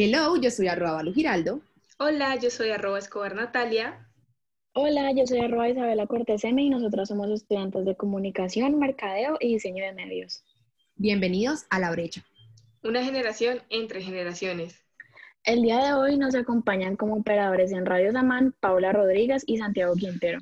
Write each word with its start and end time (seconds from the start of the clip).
Hello, 0.00 0.36
yo 0.36 0.48
soy 0.52 0.68
arroba 0.68 0.92
Balu 0.92 1.12
Giraldo. 1.12 1.60
Hola, 1.98 2.36
yo 2.36 2.50
soy 2.50 2.70
arroba 2.70 3.00
Escobar 3.00 3.34
Natalia. 3.34 4.08
Hola, 4.72 5.10
yo 5.10 5.26
soy 5.26 5.40
arroba 5.40 5.68
Isabela 5.68 6.06
Cortés 6.06 6.44
M 6.44 6.62
y 6.62 6.70
nosotras 6.70 7.08
somos 7.08 7.28
estudiantes 7.30 7.84
de 7.84 7.96
comunicación, 7.96 8.78
mercadeo 8.78 9.38
y 9.40 9.54
diseño 9.54 9.84
de 9.84 9.92
medios. 9.94 10.44
Bienvenidos 10.94 11.64
a 11.68 11.80
La 11.80 11.90
Brecha. 11.90 12.24
Una 12.84 13.04
generación 13.04 13.60
entre 13.70 14.00
generaciones. 14.00 14.76
El 15.42 15.62
día 15.62 15.84
de 15.84 15.92
hoy 15.94 16.16
nos 16.16 16.36
acompañan 16.36 16.94
como 16.94 17.16
operadores 17.16 17.72
en 17.72 17.84
Radio 17.84 18.12
Samán, 18.12 18.54
Paula 18.60 18.92
Rodríguez 18.92 19.42
y 19.48 19.58
Santiago 19.58 19.96
Quintero. 19.96 20.38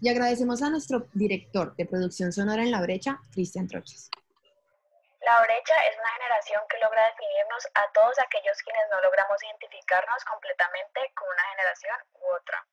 Y 0.00 0.08
agradecemos 0.08 0.62
a 0.62 0.70
nuestro 0.70 1.08
director 1.14 1.74
de 1.74 1.84
producción 1.84 2.32
sonora 2.32 2.62
en 2.62 2.70
La 2.70 2.80
Brecha, 2.80 3.18
Cristian 3.32 3.66
Troches. 3.66 4.08
La 5.24 5.40
brecha 5.40 5.74
es 5.88 5.98
una 5.98 6.10
generación 6.10 6.62
que 6.68 6.78
logra 6.78 7.06
definirnos 7.06 7.66
a 7.74 7.90
todos 7.92 8.18
aquellos 8.18 8.58
quienes 8.62 8.82
no 8.90 9.00
logramos 9.00 9.42
identificarnos 9.42 10.22
completamente 10.24 11.00
con 11.14 11.28
una 11.28 11.42
generación 11.50 11.96
u 12.14 12.36
otra. 12.36 12.66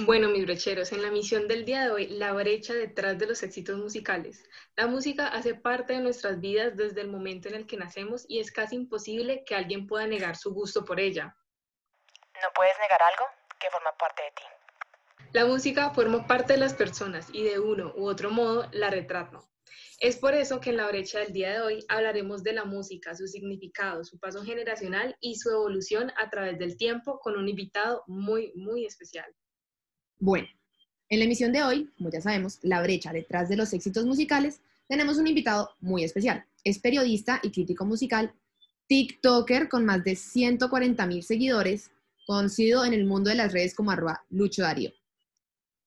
Bueno, 0.00 0.28
mis 0.28 0.44
brecheros, 0.44 0.90
en 0.92 1.02
la 1.02 1.10
misión 1.10 1.46
del 1.46 1.66
día 1.66 1.82
de 1.82 1.90
hoy, 1.90 2.06
la 2.08 2.32
brecha 2.32 2.72
detrás 2.72 3.18
de 3.18 3.26
los 3.26 3.42
éxitos 3.42 3.76
musicales. 3.76 4.42
La 4.74 4.86
música 4.86 5.28
hace 5.28 5.54
parte 5.54 5.92
de 5.92 6.00
nuestras 6.00 6.40
vidas 6.40 6.76
desde 6.76 7.02
el 7.02 7.08
momento 7.08 7.48
en 7.48 7.54
el 7.54 7.66
que 7.66 7.76
nacemos 7.76 8.24
y 8.26 8.40
es 8.40 8.50
casi 8.50 8.76
imposible 8.76 9.44
que 9.44 9.54
alguien 9.54 9.86
pueda 9.86 10.06
negar 10.06 10.36
su 10.36 10.52
gusto 10.52 10.84
por 10.84 10.98
ella. 10.98 11.36
No 12.42 12.50
puedes 12.54 12.76
negar 12.80 13.02
algo 13.02 13.26
que 13.60 13.70
forma 13.70 13.92
parte 13.98 14.22
de 14.22 14.30
ti. 14.32 14.42
La 15.32 15.44
música 15.44 15.90
forma 15.90 16.26
parte 16.26 16.54
de 16.54 16.58
las 16.58 16.74
personas 16.74 17.28
y 17.32 17.44
de 17.44 17.60
uno 17.60 17.92
u 17.96 18.08
otro 18.08 18.30
modo 18.30 18.68
la 18.72 18.88
retrata. 18.88 19.40
Es 20.04 20.16
por 20.16 20.34
eso 20.34 20.60
que 20.60 20.68
en 20.68 20.76
la 20.76 20.86
brecha 20.86 21.20
del 21.20 21.32
día 21.32 21.50
de 21.54 21.60
hoy 21.62 21.84
hablaremos 21.88 22.42
de 22.42 22.52
la 22.52 22.66
música, 22.66 23.14
su 23.14 23.26
significado, 23.26 24.04
su 24.04 24.18
paso 24.18 24.44
generacional 24.44 25.16
y 25.18 25.36
su 25.36 25.48
evolución 25.48 26.12
a 26.18 26.28
través 26.28 26.58
del 26.58 26.76
tiempo 26.76 27.20
con 27.20 27.38
un 27.38 27.48
invitado 27.48 28.02
muy, 28.06 28.52
muy 28.54 28.84
especial. 28.84 29.24
Bueno, 30.18 30.46
en 31.08 31.20
la 31.20 31.24
emisión 31.24 31.54
de 31.54 31.62
hoy, 31.62 31.90
como 31.96 32.10
ya 32.10 32.20
sabemos, 32.20 32.58
la 32.60 32.82
brecha 32.82 33.14
detrás 33.14 33.48
de 33.48 33.56
los 33.56 33.72
éxitos 33.72 34.04
musicales, 34.04 34.60
tenemos 34.88 35.16
un 35.16 35.26
invitado 35.26 35.70
muy 35.80 36.04
especial. 36.04 36.44
Es 36.64 36.78
periodista 36.80 37.40
y 37.42 37.50
crítico 37.50 37.86
musical, 37.86 38.34
TikToker 38.88 39.70
con 39.70 39.86
más 39.86 40.04
de 40.04 40.16
140 40.16 41.06
mil 41.06 41.22
seguidores, 41.22 41.90
conocido 42.26 42.84
en 42.84 42.92
el 42.92 43.06
mundo 43.06 43.30
de 43.30 43.36
las 43.36 43.54
redes 43.54 43.74
como 43.74 43.90
arroba 43.90 44.22
Lucho 44.28 44.60
Darío. 44.60 44.92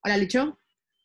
Hola 0.03 0.17
Lucho, 0.17 0.57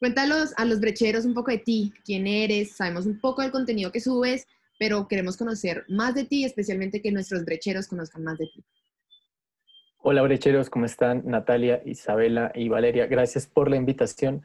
cuéntanos 0.03 0.53
a 0.57 0.65
los 0.65 0.81
brecheros 0.81 1.25
un 1.25 1.33
poco 1.33 1.53
de 1.53 1.59
ti, 1.59 1.95
quién 2.05 2.27
eres, 2.27 2.73
sabemos 2.73 3.07
un 3.07 3.21
poco 3.21 3.41
del 3.41 3.53
contenido 3.53 3.93
que 3.93 4.01
subes, 4.01 4.49
pero 4.77 5.07
queremos 5.07 5.37
conocer 5.37 5.85
más 5.87 6.17
de 6.17 6.25
ti, 6.25 6.45
especialmente 6.45 7.01
que 7.01 7.13
nuestros 7.13 7.45
brecheros 7.45 7.87
conozcan 7.87 8.25
más 8.25 8.37
de 8.37 8.47
ti. 8.47 8.65
Hola 9.99 10.23
brecheros, 10.23 10.71
¿cómo 10.71 10.87
están? 10.87 11.23
Natalia, 11.25 11.83
Isabela 11.87 12.51
y 12.53 12.69
Valeria, 12.69 13.07
gracias 13.07 13.47
por 13.47 13.71
la 13.71 13.77
invitación. 13.77 14.43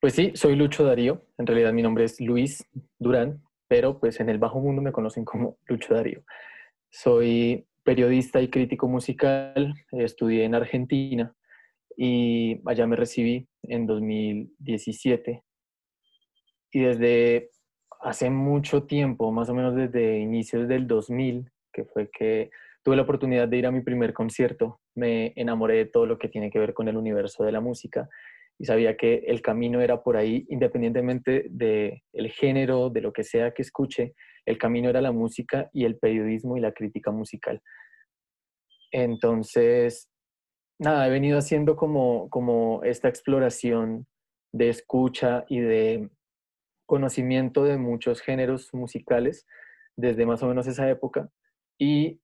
Pues 0.00 0.14
sí, 0.14 0.32
soy 0.36 0.56
Lucho 0.56 0.84
Darío, 0.84 1.22
en 1.36 1.46
realidad 1.46 1.74
mi 1.74 1.82
nombre 1.82 2.04
es 2.04 2.18
Luis 2.18 2.66
Durán, 2.98 3.42
pero 3.68 4.00
pues 4.00 4.20
en 4.20 4.30
el 4.30 4.38
bajo 4.38 4.58
mundo 4.58 4.80
me 4.80 4.90
conocen 4.90 5.26
como 5.26 5.58
Lucho 5.66 5.92
Darío. 5.92 6.24
Soy 6.88 7.66
periodista 7.82 8.40
y 8.40 8.48
crítico 8.48 8.88
musical, 8.88 9.74
estudié 9.90 10.44
en 10.44 10.54
Argentina 10.54 11.36
y 11.96 12.60
allá 12.68 12.86
me 12.86 12.96
recibí 12.96 13.48
en 13.62 13.86
2017. 13.86 15.42
Y 16.72 16.80
desde 16.80 17.50
hace 18.00 18.30
mucho 18.30 18.84
tiempo, 18.84 19.30
más 19.32 19.48
o 19.48 19.54
menos 19.54 19.74
desde 19.74 20.18
inicios 20.18 20.68
del 20.68 20.86
2000, 20.86 21.50
que 21.72 21.84
fue 21.84 22.10
que 22.10 22.50
tuve 22.82 22.96
la 22.96 23.02
oportunidad 23.02 23.48
de 23.48 23.56
ir 23.58 23.66
a 23.66 23.70
mi 23.70 23.80
primer 23.80 24.12
concierto, 24.12 24.80
me 24.94 25.32
enamoré 25.36 25.76
de 25.76 25.86
todo 25.86 26.06
lo 26.06 26.18
que 26.18 26.28
tiene 26.28 26.50
que 26.50 26.58
ver 26.58 26.74
con 26.74 26.88
el 26.88 26.96
universo 26.96 27.44
de 27.44 27.52
la 27.52 27.60
música 27.60 28.08
y 28.58 28.64
sabía 28.64 28.96
que 28.96 29.24
el 29.26 29.40
camino 29.40 29.80
era 29.80 30.02
por 30.02 30.16
ahí, 30.16 30.46
independientemente 30.48 31.46
del 31.48 32.02
el 32.12 32.30
género, 32.30 32.90
de 32.90 33.00
lo 33.00 33.12
que 33.12 33.24
sea 33.24 33.52
que 33.52 33.62
escuche, 33.62 34.14
el 34.46 34.58
camino 34.58 34.90
era 34.90 35.00
la 35.00 35.12
música 35.12 35.70
y 35.72 35.84
el 35.84 35.98
periodismo 35.98 36.56
y 36.56 36.60
la 36.60 36.72
crítica 36.72 37.10
musical. 37.10 37.60
Entonces, 38.90 40.11
nada, 40.82 41.06
he 41.06 41.10
venido 41.10 41.38
haciendo 41.38 41.76
como, 41.76 42.28
como 42.28 42.82
esta 42.84 43.08
exploración 43.08 44.06
de 44.52 44.68
escucha 44.68 45.44
y 45.48 45.60
de 45.60 46.10
conocimiento 46.86 47.64
de 47.64 47.78
muchos 47.78 48.20
géneros 48.20 48.74
musicales 48.74 49.46
desde 49.96 50.26
más 50.26 50.42
o 50.42 50.48
menos 50.48 50.66
esa 50.66 50.88
época. 50.90 51.30
Y 51.78 52.20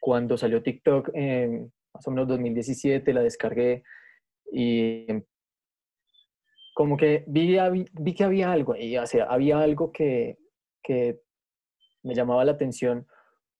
cuando 0.00 0.36
salió 0.36 0.62
TikTok, 0.62 1.10
en 1.14 1.72
más 1.94 2.06
o 2.06 2.10
menos 2.10 2.28
2017, 2.28 3.12
la 3.12 3.22
descargué 3.22 3.84
y 4.52 5.06
como 6.74 6.96
que 6.96 7.24
vi, 7.28 7.56
vi 7.92 8.14
que 8.14 8.24
había 8.24 8.50
algo 8.50 8.72
ahí, 8.72 8.98
o 8.98 9.06
sea, 9.06 9.26
había 9.26 9.60
algo 9.60 9.92
que, 9.92 10.38
que 10.82 11.20
me 12.02 12.14
llamaba 12.14 12.44
la 12.44 12.52
atención 12.52 13.06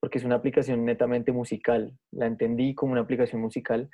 porque 0.05 0.19
es 0.19 0.25
una 0.25 0.35
aplicación 0.35 0.85
netamente 0.85 1.33
musical. 1.33 1.97
La 2.11 2.27
entendí 2.27 2.75
como 2.75 2.93
una 2.93 3.01
aplicación 3.01 3.41
musical 3.41 3.89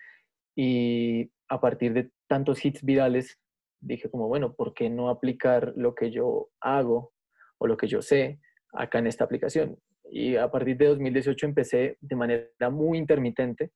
y 0.56 1.31
a 1.48 1.60
partir 1.60 1.93
de 1.93 2.10
tantos 2.26 2.65
hits 2.65 2.82
virales 2.82 3.38
dije 3.81 4.10
como, 4.10 4.26
bueno, 4.26 4.56
¿por 4.56 4.75
qué 4.75 4.91
no 4.91 5.09
aplicar 5.09 5.72
lo 5.76 5.94
que 5.94 6.10
yo 6.10 6.48
hago 6.60 7.12
o 7.59 7.69
lo 7.69 7.76
que 7.76 7.87
yo 7.87 8.03
sé 8.03 8.41
acá 8.72 8.98
en 8.98 9.06
esta 9.06 9.22
aplicación? 9.22 9.78
Y 10.10 10.34
a 10.34 10.50
partir 10.50 10.78
de 10.78 10.87
2018 10.87 11.47
empecé 11.47 11.97
de 12.00 12.16
manera 12.16 12.71
muy 12.71 12.98
intermitente 12.98 13.71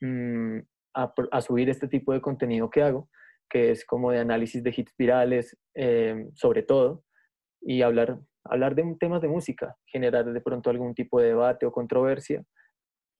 mm, 0.00 0.58
a, 0.94 1.40
subir 1.40 1.70
este 1.70 1.86
tipo 1.86 2.12
de 2.12 2.20
contenido 2.20 2.68
que 2.68 2.82
hago, 2.82 3.08
que 3.48 3.70
es 3.70 3.84
como 3.84 4.10
de 4.10 4.18
análisis 4.18 4.64
de 4.64 4.74
hits 4.76 4.92
virales, 4.98 5.56
eh, 5.76 6.30
sobre 6.34 6.64
todo, 6.64 7.04
y 7.60 7.82
hablar, 7.82 8.18
hablar 8.44 8.74
de 8.74 8.96
temas 8.98 9.20
de 9.22 9.28
música, 9.28 9.76
generar 9.86 10.24
de 10.24 10.40
pronto 10.40 10.70
algún 10.70 10.94
tipo 10.94 11.20
de 11.20 11.28
debate 11.28 11.66
o 11.66 11.72
controversia. 11.72 12.44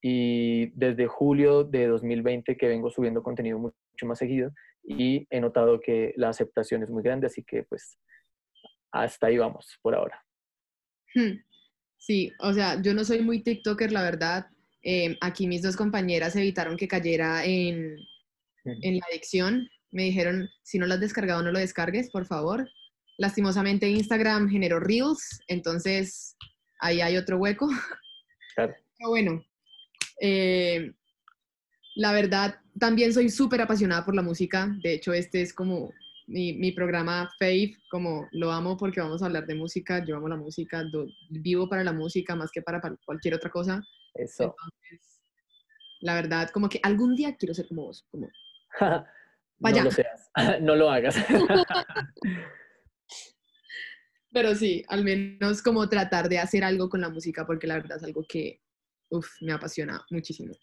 Y 0.03 0.71
desde 0.71 1.07
julio 1.07 1.65
de 1.65 1.87
2020 1.87 2.57
que 2.57 2.69
vengo 2.69 2.91
subiendo 2.91 3.23
contenido 3.23 3.59
mucho 3.59 4.07
más 4.07 4.19
seguido 4.19 4.51
y 4.83 5.27
he 5.29 5.41
notado 5.41 5.79
que 5.79 6.15
la 6.17 6.31
aceptación 6.31 6.83
es 6.83 6.91
muy 6.91 7.03
grande, 7.03 7.27
así 7.27 7.45
que 7.45 7.65
pues 7.65 7.99
hasta 8.93 9.27
ahí 9.27 9.37
vamos 9.37 9.79
por 9.83 9.95
ahora. 9.95 10.25
Hmm. 11.15 11.43
Sí, 11.99 12.33
o 12.41 12.53
sea, 12.55 12.81
yo 12.81 12.95
no 12.95 13.05
soy 13.05 13.21
muy 13.21 13.43
TikToker, 13.43 13.93
la 13.93 14.03
verdad. 14.03 14.47
Em, 14.83 15.17
aquí 15.21 15.47
mis 15.47 15.61
dos 15.61 15.77
compañeras 15.77 16.35
evitaron 16.35 16.79
que 16.79 16.89
cayera 16.89 17.45
en, 17.45 17.99
en 18.65 18.99
la 18.99 19.05
adicción. 19.11 19.69
Me 19.91 20.05
dijeron, 20.05 20.49
si 20.63 20.79
no 20.79 20.87
lo 20.87 20.95
has 20.95 21.01
descargado, 21.01 21.43
no 21.43 21.53
lo 21.53 21.59
descargues, 21.59 22.11
por 22.11 22.25
favor. 22.25 22.67
Lastimosamente 23.21 23.87
Instagram 23.87 24.49
generó 24.49 24.81
Reels, 24.81 25.43
entonces 25.47 26.39
ahí 26.81 27.03
hay 27.03 27.19
otro 27.19 27.37
hueco. 27.37 27.69
Claro. 28.55 28.75
Pero 28.99 29.11
bueno, 29.11 29.45
eh, 30.23 30.91
la 31.97 32.13
verdad, 32.13 32.59
también 32.79 33.13
soy 33.13 33.29
súper 33.29 33.61
apasionada 33.61 34.07
por 34.07 34.15
la 34.15 34.23
música. 34.23 34.75
De 34.83 34.95
hecho, 34.95 35.13
este 35.13 35.43
es 35.43 35.53
como 35.53 35.93
mi, 36.29 36.55
mi, 36.55 36.73
programa 36.73 37.31
Faith, 37.39 37.77
como 37.91 38.27
lo 38.33 38.51
amo 38.53 38.79
porque 38.79 39.03
vamos 39.03 39.23
a 39.23 39.27
hablar 39.27 39.47
de 39.47 39.55
música, 39.55 40.03
yo 40.03 40.17
amo 40.17 40.27
la 40.27 40.37
música, 40.37 40.83
vivo 41.29 41.69
para 41.69 41.85
la 41.85 41.93
música 41.93 42.35
más 42.35 42.51
que 42.51 42.63
para, 42.63 42.81
cualquier 43.05 43.35
otra 43.35 43.51
cosa. 43.51 43.83
Eso. 44.15 44.57
la 46.01 46.15
verdad, 46.15 46.49
como 46.49 46.71
que 46.71 46.81
algún 46.83 47.15
día 47.17 47.37
quiero 47.37 47.53
ser 47.53 47.69
como 47.69 47.83
vos, 47.83 48.07
como... 48.11 48.31
Vaya. 49.59 49.81
No 49.81 49.85
lo 49.85 49.91
seas, 49.91 50.31
no 50.63 50.75
lo 50.75 50.91
hagas. 50.91 51.17
Pero 54.33 54.55
sí, 54.55 54.85
al 54.89 55.05
menos 55.05 55.63
como 55.63 55.89
tratar 55.89 56.29
de 56.29 56.39
hacer 56.39 56.63
algo 56.63 56.89
con 56.89 57.01
la 57.01 57.09
música 57.09 57.45
porque 57.47 57.67
la 57.67 57.75
verdad 57.75 57.97
es 57.97 58.05
algo 58.05 58.25
que, 58.29 58.61
uf, 59.09 59.29
me 59.41 59.53
apasiona 59.53 60.05
muchísimo. 60.11 60.55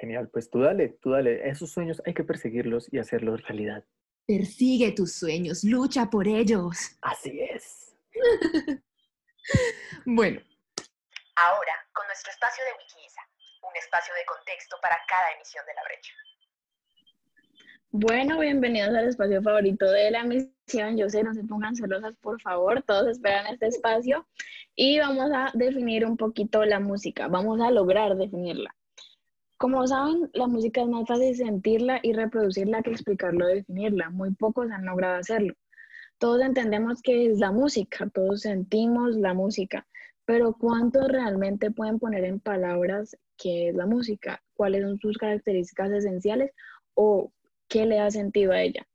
Genial, 0.00 0.28
pues 0.30 0.50
tú 0.50 0.60
dale, 0.60 0.98
tú 1.00 1.10
dale. 1.10 1.48
Esos 1.48 1.72
sueños 1.72 2.00
hay 2.04 2.14
que 2.14 2.22
perseguirlos 2.22 2.92
y 2.92 2.98
hacerlos 2.98 3.42
realidad. 3.42 3.84
Persigue 4.26 4.92
tus 4.92 5.14
sueños, 5.14 5.64
lucha 5.64 6.10
por 6.10 6.28
ellos. 6.28 6.76
Así 7.00 7.40
es. 7.40 7.96
bueno. 10.06 10.40
Ahora, 11.36 11.74
con 11.92 12.06
nuestro 12.06 12.30
espacio 12.30 12.64
de 12.64 12.70
Wikisa, 12.72 13.22
un 13.62 13.76
espacio 13.76 14.14
de 14.14 14.24
contexto 14.26 14.76
para 14.80 14.96
cada 15.08 15.32
emisión 15.32 15.64
de 15.66 15.74
la 15.74 15.82
brecha. 15.84 16.12
Bueno, 17.98 18.38
bienvenidos 18.40 18.94
al 18.94 19.08
espacio 19.08 19.40
favorito 19.40 19.90
de 19.90 20.10
la 20.10 20.20
emisión. 20.20 20.98
Yo 20.98 21.08
sé, 21.08 21.22
no 21.22 21.32
se 21.32 21.42
pongan 21.44 21.74
celosas, 21.74 22.14
por 22.20 22.38
favor. 22.42 22.82
Todos 22.82 23.08
esperan 23.08 23.46
este 23.46 23.68
espacio. 23.68 24.26
Y 24.74 24.98
vamos 24.98 25.30
a 25.32 25.50
definir 25.54 26.04
un 26.04 26.18
poquito 26.18 26.62
la 26.66 26.78
música. 26.78 27.26
Vamos 27.28 27.58
a 27.62 27.70
lograr 27.70 28.14
definirla. 28.14 28.76
Como 29.56 29.86
saben, 29.86 30.28
la 30.34 30.46
música 30.46 30.82
es 30.82 30.88
más 30.88 31.08
fácil 31.08 31.34
sentirla 31.34 31.98
y 32.02 32.12
reproducirla 32.12 32.82
que 32.82 32.90
explicarlo 32.90 33.46
o 33.46 33.48
definirla. 33.48 34.10
Muy 34.10 34.34
pocos 34.34 34.70
han 34.70 34.84
logrado 34.84 35.16
hacerlo. 35.16 35.54
Todos 36.18 36.42
entendemos 36.42 37.00
que 37.00 37.30
es 37.30 37.38
la 37.38 37.50
música, 37.50 38.10
todos 38.12 38.42
sentimos 38.42 39.16
la 39.16 39.32
música, 39.32 39.86
pero 40.26 40.52
¿cuántos 40.52 41.08
realmente 41.08 41.70
pueden 41.70 41.98
poner 41.98 42.24
en 42.24 42.40
palabras 42.40 43.16
qué 43.38 43.70
es 43.70 43.74
la 43.74 43.86
música? 43.86 44.42
¿Cuáles 44.52 44.82
son 44.82 44.98
sus 44.98 45.16
características 45.16 45.90
esenciales 45.92 46.52
o 46.92 47.32
qué 47.68 47.86
le 47.86 47.96
da 47.96 48.10
sentido 48.10 48.52
a 48.52 48.62
ella? 48.62 48.86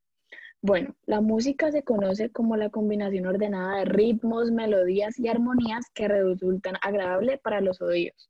Bueno, 0.63 0.95
la 1.05 1.21
música 1.21 1.71
se 1.71 1.81
conoce 1.81 2.29
como 2.29 2.55
la 2.55 2.69
combinación 2.69 3.25
ordenada 3.25 3.79
de 3.79 3.85
ritmos, 3.85 4.51
melodías 4.51 5.17
y 5.19 5.27
armonías 5.27 5.85
que 5.95 6.07
resultan 6.07 6.75
agradables 6.83 7.39
para 7.39 7.61
los 7.61 7.81
oídos. 7.81 8.29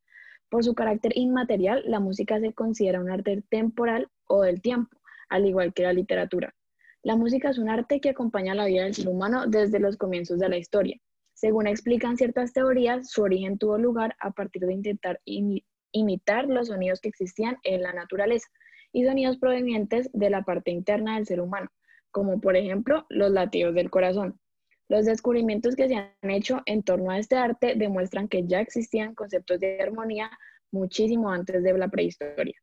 Por 0.49 0.63
su 0.63 0.73
carácter 0.73 1.11
inmaterial, 1.15 1.83
la 1.85 1.99
música 1.99 2.39
se 2.39 2.53
considera 2.53 3.01
un 3.01 3.09
arte 3.09 3.43
temporal 3.49 4.07
o 4.27 4.43
del 4.43 4.61
tiempo, 4.61 4.97
al 5.29 5.45
igual 5.45 5.73
que 5.73 5.83
la 5.83 5.91
literatura. 5.91 6.53
La 7.03 7.17
música 7.17 7.49
es 7.49 7.57
un 7.57 7.69
arte 7.69 7.99
que 7.99 8.09
acompaña 8.09 8.55
la 8.55 8.65
vida 8.65 8.83
del 8.83 8.93
ser 8.93 9.09
humano 9.09 9.47
desde 9.47 9.79
los 9.79 9.97
comienzos 9.97 10.39
de 10.39 10.47
la 10.47 10.57
historia. 10.57 10.97
Según 11.33 11.67
explican 11.67 12.15
ciertas 12.15 12.53
teorías, 12.53 13.09
su 13.09 13.23
origen 13.23 13.57
tuvo 13.57 13.77
lugar 13.77 14.15
a 14.19 14.31
partir 14.31 14.61
de 14.61 14.73
intentar 14.73 15.19
imitar 15.91 16.45
los 16.47 16.67
sonidos 16.67 17.01
que 17.01 17.09
existían 17.09 17.57
en 17.63 17.81
la 17.81 17.91
naturaleza 17.91 18.47
y 18.93 19.05
sonidos 19.05 19.37
provenientes 19.37 20.09
de 20.13 20.29
la 20.29 20.43
parte 20.43 20.71
interna 20.71 21.15
del 21.15 21.25
ser 21.25 21.41
humano 21.41 21.69
como 22.11 22.39
por 22.39 22.55
ejemplo 22.55 23.05
los 23.09 23.31
latidos 23.31 23.73
del 23.73 23.89
corazón. 23.89 24.39
Los 24.89 25.05
descubrimientos 25.05 25.75
que 25.75 25.87
se 25.87 25.95
han 25.95 26.29
hecho 26.29 26.61
en 26.65 26.83
torno 26.83 27.11
a 27.11 27.17
este 27.17 27.37
arte 27.37 27.75
demuestran 27.75 28.27
que 28.27 28.45
ya 28.45 28.59
existían 28.59 29.15
conceptos 29.15 29.59
de 29.59 29.81
armonía 29.81 30.29
muchísimo 30.71 31.31
antes 31.31 31.63
de 31.63 31.77
la 31.77 31.87
prehistoria. 31.87 32.55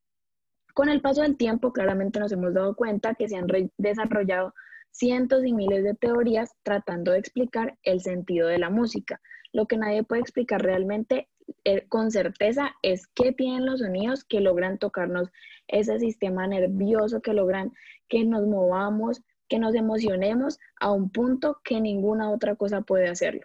Con 0.74 0.90
el 0.90 1.00
paso 1.00 1.22
del 1.22 1.36
tiempo, 1.36 1.72
claramente 1.72 2.20
nos 2.20 2.30
hemos 2.30 2.54
dado 2.54 2.76
cuenta 2.76 3.14
que 3.14 3.28
se 3.28 3.36
han 3.36 3.46
desarrollado 3.78 4.54
cientos 4.90 5.44
y 5.44 5.52
miles 5.52 5.82
de 5.82 5.94
teorías 5.94 6.54
tratando 6.62 7.12
de 7.12 7.18
explicar 7.18 7.76
el 7.82 8.00
sentido 8.00 8.48
de 8.48 8.58
la 8.58 8.70
música. 8.70 9.20
Lo 9.52 9.66
que 9.66 9.78
nadie 9.78 10.04
puede 10.04 10.20
explicar 10.20 10.62
realmente 10.62 11.28
eh, 11.64 11.86
con 11.88 12.10
certeza 12.10 12.74
es 12.82 13.06
qué 13.08 13.32
tienen 13.32 13.66
los 13.66 13.80
sonidos 13.80 14.24
que 14.24 14.40
logran 14.40 14.78
tocarnos 14.78 15.30
ese 15.66 15.98
sistema 15.98 16.46
nervioso, 16.46 17.20
que 17.20 17.32
logran 17.32 17.72
que 18.08 18.24
nos 18.24 18.46
movamos, 18.46 19.22
que 19.48 19.58
nos 19.58 19.74
emocionemos 19.74 20.58
a 20.80 20.92
un 20.92 21.10
punto 21.10 21.60
que 21.64 21.80
ninguna 21.80 22.30
otra 22.30 22.56
cosa 22.56 22.82
puede 22.82 23.08
hacerlo. 23.08 23.42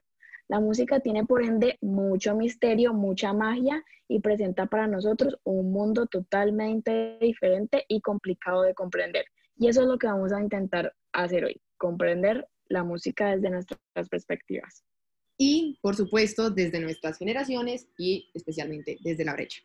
La 0.48 0.60
música 0.60 1.00
tiene 1.00 1.26
por 1.26 1.44
ende 1.44 1.78
mucho 1.82 2.36
misterio, 2.36 2.94
mucha 2.94 3.34
magia 3.34 3.84
y 4.08 4.20
presenta 4.20 4.66
para 4.66 4.88
nosotros 4.88 5.38
un 5.44 5.72
mundo 5.72 6.06
totalmente 6.06 7.18
diferente 7.20 7.86
y 7.88 8.02
complicado 8.02 8.64
de 8.64 8.74
comprender. 8.74 9.26
Y 9.58 9.68
eso 9.68 9.82
es 9.82 9.88
lo 9.88 9.98
que 9.98 10.08
vamos 10.08 10.34
a 10.34 10.42
intentar 10.42 10.94
hacer 11.14 11.46
hoy, 11.46 11.62
comprender 11.78 12.48
la 12.68 12.84
música 12.84 13.32
desde 13.32 13.50
nuestras 13.50 14.10
perspectivas. 14.10 14.84
Y, 15.38 15.78
por 15.82 15.96
supuesto, 15.96 16.50
desde 16.50 16.80
nuestras 16.80 17.18
generaciones 17.18 17.88
y 17.98 18.30
especialmente 18.34 18.98
desde 19.02 19.26
la 19.26 19.34
brecha. 19.34 19.62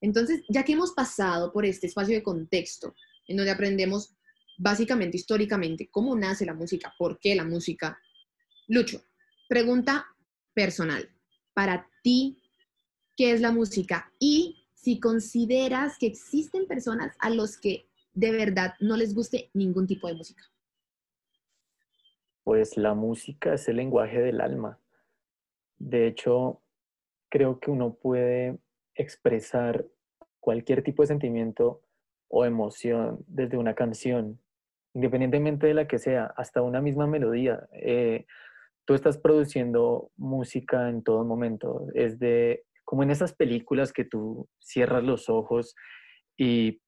Entonces, 0.00 0.42
ya 0.48 0.64
que 0.64 0.72
hemos 0.72 0.92
pasado 0.92 1.52
por 1.52 1.64
este 1.64 1.86
espacio 1.86 2.14
de 2.14 2.22
contexto, 2.22 2.94
en 3.26 3.36
donde 3.36 3.52
aprendemos 3.52 4.14
básicamente 4.58 5.16
históricamente 5.16 5.88
cómo 5.90 6.16
nace 6.16 6.44
la 6.44 6.54
música, 6.54 6.94
por 6.98 7.18
qué 7.18 7.34
la 7.34 7.44
música. 7.44 7.98
Lucho, 8.68 9.02
pregunta 9.48 10.06
personal. 10.52 11.10
Para 11.52 11.88
ti, 12.02 12.42
¿qué 13.16 13.32
es 13.32 13.40
la 13.40 13.52
música? 13.52 14.12
Y 14.18 14.66
si 14.74 15.00
consideras 15.00 15.96
que 15.98 16.06
existen 16.06 16.66
personas 16.66 17.16
a 17.18 17.30
los 17.30 17.56
que 17.56 17.88
de 18.12 18.30
verdad 18.30 18.74
no 18.80 18.96
les 18.96 19.14
guste 19.14 19.50
ningún 19.54 19.86
tipo 19.86 20.06
de 20.06 20.14
música. 20.14 20.44
Pues 22.44 22.76
la 22.76 22.94
música 22.94 23.54
es 23.54 23.66
el 23.68 23.76
lenguaje 23.76 24.20
del 24.20 24.40
alma. 24.40 24.78
De 25.84 26.06
hecho, 26.06 26.62
creo 27.30 27.60
que 27.60 27.70
uno 27.70 27.94
puede 27.94 28.58
expresar 28.94 29.84
cualquier 30.40 30.82
tipo 30.82 31.02
de 31.02 31.08
sentimiento 31.08 31.82
o 32.28 32.44
emoción 32.44 33.22
desde 33.26 33.58
una 33.58 33.74
canción 33.74 34.40
independientemente 34.94 35.66
de 35.66 35.74
la 35.74 35.86
que 35.86 35.98
sea, 35.98 36.32
hasta 36.36 36.62
una 36.62 36.80
misma 36.80 37.06
melodía. 37.06 37.68
Eh, 37.72 38.26
tú 38.84 38.94
estás 38.94 39.18
produciendo 39.18 40.12
música 40.16 40.88
en 40.88 41.02
todo 41.02 41.24
momento. 41.24 41.88
Es 41.94 42.18
de, 42.18 42.64
como 42.84 43.02
en 43.02 43.10
esas 43.10 43.34
películas 43.34 43.92
que 43.92 44.04
tú 44.04 44.48
cierras 44.60 45.02
los 45.02 45.28
ojos 45.28 45.74
y 46.36 46.80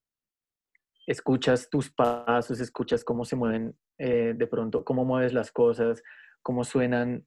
escuchas 1.07 1.69
tus 1.69 1.93
pasos, 1.93 2.61
escuchas 2.61 3.05
cómo 3.05 3.25
se 3.25 3.37
mueven 3.37 3.77
eh, 3.99 4.35
de 4.37 4.47
pronto, 4.47 4.85
cómo 4.85 5.05
mueves 5.05 5.33
las 5.33 5.51
cosas, 5.51 6.03
cómo 6.43 6.63
suenan 6.63 7.27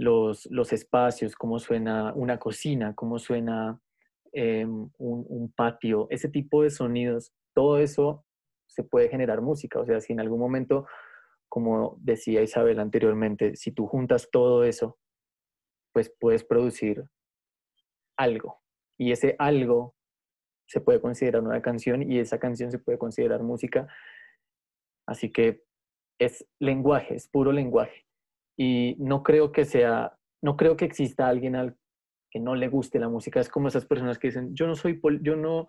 los, 0.00 0.46
los 0.50 0.72
espacios, 0.72 1.36
cómo 1.36 1.58
suena 1.58 2.14
una 2.14 2.38
cocina, 2.38 2.94
cómo 2.94 3.18
suena 3.18 3.78
em, 4.32 4.88
un, 4.96 5.26
un 5.28 5.52
patio, 5.52 6.06
ese 6.08 6.30
tipo 6.30 6.62
de 6.62 6.70
sonidos, 6.70 7.34
todo 7.54 7.76
eso 7.76 8.24
se 8.66 8.82
puede 8.82 9.10
generar 9.10 9.42
música. 9.42 9.78
O 9.78 9.84
sea, 9.84 10.00
si 10.00 10.14
en 10.14 10.20
algún 10.20 10.40
momento, 10.40 10.86
como 11.50 11.98
decía 12.00 12.40
Isabel 12.40 12.80
anteriormente, 12.80 13.56
si 13.56 13.72
tú 13.72 13.86
juntas 13.86 14.30
todo 14.32 14.64
eso, 14.64 14.98
pues 15.92 16.10
puedes 16.18 16.44
producir 16.44 17.04
algo. 18.16 18.62
Y 18.98 19.12
ese 19.12 19.36
algo 19.38 19.94
se 20.66 20.80
puede 20.80 21.02
considerar 21.02 21.42
una 21.42 21.60
canción 21.60 22.10
y 22.10 22.20
esa 22.20 22.38
canción 22.38 22.70
se 22.70 22.78
puede 22.78 22.96
considerar 22.96 23.42
música. 23.42 23.86
Así 25.06 25.30
que 25.30 25.62
es 26.18 26.48
lenguaje, 26.58 27.16
es 27.16 27.28
puro 27.28 27.52
lenguaje. 27.52 28.06
Y 28.62 28.94
no 28.98 29.22
creo 29.22 29.52
que 29.52 29.64
sea, 29.64 30.18
no 30.42 30.54
creo 30.58 30.76
que 30.76 30.84
exista 30.84 31.26
alguien 31.26 31.56
al 31.56 31.78
que 32.30 32.38
no 32.38 32.54
le 32.54 32.68
guste 32.68 32.98
la 32.98 33.08
música. 33.08 33.40
Es 33.40 33.48
como 33.48 33.68
esas 33.68 33.86
personas 33.86 34.18
que 34.18 34.28
dicen, 34.28 34.54
yo 34.54 34.66
no 34.66 34.74
soy, 34.74 35.00
yo 35.22 35.34
no, 35.34 35.66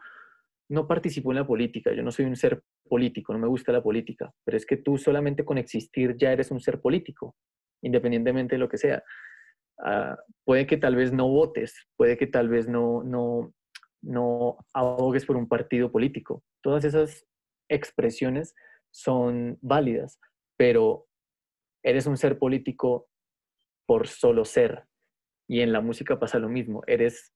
no 0.69 0.87
participo 0.89 1.31
en 1.31 1.37
la 1.37 1.47
política, 1.47 1.93
yo 1.93 2.03
no 2.03 2.11
soy 2.11 2.25
un 2.25 2.35
ser 2.35 2.61
político, 2.89 3.31
no 3.31 3.39
me 3.39 3.47
gusta 3.47 3.71
la 3.71 3.81
política, 3.81 4.33
pero 4.43 4.57
es 4.57 4.65
que 4.65 4.75
tú 4.75 4.97
solamente 4.97 5.45
con 5.45 5.57
existir 5.57 6.17
ya 6.17 6.33
eres 6.33 6.51
un 6.51 6.59
ser 6.59 6.81
político, 6.81 7.33
independientemente 7.81 8.55
de 8.55 8.59
lo 8.59 8.67
que 8.67 8.77
sea. 8.77 9.01
Ah, 9.81 10.17
puede 10.43 10.67
que 10.67 10.75
tal 10.75 10.97
vez 10.97 11.13
no 11.13 11.29
votes, 11.29 11.87
puede 11.95 12.17
que 12.17 12.27
tal 12.27 12.49
vez 12.49 12.67
no, 12.67 13.03
no, 13.03 13.53
no 14.01 14.57
abogues 14.73 15.25
por 15.25 15.37
un 15.37 15.47
partido 15.47 15.93
político. 15.93 16.43
Todas 16.61 16.83
esas 16.83 17.25
expresiones 17.69 18.53
son 18.93 19.57
válidas, 19.61 20.19
pero 20.57 21.07
eres 21.83 22.05
un 22.05 22.17
ser 22.17 22.37
político 22.37 23.09
por 23.85 24.07
solo 24.07 24.45
ser. 24.45 24.87
Y 25.47 25.61
en 25.61 25.73
la 25.73 25.81
música 25.81 26.19
pasa 26.19 26.39
lo 26.39 26.49
mismo, 26.49 26.81
eres, 26.87 27.33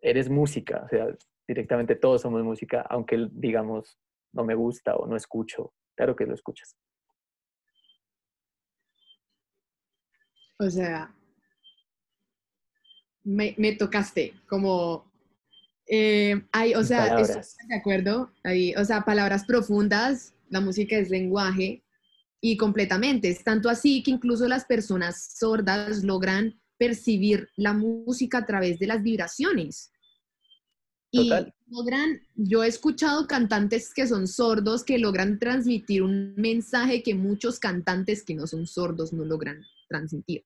eres 0.00 0.28
música, 0.28 0.82
o 0.84 0.88
sea, 0.88 1.06
directamente 1.46 1.94
todos 1.94 2.22
somos 2.22 2.42
música, 2.42 2.82
aunque 2.88 3.28
digamos 3.30 3.98
no 4.32 4.44
me 4.44 4.54
gusta 4.54 4.96
o 4.96 5.06
no 5.06 5.16
escucho, 5.16 5.72
claro 5.94 6.16
que 6.16 6.26
lo 6.26 6.34
escuchas. 6.34 6.76
O 10.58 10.68
sea, 10.70 11.14
me, 13.22 13.76
tocaste 13.78 14.34
como 14.48 15.12
eh, 15.86 16.42
hay, 16.50 16.74
o 16.74 16.82
sea, 16.82 17.18
estoy 17.20 17.68
de 17.68 17.76
acuerdo, 17.76 18.32
hay, 18.42 18.74
o 18.74 18.84
sea, 18.84 19.02
palabras 19.02 19.44
profundas, 19.44 20.34
la 20.48 20.60
música 20.60 20.96
es 20.96 21.10
lenguaje 21.10 21.84
y 22.40 22.56
completamente, 22.56 23.28
es 23.28 23.42
tanto 23.42 23.68
así 23.68 24.02
que 24.02 24.10
incluso 24.10 24.46
las 24.48 24.64
personas 24.64 25.36
sordas 25.38 26.04
logran 26.04 26.60
percibir 26.78 27.48
la 27.56 27.72
música 27.72 28.38
a 28.38 28.46
través 28.46 28.78
de 28.78 28.86
las 28.86 29.02
vibraciones. 29.02 29.90
Y 31.10 31.30
logran, 31.68 32.20
yo 32.34 32.62
he 32.62 32.68
escuchado 32.68 33.26
cantantes 33.26 33.94
que 33.94 34.06
son 34.06 34.28
sordos 34.28 34.84
que 34.84 34.98
logran 34.98 35.38
transmitir 35.38 36.02
un 36.02 36.34
mensaje 36.36 37.02
que 37.02 37.14
muchos 37.14 37.58
cantantes 37.58 38.22
que 38.22 38.34
no 38.34 38.46
son 38.46 38.66
sordos 38.66 39.12
no 39.12 39.24
logran 39.24 39.64
transmitir. 39.88 40.44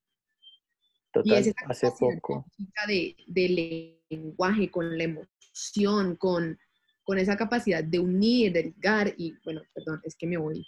Total, 1.13 1.45
y 1.45 1.49
es 1.49 1.55
hace 1.67 1.91
poco. 1.99 2.47
De, 2.87 3.17
de, 3.27 3.99
lenguaje, 4.11 4.71
con 4.71 4.97
la 4.97 5.05
emoción, 5.05 6.15
con, 6.17 6.57
con 7.03 7.19
esa 7.19 7.37
capacidad 7.37 7.83
de 7.83 7.99
unir, 7.99 8.53
de 8.53 8.65
ligar, 8.65 9.13
y 9.17 9.35
bueno, 9.45 9.63
perdón, 9.75 10.01
es 10.05 10.15
que 10.15 10.27
me 10.27 10.37
voy 10.37 10.65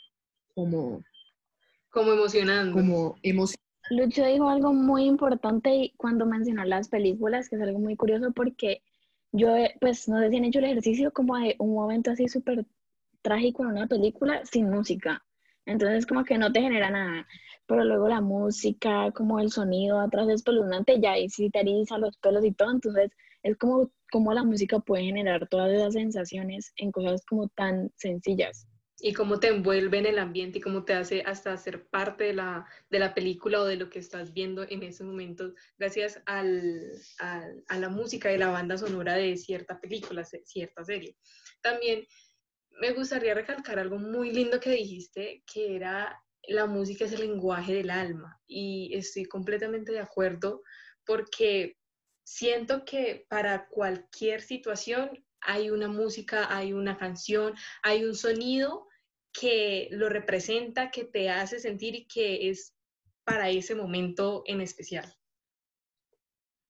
como... 0.55 1.05
Como 1.93 2.13
emocionando. 2.13 2.73
Como 2.73 3.17
emocionando. 3.23 3.63
Lucho 3.91 4.25
dijo 4.25 4.49
algo 4.49 4.73
muy 4.73 5.05
importante 5.05 5.93
cuando 5.97 6.25
mencionó 6.25 6.65
las 6.65 6.89
películas, 6.89 7.49
que 7.49 7.57
es 7.57 7.63
algo 7.63 7.79
muy 7.79 7.97
curioso 7.97 8.33
porque 8.33 8.83
yo, 9.33 9.55
eh, 9.57 9.75
pues, 9.81 10.09
no 10.09 10.19
sé 10.21 10.31
si 10.31 10.37
han 10.37 10.45
hecho 10.45 10.59
el 10.61 10.67
ejercicio 10.67 11.13
como 11.13 11.37
de 11.37 11.57
un 11.59 11.75
momento 11.75 12.11
así 12.11 12.29
súper 12.29 12.67
trágico 13.23 13.63
en 13.63 13.71
una 13.71 13.87
película 13.87 14.45
sin 14.45 14.71
música. 14.71 15.23
Entonces, 15.67 16.07
como 16.07 16.25
que 16.25 16.39
no 16.39 16.53
te 16.53 16.61
genera 16.61 16.91
nada. 16.91 17.27
Pero 17.67 17.85
luego 17.85 18.09
la 18.09 18.21
música, 18.21 19.11
como 19.13 19.39
el 19.41 19.51
sonido 19.51 20.01
atrás 20.01 20.29
es 20.29 20.37
espeluznante, 20.37 21.01
ya 21.01 21.19
y 21.19 21.29
sí 21.29 21.51
te 21.51 21.61
eriza 21.61 21.99
los 21.99 22.17
pelos 22.19 22.45
y 22.45 22.53
todo. 22.53 22.73
Entonces, 22.73 23.11
es 23.43 23.57
como, 23.57 23.91
como 24.11 24.33
la 24.33 24.45
música 24.45 24.79
puede 24.81 25.05
generar 25.05 25.49
todas 25.49 25.73
esas 25.73 25.95
sensaciones 25.95 26.73
en 26.77 26.93
cosas 26.93 27.25
como 27.27 27.49
tan 27.49 27.91
sencillas. 27.97 28.67
Y 29.05 29.13
cómo 29.15 29.41
te 29.41 29.49
envuelve 29.49 29.99
en 29.99 30.07
el 30.07 30.19
ambiente 30.21 30.59
y 30.59 30.61
cómo 30.61 30.85
te 30.85 30.95
hace 30.95 31.23
hasta 31.27 31.57
ser 31.57 31.89
parte 31.89 32.23
de 32.23 32.35
la, 32.35 32.65
de 32.89 33.01
la 33.01 33.15
película 33.15 33.61
o 33.61 33.65
de 33.65 33.77
lo 33.77 33.91
que 33.91 33.99
estás 33.99 34.33
viendo 34.33 34.63
en 34.63 34.85
ese 34.85 35.03
momento, 35.03 35.55
gracias 35.77 36.23
al, 36.25 36.93
a 37.19 37.79
la 37.79 37.89
música 37.89 38.33
y 38.33 38.39
la 38.39 38.53
banda 38.53 38.79
sonora 38.79 39.15
de 39.15 39.37
cierta 39.37 39.81
película, 39.81 40.25
cierta 40.25 40.85
serie. 40.85 41.17
También 41.61 42.07
me 42.81 42.93
gustaría 42.93 43.35
recalcar 43.35 43.81
algo 43.81 43.99
muy 43.99 44.31
lindo 44.31 44.61
que 44.61 44.71
dijiste, 44.71 45.43
que 45.53 45.75
era 45.75 46.23
la 46.45 46.67
música 46.67 47.05
es 47.05 47.13
el 47.13 47.23
lenguaje 47.23 47.75
del 47.75 47.91
alma 47.91 48.41
y 48.47 48.95
estoy 48.95 49.25
completamente 49.25 49.91
de 49.91 50.01
acuerdo 50.01 50.63
porque 51.05 51.77
siento 52.25 52.85
que 52.85 53.27
para 53.29 53.67
cualquier 53.67 54.43
situación 54.43 55.25
hay 55.41 55.71
una 55.71 55.89
música, 55.89 56.55
hay 56.57 56.73
una 56.73 56.97
canción, 56.97 57.55
hay 57.83 58.05
un 58.05 58.15
sonido 58.15 58.89
que 59.33 59.89
lo 59.91 60.09
representa, 60.09 60.91
que 60.91 61.05
te 61.05 61.31
hace 61.31 61.59
sentir 61.59 61.95
y 61.95 62.07
que 62.07 62.51
es 62.51 62.75
para 63.25 63.49
ese 63.49 63.75
momento 63.75 64.43
en 64.47 64.61
especial. 64.61 65.07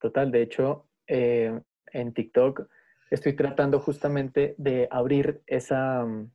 Total, 0.00 0.30
de 0.30 0.42
hecho, 0.42 0.88
eh, 1.06 1.60
en 1.92 2.12
TikTok 2.12 2.68
estoy 3.10 3.34
tratando 3.34 3.78
justamente 3.80 4.54
de 4.58 4.88
abrir 4.90 5.42
esa, 5.46 6.04
mm, 6.04 6.30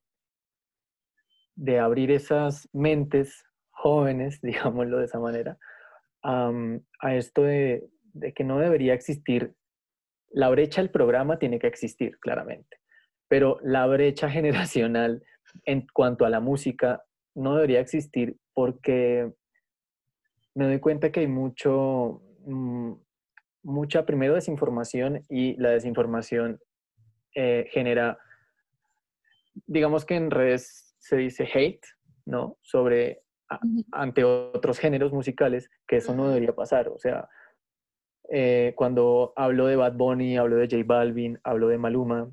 de 1.55 1.79
abrir 1.79 2.12
esas 2.12 2.69
mentes 2.74 3.43
jóvenes, 3.72 4.41
digámoslo 4.81 5.00
de 5.00 5.05
esa 5.05 5.19
manera, 5.19 5.57
a 6.24 7.15
esto 7.15 7.43
de, 7.43 7.88
de 8.13 8.34
que 8.34 8.43
no 8.43 8.60
debería 8.60 8.93
existir, 8.93 9.53
la 10.29 10.50
brecha 10.50 10.81
del 10.81 10.91
programa 10.91 11.39
tiene 11.39 11.57
que 11.57 11.67
existir, 11.67 12.19
claramente, 12.19 12.77
pero 13.29 13.60
la 13.62 13.86
brecha 13.88 14.29
generacional 14.29 15.24
en 15.66 15.88
cuanto 15.94 16.25
a 16.25 16.30
la 16.30 16.39
música 16.39 17.04
no 17.36 17.56
debería 17.56 17.80
existir 17.80 18.38
porque 18.54 19.32
me 20.56 20.66
doy 20.66 20.80
cuenta 20.80 21.12
que 21.12 21.20
hay 21.20 21.27
mucho, 21.27 22.22
mm, 22.46 22.94
mucha 23.63 24.06
primero 24.06 24.34
desinformación 24.34 25.24
y 25.30 25.56
la 25.58 25.70
desinformación 25.70 26.60
eh, 27.36 27.68
genera, 27.70 28.18
digamos 29.68 30.06
que 30.06 30.16
en 30.16 30.32
redes 30.32 30.96
se 30.98 31.18
dice 31.18 31.48
hate, 31.54 31.86
¿no? 32.25 32.58
Sobre 32.62 33.22
ante 33.92 34.24
otros 34.24 34.80
géneros 34.80 35.13
musicales, 35.13 35.70
que 35.88 35.98
eso 35.98 36.16
no 36.16 36.27
debería 36.27 36.54
pasar. 36.54 36.89
O 36.89 36.98
sea, 36.98 37.30
eh, 38.30 38.74
cuando 38.75 39.34
hablo 39.36 39.68
de 39.68 39.75
Bad 39.75 39.94
Bunny, 39.94 40.38
hablo 40.38 40.58
de 40.58 40.68
J 40.68 40.84
Balvin, 40.86 41.39
hablo 41.44 41.68
de 41.70 41.77
Maluma, 41.77 42.30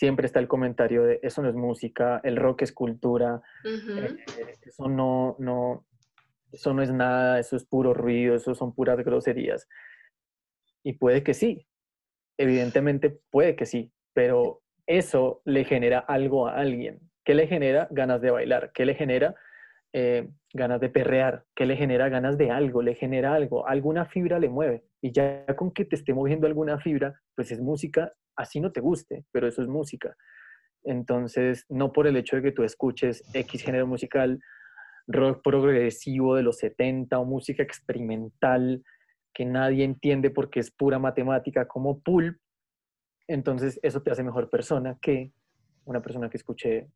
siempre 0.00 0.24
está 0.24 0.40
el 0.40 0.48
comentario 0.48 1.02
de 1.02 1.20
eso 1.22 1.42
no 1.42 1.50
es 1.50 1.54
música, 1.54 2.22
el 2.24 2.36
rock 2.36 2.62
es 2.62 2.72
cultura, 2.72 3.42
eh, 3.66 4.16
eso, 4.62 4.88
no, 4.88 5.36
no, 5.38 5.84
eso 6.50 6.72
no 6.72 6.80
es 6.80 6.90
nada, 6.90 7.38
eso 7.38 7.54
es 7.54 7.66
puro 7.66 7.92
ruido, 7.92 8.34
eso 8.34 8.54
son 8.54 8.74
puras 8.74 8.96
groserías. 9.04 9.68
Y 10.82 10.94
puede 10.94 11.22
que 11.22 11.34
sí, 11.34 11.66
evidentemente 12.38 13.20
puede 13.30 13.56
que 13.56 13.66
sí, 13.66 13.92
pero 14.14 14.62
eso 14.86 15.42
le 15.44 15.64
genera 15.64 15.98
algo 15.98 16.48
a 16.48 16.56
alguien. 16.56 17.00
¿Qué 17.22 17.34
le 17.34 17.46
genera? 17.46 17.86
Ganas 17.90 18.22
de 18.22 18.30
bailar. 18.30 18.72
¿Qué 18.72 18.86
le 18.86 18.94
genera? 18.94 19.34
Eh, 19.92 20.30
ganas 20.54 20.80
de 20.80 20.88
perrear. 20.88 21.44
¿Qué 21.54 21.66
le 21.66 21.76
genera? 21.76 22.08
Ganas 22.08 22.38
de 22.38 22.50
algo, 22.50 22.80
le 22.80 22.94
genera 22.94 23.34
algo. 23.34 23.68
Alguna 23.68 24.06
fibra 24.06 24.38
le 24.38 24.48
mueve. 24.48 24.82
Y 25.02 25.12
ya 25.12 25.44
con 25.56 25.72
que 25.72 25.84
te 25.84 25.96
esté 25.96 26.14
moviendo 26.14 26.46
alguna 26.46 26.78
fibra, 26.78 27.20
pues 27.34 27.52
es 27.52 27.60
música 27.60 28.14
así 28.40 28.60
no 28.60 28.72
te 28.72 28.80
guste, 28.80 29.24
pero 29.32 29.46
eso 29.46 29.62
es 29.62 29.68
música. 29.68 30.16
Entonces, 30.82 31.66
no 31.68 31.92
por 31.92 32.06
el 32.06 32.16
hecho 32.16 32.36
de 32.36 32.42
que 32.42 32.52
tú 32.52 32.64
escuches 32.64 33.22
X 33.34 33.62
género 33.62 33.86
musical, 33.86 34.40
rock 35.06 35.42
progresivo 35.42 36.36
de 36.36 36.42
los 36.42 36.58
70 36.58 37.18
o 37.18 37.24
música 37.24 37.62
experimental 37.62 38.82
que 39.34 39.44
nadie 39.44 39.84
entiende 39.84 40.30
porque 40.30 40.60
es 40.60 40.70
pura 40.70 40.98
matemática 40.98 41.68
como 41.68 42.00
Pulp, 42.00 42.38
entonces 43.28 43.78
eso 43.82 44.02
te 44.02 44.10
hace 44.10 44.24
mejor 44.24 44.50
persona 44.50 44.98
que 45.00 45.32
una 45.84 46.02
persona 46.02 46.28
que 46.28 46.36
escuche, 46.36 46.90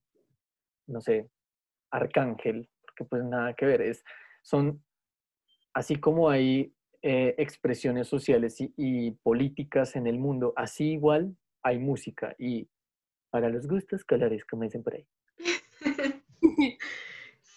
no 0.87 1.01
sé, 1.01 1.29
Arcángel, 1.91 2.69
porque 2.83 3.05
pues 3.05 3.25
nada 3.25 3.55
que 3.55 3.67
ver, 3.67 3.83
es, 3.83 4.05
son, 4.43 4.83
así 5.75 5.97
como 5.97 6.29
hay 6.29 6.74
eh, 7.07 7.35
expresiones 7.37 8.09
sociales 8.09 8.57
y, 8.59 9.11
políticas 9.11 9.95
en 9.95 10.07
el 10.07 10.19
mundo, 10.19 10.55
así 10.57 10.93
igual 10.93 11.37
hay 11.63 11.79
música 11.79 12.35
y 12.39 12.67
para 13.29 13.51
los 13.51 13.69
gustos, 13.69 14.05
colores, 14.05 14.43
como 14.47 14.63
dicen 14.63 14.83
por 14.83 14.95
ahí. 14.95 15.07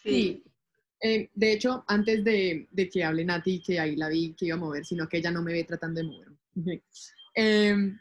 sí. 0.03 0.43
Eh, 0.99 1.29
de 1.33 1.53
hecho, 1.53 1.85
antes 1.87 2.25
de, 2.25 2.67
que 2.91 3.05
hable 3.05 3.23
Nati, 3.23 3.61
que 3.61 3.79
ahí 3.79 3.95
la 3.95 4.09
vi 4.09 4.33
que 4.33 4.47
iba 4.47 4.57
a 4.57 4.59
mover, 4.59 4.83
sino 4.83 5.07
que 5.07 5.19
ella 5.19 5.31
no 5.31 5.41
me 5.41 5.53
ve 5.53 5.63
tratando 5.63 6.01
de 6.01 6.07
mover. 6.07 6.27
Em, 7.33 7.97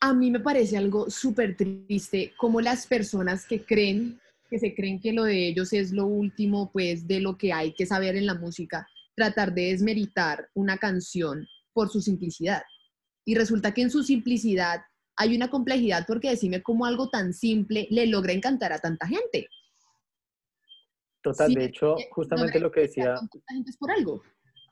a 0.00 0.12
mí 0.12 0.30
me 0.30 0.40
parece 0.40 0.76
algo 0.76 1.08
súper 1.08 1.56
triste 1.56 2.34
como 2.36 2.60
las 2.60 2.86
personas 2.86 3.46
que 3.46 3.64
creen, 3.64 4.20
que 4.50 4.58
se 4.58 4.74
creen 4.74 5.00
que 5.00 5.14
lo 5.14 5.24
de 5.24 5.48
ellos 5.48 5.72
es 5.72 5.92
lo 5.92 6.04
último, 6.06 6.70
pues, 6.72 7.06
de 7.06 7.20
lo 7.20 7.38
que 7.38 7.54
hay 7.54 7.72
que 7.72 7.86
saber 7.86 8.16
en 8.16 8.26
la 8.26 8.34
música, 8.34 8.86
tratar 9.16 9.52
de 9.54 9.70
desmeritar 9.72 10.48
una 10.54 10.76
canción 10.78 11.46
por 11.72 11.88
su 11.88 12.00
simplicidad. 12.00 12.62
Y 13.24 13.34
resulta 13.34 13.74
que 13.74 13.82
en 13.82 13.90
su 13.90 14.02
simplicidad 14.02 14.82
hay 15.16 15.34
una 15.34 15.48
complejidad 15.50 16.04
porque 16.06 16.30
decime 16.30 16.62
cómo 16.62 16.86
algo 16.86 17.08
tan 17.08 17.32
simple 17.32 17.88
le 17.90 18.06
logra 18.06 18.32
encantar 18.32 18.72
a 18.72 18.78
tanta 18.78 19.06
gente. 19.08 19.48
Total, 21.22 21.52
de 21.52 21.64
hecho, 21.64 21.96
justamente 22.10 22.60
lo 22.60 22.70
que 22.70 22.82
decía... 22.82 23.16
Gente 23.48 23.70
es 23.70 23.76
por 23.78 23.90
algo. 23.90 24.22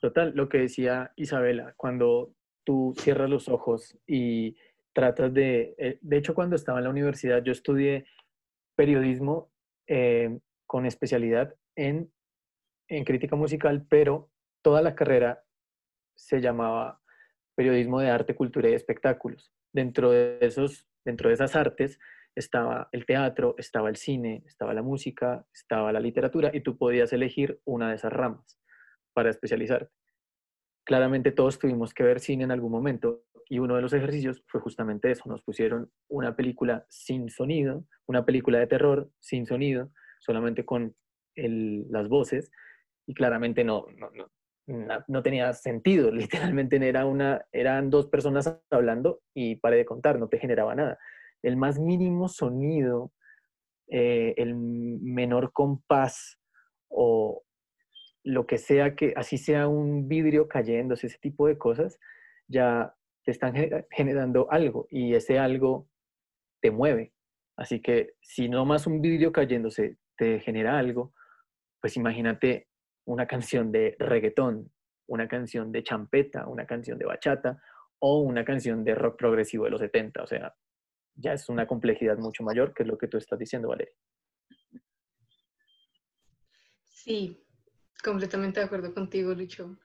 Total, 0.00 0.32
lo 0.36 0.48
que 0.48 0.58
decía 0.58 1.12
Isabela, 1.16 1.74
cuando 1.76 2.34
tú 2.64 2.94
cierras 2.98 3.28
los 3.28 3.48
ojos 3.48 3.98
y 4.06 4.56
tratas 4.92 5.32
de... 5.34 5.74
Eh, 5.78 5.98
de 6.00 6.16
hecho, 6.16 6.34
cuando 6.34 6.54
estaba 6.54 6.78
en 6.78 6.84
la 6.84 6.90
universidad, 6.90 7.42
yo 7.42 7.50
estudié 7.50 8.06
periodismo 8.76 9.50
eh, 9.88 10.38
con 10.66 10.86
especialidad 10.86 11.54
en, 11.74 12.12
en 12.88 13.04
crítica 13.04 13.34
musical, 13.34 13.84
pero 13.88 14.30
toda 14.64 14.80
la 14.80 14.94
carrera 14.94 15.44
se 16.16 16.40
llamaba 16.40 17.00
periodismo 17.54 18.00
de 18.00 18.10
arte, 18.10 18.34
cultura 18.34 18.70
y 18.70 18.72
espectáculos. 18.72 19.52
Dentro 19.72 20.10
de, 20.10 20.38
esos, 20.40 20.88
dentro 21.04 21.28
de 21.28 21.34
esas 21.34 21.54
artes 21.54 22.00
estaba 22.34 22.88
el 22.90 23.04
teatro, 23.04 23.54
estaba 23.58 23.90
el 23.90 23.96
cine, 23.96 24.42
estaba 24.46 24.74
la 24.74 24.82
música, 24.82 25.46
estaba 25.52 25.92
la 25.92 26.00
literatura 26.00 26.50
y 26.52 26.62
tú 26.62 26.78
podías 26.78 27.12
elegir 27.12 27.60
una 27.64 27.90
de 27.90 27.96
esas 27.96 28.12
ramas 28.12 28.58
para 29.12 29.30
especializarte. 29.30 29.92
Claramente 30.84 31.30
todos 31.30 31.58
tuvimos 31.58 31.92
que 31.92 32.02
ver 32.02 32.18
cine 32.18 32.44
en 32.44 32.50
algún 32.50 32.72
momento 32.72 33.24
y 33.48 33.58
uno 33.58 33.76
de 33.76 33.82
los 33.82 33.92
ejercicios 33.92 34.42
fue 34.48 34.62
justamente 34.62 35.10
eso. 35.10 35.28
Nos 35.28 35.42
pusieron 35.42 35.92
una 36.08 36.34
película 36.34 36.86
sin 36.88 37.28
sonido, 37.28 37.84
una 38.06 38.24
película 38.24 38.58
de 38.58 38.66
terror 38.66 39.10
sin 39.20 39.46
sonido, 39.46 39.92
solamente 40.20 40.64
con 40.64 40.96
las 41.36 42.08
voces 42.08 42.50
y 43.06 43.14
claramente 43.14 43.64
no, 43.64 43.86
tenía 45.22 45.52
sentido, 45.52 46.10
literalmente 46.12 46.76
era 46.86 47.06
una, 47.06 47.44
eran 47.52 47.90
dos 47.90 48.06
personas 48.08 48.58
hablando 48.70 49.20
y 49.34 49.56
paré 49.56 49.78
de 49.78 49.84
contar, 49.84 50.18
no 50.18 50.28
te 50.28 50.38
generaba 50.38 50.74
nada. 50.74 50.98
El 51.42 51.56
más 51.56 51.78
mínimo 51.78 52.28
sonido, 52.28 53.12
eh, 53.88 54.34
el 54.36 54.54
menor 54.54 55.52
compás 55.52 56.38
o 56.88 57.42
lo 58.24 58.46
que 58.46 58.56
sea 58.56 58.94
que, 58.94 59.12
así 59.16 59.36
sea 59.36 59.68
un 59.68 60.08
vidrio 60.08 60.48
cayéndose, 60.48 61.08
ese 61.08 61.18
tipo 61.18 61.46
de 61.46 61.58
cosas, 61.58 61.98
ya 62.48 62.94
te 63.24 63.30
están 63.30 63.54
generando 63.90 64.50
algo 64.50 64.86
y 64.90 65.14
ese 65.14 65.38
algo 65.38 65.88
te 66.62 66.70
mueve. 66.70 67.12
Así 67.56 67.80
que 67.80 68.14
si 68.20 68.48
no 68.48 68.64
más 68.64 68.86
un 68.86 69.00
vidrio 69.00 69.32
cayéndose 69.32 69.98
te 70.16 70.40
genera 70.40 70.78
algo, 70.78 71.12
pues 71.80 71.96
imagínate 71.96 72.68
una 73.06 73.26
canción 73.26 73.70
de 73.70 73.96
reggaetón, 73.98 74.70
una 75.06 75.28
canción 75.28 75.72
de 75.72 75.82
champeta, 75.82 76.46
una 76.46 76.66
canción 76.66 76.98
de 76.98 77.04
bachata 77.04 77.62
o 77.98 78.20
una 78.20 78.44
canción 78.44 78.84
de 78.84 78.94
rock 78.94 79.18
progresivo 79.18 79.64
de 79.64 79.70
los 79.70 79.80
70. 79.80 80.22
O 80.22 80.26
sea, 80.26 80.54
ya 81.14 81.32
es 81.32 81.48
una 81.48 81.66
complejidad 81.66 82.18
mucho 82.18 82.42
mayor 82.42 82.74
que 82.74 82.84
lo 82.84 82.98
que 82.98 83.08
tú 83.08 83.18
estás 83.18 83.38
diciendo, 83.38 83.68
Valeria. 83.68 83.94
Sí, 86.82 87.44
completamente 88.02 88.60
de 88.60 88.66
acuerdo 88.66 88.94
contigo, 88.94 89.34
Lucho. 89.34 89.78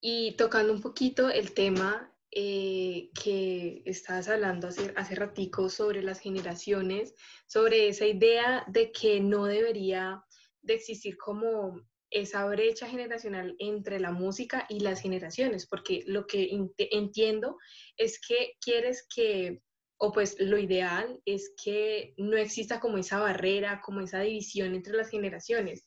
Y 0.00 0.36
tocando 0.36 0.72
un 0.72 0.82
poquito 0.82 1.30
el 1.30 1.54
tema 1.54 2.12
eh, 2.30 3.10
que 3.22 3.82
estabas 3.86 4.28
hablando 4.28 4.66
hace, 4.68 4.92
hace 4.96 5.14
ratico 5.14 5.68
sobre 5.68 6.02
las 6.02 6.18
generaciones, 6.18 7.14
sobre 7.46 7.88
esa 7.88 8.06
idea 8.06 8.64
de 8.66 8.90
que 8.90 9.20
no 9.20 9.46
debería 9.46 10.24
de 10.60 10.74
existir 10.74 11.16
como 11.16 11.80
esa 12.14 12.46
brecha 12.46 12.86
generacional 12.88 13.56
entre 13.58 14.00
la 14.00 14.12
música 14.12 14.66
y 14.68 14.80
las 14.80 15.02
generaciones, 15.02 15.66
porque 15.66 16.04
lo 16.06 16.26
que 16.26 16.48
entiendo 16.78 17.58
es 17.96 18.20
que 18.26 18.52
quieres 18.60 19.06
que 19.14 19.60
o 19.98 20.12
pues 20.12 20.36
lo 20.38 20.58
ideal 20.58 21.20
es 21.24 21.52
que 21.62 22.14
no 22.16 22.36
exista 22.36 22.80
como 22.80 22.98
esa 22.98 23.18
barrera, 23.18 23.80
como 23.80 24.00
esa 24.00 24.20
división 24.20 24.74
entre 24.74 24.94
las 24.94 25.10
generaciones. 25.10 25.86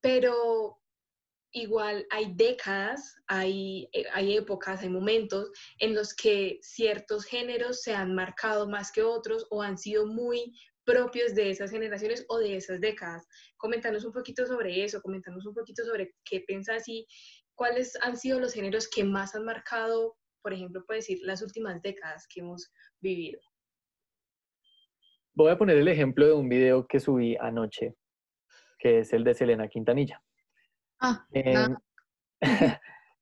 Pero 0.00 0.78
igual 1.52 2.06
hay 2.10 2.32
décadas, 2.34 3.16
hay, 3.26 3.88
eh, 3.92 4.04
hay 4.12 4.36
épocas, 4.36 4.82
hay 4.82 4.88
momentos 4.88 5.50
en 5.78 5.94
los 5.94 6.14
que 6.14 6.58
ciertos 6.62 7.24
géneros 7.24 7.82
se 7.82 7.92
han 7.92 8.14
marcado 8.14 8.68
más 8.68 8.92
que 8.92 9.02
otros 9.02 9.46
o 9.50 9.62
han 9.62 9.78
sido 9.78 10.06
muy 10.06 10.54
propios 10.90 11.34
de 11.34 11.50
esas 11.50 11.70
generaciones 11.70 12.24
o 12.28 12.38
de 12.38 12.56
esas 12.56 12.80
décadas. 12.80 13.26
Coméntanos 13.56 14.04
un 14.04 14.12
poquito 14.12 14.44
sobre 14.44 14.82
eso, 14.82 15.00
coméntanos 15.00 15.46
un 15.46 15.54
poquito 15.54 15.84
sobre 15.84 16.14
qué 16.24 16.40
piensas 16.40 16.88
y 16.88 17.06
cuáles 17.54 17.96
han 18.02 18.16
sido 18.16 18.40
los 18.40 18.52
géneros 18.52 18.88
que 18.88 19.04
más 19.04 19.34
han 19.36 19.44
marcado, 19.44 20.16
por 20.42 20.52
ejemplo, 20.52 20.84
puede 20.84 20.98
decir, 20.98 21.18
las 21.22 21.42
últimas 21.42 21.80
décadas 21.82 22.26
que 22.28 22.40
hemos 22.40 22.72
vivido. 23.00 23.40
Voy 25.34 25.52
a 25.52 25.58
poner 25.58 25.76
el 25.78 25.86
ejemplo 25.86 26.26
de 26.26 26.32
un 26.32 26.48
video 26.48 26.86
que 26.88 26.98
subí 26.98 27.36
anoche, 27.36 27.94
que 28.78 29.00
es 29.00 29.12
el 29.12 29.22
de 29.22 29.34
Selena 29.34 29.68
Quintanilla. 29.68 30.20
Ah, 30.98 31.24
Em, 31.32 31.76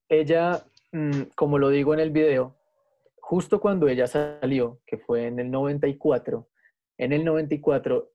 ella, 0.08 0.64
mm, 0.92 1.22
como 1.36 1.58
lo 1.58 1.68
digo 1.68 1.92
en 1.92 2.00
el 2.00 2.10
video, 2.10 2.56
justo 3.20 3.60
cuando 3.60 3.88
ella 3.88 4.06
salió, 4.06 4.80
que 4.86 4.96
fue 4.96 5.26
en 5.26 5.38
el 5.38 5.50
94, 5.50 6.48
en 6.98 7.12
el 7.12 7.24
94 7.24 8.12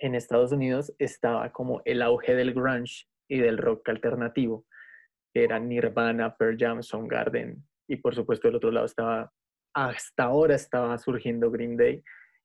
en 0.00 0.14
Estados 0.14 0.52
Unidos 0.52 0.94
estaba 0.98 1.50
como 1.52 1.82
el 1.84 2.02
auge 2.02 2.34
del 2.34 2.52
grunge 2.52 3.06
y 3.28 3.38
del 3.38 3.58
rock 3.58 3.88
alternativo, 3.88 4.66
que 5.32 5.44
eran 5.44 5.68
Nirvana, 5.68 6.36
Pearl 6.36 6.56
Jam, 6.58 6.80
Garden 7.08 7.64
y 7.88 7.96
por 7.96 8.14
supuesto 8.14 8.48
del 8.48 8.56
otro 8.56 8.70
lado 8.70 8.86
estaba, 8.86 9.32
hasta 9.74 10.24
ahora 10.24 10.54
estaba 10.54 10.96
surgiendo 10.98 11.50
Green 11.50 11.76
Day 11.76 12.02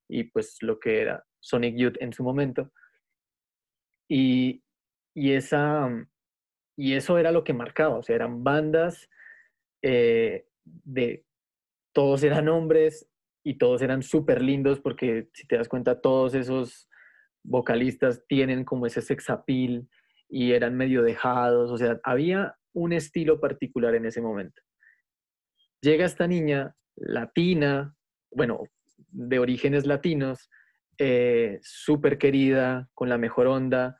y 0.10 0.24
pues 0.26 0.58
lo 0.62 0.80
que 0.80 1.02
era 1.02 1.24
Sonic 1.40 1.76
Youth 1.76 1.98
en 2.00 2.14
su 2.14 2.24
momento. 2.24 2.72
Y, 4.10 4.64
y 5.16 5.34
esa, 5.34 5.90
y 6.78 6.94
eso 6.94 7.18
era 7.18 7.32
lo 7.32 7.44
que 7.44 7.54
marcaba, 7.54 7.98
o 7.98 8.04
sea, 8.04 8.16
eran 8.16 8.44
bandas 8.44 9.08
eh, 9.84 10.48
de, 10.66 11.26
todos 11.94 12.24
eran 12.24 12.48
hombres 12.50 13.09
y 13.44 13.58
todos 13.58 13.82
eran 13.82 14.04
súper 14.04 14.42
lindos 14.42 14.80
porque 14.80 15.30
si 15.34 15.48
te 15.48 15.58
das 15.58 15.70
cuenta, 15.70 16.02
todos 16.02 16.34
esos 16.34 16.90
vocalistas 17.44 18.24
tienen 18.28 18.66
como 18.66 18.86
ese 18.86 19.02
sex 19.02 19.30
appeal 19.30 19.88
y 20.30 20.52
eran 20.52 20.76
medio 20.76 21.02
dejados, 21.02 21.72
o 21.72 21.78
sea, 21.78 22.00
había 22.04 22.56
un 22.74 22.94
estilo 22.94 23.40
particular 23.40 23.96
en 23.96 24.06
ese 24.06 24.22
momento. 24.22 24.62
Llega 25.82 26.06
esta 26.06 26.28
niña 26.28 26.76
latina, 26.96 27.96
bueno, 28.32 28.64
de 29.08 29.40
orígenes 29.40 29.86
latinos, 29.86 30.50
eh, 30.98 31.60
súper 31.62 32.18
querida, 32.18 32.90
con 32.94 33.10
la 33.10 33.18
mejor 33.18 33.48
onda, 33.48 33.98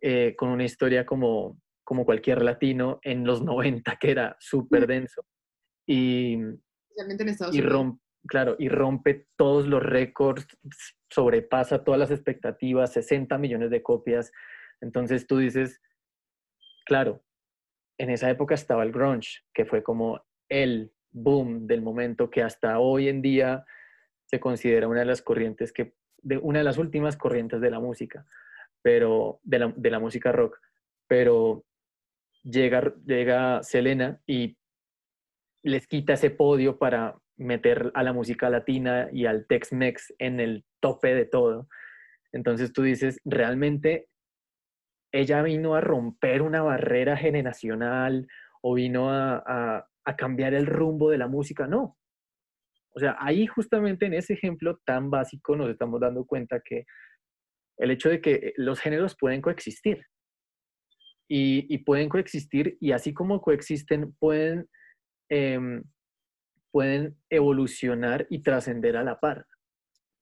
eh, 0.00 0.34
con 0.36 0.48
una 0.48 0.64
historia 0.64 1.04
como 1.04 1.58
como 1.84 2.04
cualquier 2.04 2.42
latino 2.42 2.98
en 3.02 3.24
los 3.24 3.42
90, 3.42 3.96
que 4.00 4.10
era 4.10 4.36
súper 4.40 4.86
denso. 4.86 5.24
Y, 5.86 6.38
y 7.52 7.60
claro, 8.26 8.56
y 8.58 8.68
rompe 8.68 9.26
todos 9.36 9.66
los 9.66 9.82
récords, 9.82 10.46
sobrepasa 11.10 11.84
todas 11.84 11.98
las 11.98 12.10
expectativas, 12.10 12.92
60 12.92 13.38
millones 13.38 13.70
de 13.70 13.82
copias. 13.82 14.32
Entonces 14.80 15.26
tú 15.26 15.38
dices, 15.38 15.80
claro, 16.84 17.22
en 17.98 18.10
esa 18.10 18.30
época 18.30 18.54
estaba 18.54 18.82
el 18.82 18.92
grunge, 18.92 19.42
que 19.52 19.64
fue 19.64 19.82
como 19.82 20.24
el 20.48 20.92
boom 21.10 21.66
del 21.66 21.82
momento 21.82 22.30
que 22.30 22.42
hasta 22.42 22.78
hoy 22.78 23.08
en 23.08 23.22
día 23.22 23.64
se 24.26 24.40
considera 24.40 24.88
una 24.88 25.00
de 25.00 25.06
las 25.06 25.22
corrientes 25.22 25.72
que, 25.72 25.94
de, 26.22 26.38
una 26.38 26.58
de 26.58 26.64
las 26.64 26.78
últimas 26.78 27.16
corrientes 27.16 27.60
de 27.60 27.70
la 27.70 27.78
música, 27.78 28.26
pero 28.82 29.40
de 29.42 29.58
la, 29.60 29.72
de 29.76 29.90
la 29.90 30.00
música 30.00 30.32
rock. 30.32 30.58
Pero 31.06 31.64
llega, 32.42 32.92
llega 33.06 33.62
Selena 33.62 34.20
y 34.26 34.56
les 35.62 35.86
quita 35.86 36.14
ese 36.14 36.30
podio 36.30 36.78
para 36.78 37.16
meter 37.36 37.90
a 37.94 38.02
la 38.02 38.12
música 38.12 38.48
latina 38.50 39.08
y 39.12 39.26
al 39.26 39.46
Tex-Mex 39.46 40.14
en 40.18 40.40
el 40.40 40.64
tope 40.80 41.14
de 41.14 41.24
todo. 41.24 41.68
Entonces 42.32 42.72
tú 42.72 42.82
dices, 42.82 43.20
realmente 43.24 44.08
ella 45.12 45.42
vino 45.42 45.74
a 45.74 45.80
romper 45.80 46.42
una 46.42 46.62
barrera 46.62 47.16
generacional 47.16 48.26
o 48.62 48.74
vino 48.74 49.10
a, 49.10 49.86
a 50.04 50.16
cambiar 50.16 50.54
el 50.54 50.66
rumbo 50.66 51.10
de 51.10 51.18
la 51.18 51.28
música. 51.28 51.66
No. 51.66 51.96
O 52.94 53.00
sea, 53.00 53.16
ahí 53.18 53.46
justamente 53.46 54.06
en 54.06 54.14
ese 54.14 54.34
ejemplo 54.34 54.80
tan 54.84 55.10
básico 55.10 55.56
nos 55.56 55.68
estamos 55.70 56.00
dando 56.00 56.24
cuenta 56.24 56.60
que 56.64 56.84
el 57.78 57.90
hecho 57.90 58.08
de 58.08 58.20
que 58.20 58.52
los 58.56 58.80
géneros 58.80 59.16
pueden 59.18 59.40
coexistir 59.40 60.04
y, 61.28 61.78
pueden 61.78 62.08
coexistir 62.08 62.76
y 62.80 62.92
así 62.92 63.12
como 63.12 63.40
coexisten, 63.40 64.14
pueden, 64.18 64.68
em, 65.28 65.82
pueden 66.74 67.16
evolucionar 67.30 68.26
y 68.30 68.42
trascender 68.42 68.96
a 68.96 69.04
la 69.04 69.20
par. 69.20 69.46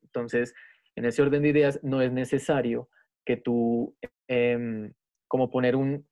Entonces, 0.02 0.52
en 0.94 1.06
ese 1.06 1.22
orden 1.22 1.40
de 1.40 1.48
ideas, 1.48 1.80
no 1.82 2.02
es 2.02 2.12
necesario 2.12 2.90
que 3.24 3.38
tú, 3.38 3.96
em, 4.28 4.92
como 5.28 5.50
poner 5.50 5.76
un, 5.76 6.06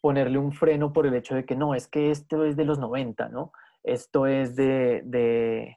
ponerle 0.00 0.38
un 0.38 0.52
freno 0.52 0.92
por 0.92 1.08
el 1.08 1.14
hecho 1.16 1.34
de 1.34 1.44
que 1.44 1.56
no, 1.56 1.74
es 1.74 1.88
que 1.88 2.12
esto 2.12 2.44
es 2.44 2.54
de 2.54 2.66
los 2.66 2.78
90, 2.78 3.30
¿no? 3.30 3.50
Esto 3.82 4.28
es 4.28 4.54
de, 4.54 5.02
de, 5.04 5.76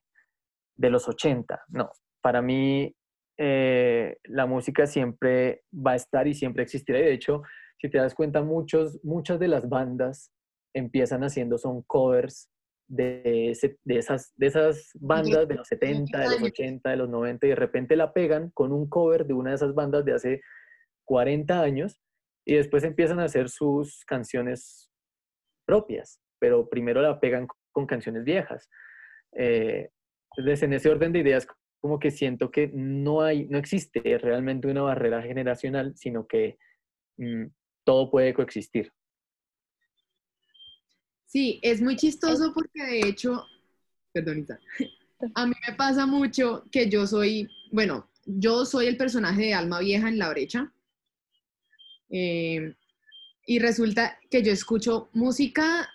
de 0.75 0.89
los 0.91 1.09
80. 1.09 1.63
No, 1.69 1.89
para 2.21 2.43
mí 2.43 2.95
eh, 3.39 4.17
la 4.25 4.45
música 4.45 4.85
siempre 4.85 5.63
va 5.73 5.93
a 5.93 5.95
estar 5.95 6.27
y 6.27 6.35
siempre 6.35 6.61
existirá. 6.61 6.99
de 6.99 7.13
hecho, 7.13 7.41
si 7.79 7.89
te 7.89 7.97
das 7.97 8.13
cuenta, 8.13 8.43
muchos, 8.43 9.03
muchas 9.03 9.39
de 9.39 9.47
las 9.47 9.67
bandas 9.67 10.31
empiezan 10.71 11.23
haciendo 11.23 11.57
son 11.57 11.81
covers 11.81 12.50
de, 12.91 13.57
de, 13.85 13.97
esas, 13.97 14.33
de 14.35 14.47
esas 14.47 14.91
bandas 14.95 15.47
de 15.47 15.55
los 15.55 15.67
70, 15.67 16.19
de 16.19 16.25
los 16.25 16.41
80, 16.41 16.89
de 16.89 16.97
los 16.97 17.09
90, 17.09 17.45
y 17.45 17.49
de 17.49 17.55
repente 17.55 17.95
la 17.95 18.11
pegan 18.11 18.51
con 18.53 18.73
un 18.73 18.89
cover 18.89 19.25
de 19.25 19.33
una 19.33 19.51
de 19.51 19.55
esas 19.55 19.73
bandas 19.73 20.03
de 20.03 20.13
hace 20.13 20.41
40 21.05 21.61
años, 21.61 22.01
y 22.45 22.55
después 22.55 22.83
empiezan 22.83 23.19
a 23.19 23.25
hacer 23.25 23.49
sus 23.49 24.03
canciones 24.05 24.89
propias, 25.65 26.19
pero 26.39 26.67
primero 26.67 27.01
la 27.01 27.19
pegan 27.19 27.47
con 27.71 27.85
canciones 27.85 28.25
viejas. 28.25 28.69
Eh, 29.37 29.89
entonces, 30.35 30.63
en 30.63 30.73
ese 30.73 30.89
orden 30.89 31.13
de 31.13 31.19
ideas, 31.19 31.47
como 31.79 31.97
que 31.97 32.11
siento 32.11 32.51
que 32.51 32.71
no 32.73 33.21
hay, 33.21 33.47
no 33.47 33.57
existe 33.57 34.01
realmente 34.17 34.67
una 34.67 34.81
barrera 34.81 35.21
generacional, 35.21 35.93
sino 35.95 36.27
que 36.27 36.57
mm, 37.17 37.45
todo 37.85 38.11
puede 38.11 38.33
coexistir. 38.33 38.91
Sí, 41.31 41.61
es 41.61 41.81
muy 41.81 41.95
chistoso 41.95 42.53
porque 42.53 42.83
de 42.83 43.07
hecho, 43.07 43.45
perdonita, 44.11 44.59
a 45.33 45.45
mí 45.45 45.53
me 45.65 45.75
pasa 45.75 46.05
mucho 46.05 46.65
que 46.69 46.89
yo 46.89 47.07
soy, 47.07 47.47
bueno, 47.71 48.09
yo 48.25 48.65
soy 48.65 48.87
el 48.87 48.97
personaje 48.97 49.43
de 49.43 49.53
Alma 49.53 49.79
Vieja 49.79 50.09
en 50.09 50.19
La 50.19 50.29
Brecha. 50.29 50.73
Eh, 52.09 52.75
y 53.45 53.59
resulta 53.59 54.19
que 54.29 54.43
yo 54.43 54.51
escucho 54.51 55.07
música 55.13 55.89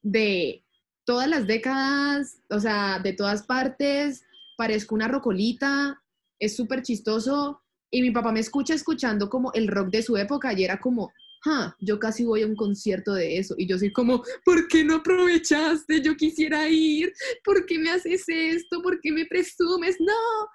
de 0.00 0.64
todas 1.04 1.28
las 1.28 1.46
décadas, 1.46 2.38
o 2.48 2.58
sea, 2.58 2.98
de 2.98 3.12
todas 3.12 3.42
partes, 3.42 4.24
parezco 4.56 4.94
una 4.94 5.06
rocolita, 5.06 6.02
es 6.38 6.56
súper 6.56 6.80
chistoso, 6.80 7.60
y 7.90 8.00
mi 8.00 8.10
papá 8.10 8.32
me 8.32 8.40
escucha 8.40 8.72
escuchando 8.72 9.28
como 9.28 9.52
el 9.52 9.68
rock 9.68 9.90
de 9.90 10.02
su 10.02 10.16
época 10.16 10.54
y 10.54 10.64
era 10.64 10.80
como, 10.80 11.12
ah, 11.46 11.74
yo 11.80 11.98
casi 11.98 12.24
voy 12.24 12.42
a 12.42 12.46
un 12.46 12.56
concierto 12.56 13.14
de 13.14 13.38
eso. 13.38 13.54
Y 13.58 13.66
yo 13.66 13.78
soy 13.78 13.92
como, 13.92 14.22
¿por 14.44 14.68
qué 14.68 14.84
no 14.84 14.96
aprovechaste? 14.96 16.00
Yo 16.00 16.16
quisiera 16.16 16.68
ir. 16.68 17.12
¿Por 17.44 17.66
qué 17.66 17.78
me 17.78 17.90
haces 17.90 18.24
esto? 18.26 18.82
¿Por 18.82 19.00
qué 19.00 19.12
me 19.12 19.26
presumes? 19.26 19.96
No. 20.00 20.48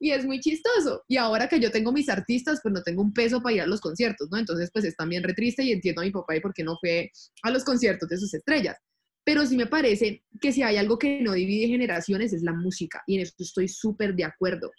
Y 0.00 0.10
es 0.10 0.24
muy 0.24 0.40
chistoso. 0.40 1.02
Y 1.06 1.16
ahora 1.16 1.48
que 1.48 1.60
yo 1.60 1.70
tengo 1.70 1.92
mis 1.92 2.08
artistas, 2.08 2.60
pues 2.62 2.74
no 2.74 2.82
tengo 2.82 3.02
un 3.02 3.12
peso 3.12 3.40
para 3.40 3.54
ir 3.54 3.60
a 3.62 3.66
los 3.66 3.80
conciertos, 3.80 4.28
¿no? 4.30 4.38
Entonces, 4.38 4.70
pues 4.72 4.84
es 4.84 4.96
también 4.96 5.22
re 5.22 5.34
triste 5.34 5.62
y 5.62 5.70
entiendo 5.70 6.02
a 6.02 6.04
mi 6.04 6.10
papá 6.10 6.36
y 6.36 6.40
por 6.40 6.52
qué 6.52 6.64
no 6.64 6.76
fue 6.80 7.10
a 7.42 7.50
los 7.50 7.64
conciertos 7.64 8.08
de 8.08 8.18
sus 8.18 8.34
estrellas. 8.34 8.76
Pero 9.24 9.46
sí 9.46 9.56
me 9.56 9.66
parece 9.66 10.24
que 10.40 10.52
si 10.52 10.64
hay 10.64 10.76
algo 10.76 10.98
que 10.98 11.20
no 11.20 11.34
divide 11.34 11.68
generaciones 11.68 12.32
es 12.32 12.42
la 12.42 12.52
música. 12.52 13.02
Y 13.06 13.14
en 13.14 13.20
eso 13.22 13.34
estoy 13.38 13.68
súper 13.68 14.16
de 14.16 14.24
acuerdo 14.24 14.72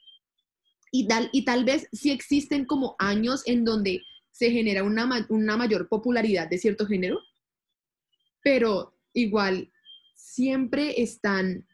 y 0.96 1.08
tal, 1.08 1.28
y 1.34 1.44
tal 1.44 1.66
vez 1.66 1.88
sí 1.92 2.12
existen 2.12 2.66
como 2.66 2.96
años 3.00 3.42
en 3.48 3.66
donde 3.66 4.04
se 4.34 4.50
genera 4.50 4.84
una, 4.84 5.08
una 5.30 5.56
mayor 5.56 5.88
popularidad 5.88 6.50
de 6.50 6.58
cierto 6.58 6.88
género, 6.88 7.22
pero 8.42 8.98
igual 9.14 9.72
siempre 10.16 11.02
están 11.02 11.68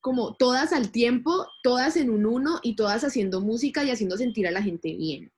como 0.00 0.34
todas 0.36 0.72
al 0.72 0.92
tiempo, 0.92 1.48
todas 1.64 1.96
en 1.96 2.10
un 2.10 2.26
uno 2.26 2.60
y 2.62 2.76
todas 2.76 3.02
haciendo 3.02 3.40
música 3.40 3.82
y 3.82 3.90
haciendo 3.90 4.16
sentir 4.16 4.46
a 4.46 4.52
la 4.52 4.62
gente 4.62 4.94
bien. 4.94 5.32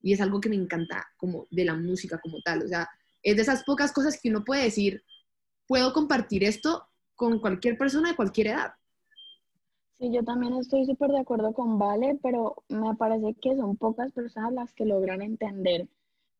Y 0.00 0.14
es 0.14 0.22
algo 0.22 0.40
que 0.40 0.48
me 0.48 0.56
encanta 0.56 1.06
como 1.18 1.46
de 1.50 1.66
la 1.66 1.74
música 1.74 2.18
como 2.18 2.40
tal. 2.40 2.62
O 2.62 2.68
sea, 2.68 2.88
es 3.22 3.36
de 3.36 3.42
esas 3.42 3.62
pocas 3.64 3.92
cosas 3.92 4.18
que 4.18 4.30
uno 4.30 4.42
puede 4.42 4.64
decir, 4.64 5.04
puedo 5.66 5.92
compartir 5.92 6.44
esto 6.44 6.88
con 7.14 7.40
cualquier 7.40 7.76
persona 7.76 8.08
de 8.08 8.16
cualquier 8.16 8.46
edad. 8.46 8.72
Sí, 10.00 10.10
yo 10.12 10.24
también 10.24 10.54
estoy 10.54 10.84
súper 10.86 11.10
de 11.12 11.20
acuerdo 11.20 11.52
con 11.52 11.78
Vale, 11.78 12.18
pero 12.22 12.56
me 12.70 12.94
parece 12.96 13.34
que 13.34 13.54
son 13.56 13.76
pocas 13.76 14.10
personas 14.12 14.52
las 14.52 14.72
que 14.74 14.86
logran 14.86 15.20
entender 15.22 15.88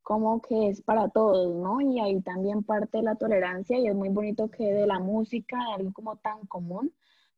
cómo 0.03 0.41
que 0.41 0.69
es 0.71 0.83
para 0.83 1.11
todos, 1.11 1.55
¿no? 1.57 1.81
Y 1.83 2.01
ahí 2.01 2.21
también 2.23 2.65
parte 2.65 3.03
la 3.03 3.17
tolerancia 3.17 3.79
y 3.79 3.87
es 3.89 3.95
muy 3.95 4.09
bonito 4.11 4.51
que 4.51 4.65
de 4.73 4.87
la 4.87 4.99
música, 4.99 5.59
de 5.59 5.75
algo 5.75 5.93
como 5.93 6.17
tan 6.17 6.47
común, 6.47 6.93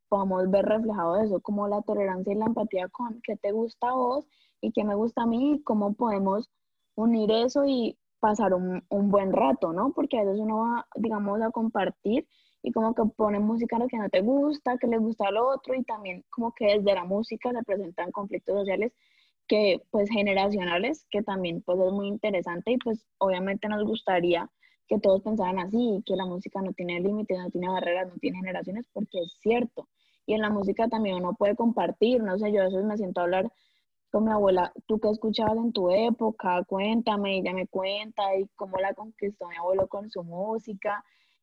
podamos 0.08 0.50
ver 0.50 0.64
reflejado 0.66 1.20
eso, 1.20 1.40
como 1.40 1.68
la 1.68 1.82
tolerancia 1.82 2.32
y 2.32 2.36
la 2.36 2.46
empatía 2.46 2.88
con 2.88 3.20
qué 3.22 3.36
te 3.36 3.52
gusta 3.52 3.88
a 3.90 3.94
vos 3.94 4.26
y 4.60 4.72
qué 4.72 4.84
me 4.84 4.94
gusta 4.94 5.22
a 5.24 5.26
mí, 5.26 5.54
y 5.54 5.62
cómo 5.64 5.94
podemos 5.94 6.50
unir 6.94 7.30
eso 7.32 7.64
y 7.66 7.98
pasar 8.20 8.54
un, 8.54 8.84
un 8.90 9.10
buen 9.10 9.32
rato, 9.32 9.72
¿no? 9.72 9.92
Porque 9.92 10.18
a 10.20 10.24
veces 10.24 10.40
uno 10.40 10.58
va, 10.60 10.86
digamos, 10.96 11.40
a 11.42 11.50
compartir 11.50 12.28
y 12.62 12.72
como 12.72 12.94
que 12.94 13.02
pone 13.16 13.40
música 13.40 13.78
lo 13.78 13.88
que 13.88 13.98
no 13.98 14.08
te 14.08 14.20
gusta, 14.20 14.78
que 14.78 14.86
le 14.86 14.98
gusta 14.98 15.26
al 15.28 15.36
otro 15.36 15.74
y 15.74 15.82
también 15.82 16.24
como 16.30 16.52
que 16.54 16.78
desde 16.78 16.94
la 16.94 17.04
música 17.04 17.50
se 17.52 17.62
presentan 17.64 18.12
conflictos 18.12 18.54
sociales 18.56 18.92
que 19.48 19.82
pues 19.90 20.08
generacionales, 20.08 21.06
que 21.10 21.22
también 21.22 21.62
pues 21.62 21.78
es 21.80 21.92
muy 21.92 22.08
interesante 22.08 22.72
y 22.72 22.78
pues 22.78 23.04
obviamente 23.18 23.68
nos 23.68 23.84
gustaría 23.84 24.48
que 24.88 24.98
todos 24.98 25.22
pensaran 25.22 25.58
así, 25.58 26.02
que 26.06 26.16
la 26.16 26.26
música 26.26 26.60
no 26.62 26.72
tiene 26.72 27.00
límites, 27.00 27.38
no 27.38 27.50
tiene 27.50 27.68
barreras, 27.68 28.08
no 28.08 28.18
tiene 28.20 28.38
generaciones, 28.38 28.86
porque 28.92 29.20
es 29.20 29.32
cierto. 29.40 29.88
Y 30.26 30.34
en 30.34 30.42
la 30.42 30.50
música 30.50 30.88
también 30.88 31.16
uno 31.16 31.34
puede 31.34 31.56
compartir, 31.56 32.22
no 32.22 32.38
sé, 32.38 32.52
yo 32.52 32.60
a 32.60 32.64
veces 32.64 32.84
me 32.84 32.96
siento 32.96 33.20
a 33.20 33.24
hablar 33.24 33.52
con 34.10 34.24
mi 34.24 34.30
abuela, 34.30 34.72
tú 34.86 35.00
qué 35.00 35.08
escuchabas 35.08 35.56
en 35.56 35.72
tu 35.72 35.90
época, 35.90 36.62
cuéntame, 36.64 37.38
ella 37.38 37.54
me 37.54 37.66
cuenta 37.66 38.36
y 38.36 38.46
cómo 38.54 38.76
la 38.78 38.92
conquistó 38.92 39.48
mi 39.48 39.56
abuelo 39.56 39.88
con 39.88 40.10
su 40.10 40.22
música 40.22 41.02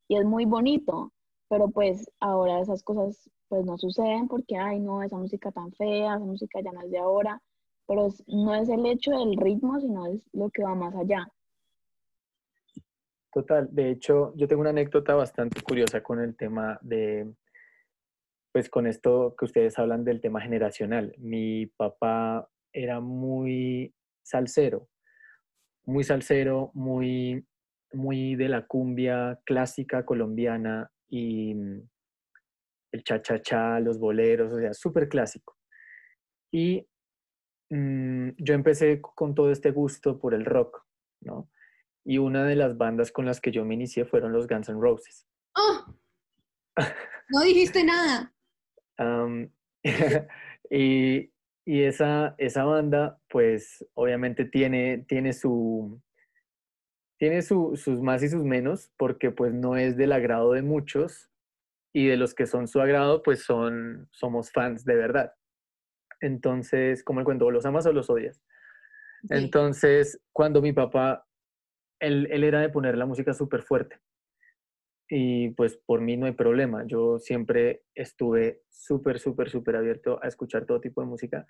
y 0.10 0.18
es 0.18 0.26
muy 0.26 0.46
bonito, 0.46 1.14
pero 1.48 1.70
pues 1.70 2.12
ahora 2.20 2.60
esas 2.60 2.84
cosas 2.84 3.30
pues 3.48 3.64
no 3.64 3.78
suceden 3.78 4.28
porque, 4.28 4.58
ay 4.58 4.80
no, 4.80 5.02
esa 5.04 5.18
música 5.18 5.52
tan 5.52 5.72
fea, 5.74 6.16
esa 6.16 6.26
música 6.26 6.60
ya 6.62 6.72
no 6.72 6.82
es 6.82 6.92
de 6.92 6.98
ahora, 6.98 7.42
pero 7.88 8.10
no 8.28 8.56
es 8.56 8.68
el 8.70 8.86
hecho 8.88 9.12
del 9.12 9.38
ritmo, 9.38 9.80
sino 9.80 10.08
es 10.08 10.22
lo 10.34 10.50
que 10.50 10.64
va 10.64 10.76
más 10.76 10.96
allá. 10.96 11.28
Total, 13.32 13.70
de 13.72 13.92
hecho, 13.92 14.34
yo 14.36 14.48
tengo 14.48 14.62
una 14.62 14.72
anécdota 14.72 15.14
bastante 15.14 15.62
curiosa 15.62 16.02
con 16.02 16.20
el 16.20 16.36
tema 16.36 16.80
de, 16.82 17.32
pues 18.52 18.68
con 18.68 18.88
esto 18.88 19.36
que 19.38 19.46
ustedes 19.46 19.78
hablan 19.78 20.04
del 20.04 20.22
tema 20.22 20.42
generacional. 20.42 21.14
Mi 21.20 21.68
papá 21.68 22.50
era 22.74 23.00
muy 23.00 23.94
salsero, 24.24 24.88
muy 25.86 26.04
salsero, 26.04 26.72
muy, 26.74 27.46
muy 27.94 28.36
de 28.36 28.50
la 28.50 28.66
cumbia 28.66 29.40
clásica 29.46 30.06
colombiana 30.06 30.92
y 31.08 31.54
mm, 31.56 31.90
el 32.92 33.04
cha-cha-cha, 33.04 33.80
los 33.80 34.00
boleros, 34.00 34.54
o 34.54 34.60
sea, 34.60 34.74
súper 34.74 35.10
clásico. 35.10 35.58
Y 36.52 36.88
mm, 37.70 38.30
yo 38.38 38.54
empecé 38.54 39.02
con 39.02 39.36
todo 39.36 39.52
este 39.52 39.72
gusto 39.72 40.20
por 40.20 40.34
el 40.34 40.46
rock, 40.46 40.86
¿no? 41.22 41.50
Y 42.06 42.18
una 42.18 42.46
de 42.46 42.56
las 42.56 42.78
bandas 42.78 43.12
con 43.12 43.26
las 43.26 43.40
que 43.42 43.52
yo 43.52 43.66
me 43.66 43.76
inicié 43.76 44.06
fueron 44.06 44.32
los 44.32 44.48
Guns 44.48 44.70
N' 44.70 44.80
Roses. 44.80 45.28
¡Oh! 45.56 45.96
No 47.32 47.42
dijiste 47.42 47.84
nada. 47.84 48.34
y, 50.72 51.32
y 51.64 51.84
esa, 51.84 52.34
esa 52.40 52.64
banda, 52.64 53.20
pues 53.30 53.86
obviamente 53.94 54.46
tiene, 54.46 55.06
tiene 55.08 55.34
su, 55.34 56.02
tiene 57.20 57.42
sus 57.42 57.88
más 58.02 58.24
y 58.24 58.30
sus 58.30 58.44
menos, 58.44 58.92
porque 58.98 59.30
pues 59.30 59.54
no 59.54 59.78
es 59.78 59.98
del 59.98 60.14
agrado 60.14 60.54
de 60.54 60.64
muchos, 60.64 61.30
y 61.94 62.08
de 62.08 62.18
los 62.18 62.34
que 62.34 62.46
son 62.46 62.68
su 62.68 62.80
agrado, 62.82 63.24
pues 63.24 63.44
son, 63.44 64.08
somos 64.12 64.52
fans 64.52 64.86
de 64.86 64.96
verdad. 64.96 65.34
Entonces, 66.22 67.04
como 67.04 67.20
el 67.20 67.26
cuento, 67.26 67.50
los 67.52 67.66
amas 67.66 67.86
o 67.86 67.94
los 67.94 68.10
odias. 68.10 68.42
Entonces, 69.30 70.22
cuando 70.32 70.62
mi 70.62 70.72
papá, 70.72 71.28
él, 72.00 72.28
él 72.32 72.44
era 72.44 72.62
de 72.62 72.70
poner 72.70 72.98
la 72.98 73.06
música 73.06 73.34
súper 73.34 73.64
fuerte, 73.64 74.00
y 75.10 75.50
pues 75.50 75.76
por 75.76 76.02
mí 76.02 76.16
no 76.16 76.28
hay 76.28 76.34
problema. 76.34 76.86
Yo 76.86 77.18
siempre 77.18 77.84
estuve 77.96 78.62
súper, 78.70 79.20
súper, 79.20 79.50
súper 79.50 79.76
abierto 79.76 80.20
a 80.24 80.28
escuchar 80.28 80.66
todo 80.66 80.80
tipo 80.80 81.02
de 81.02 81.08
música. 81.08 81.48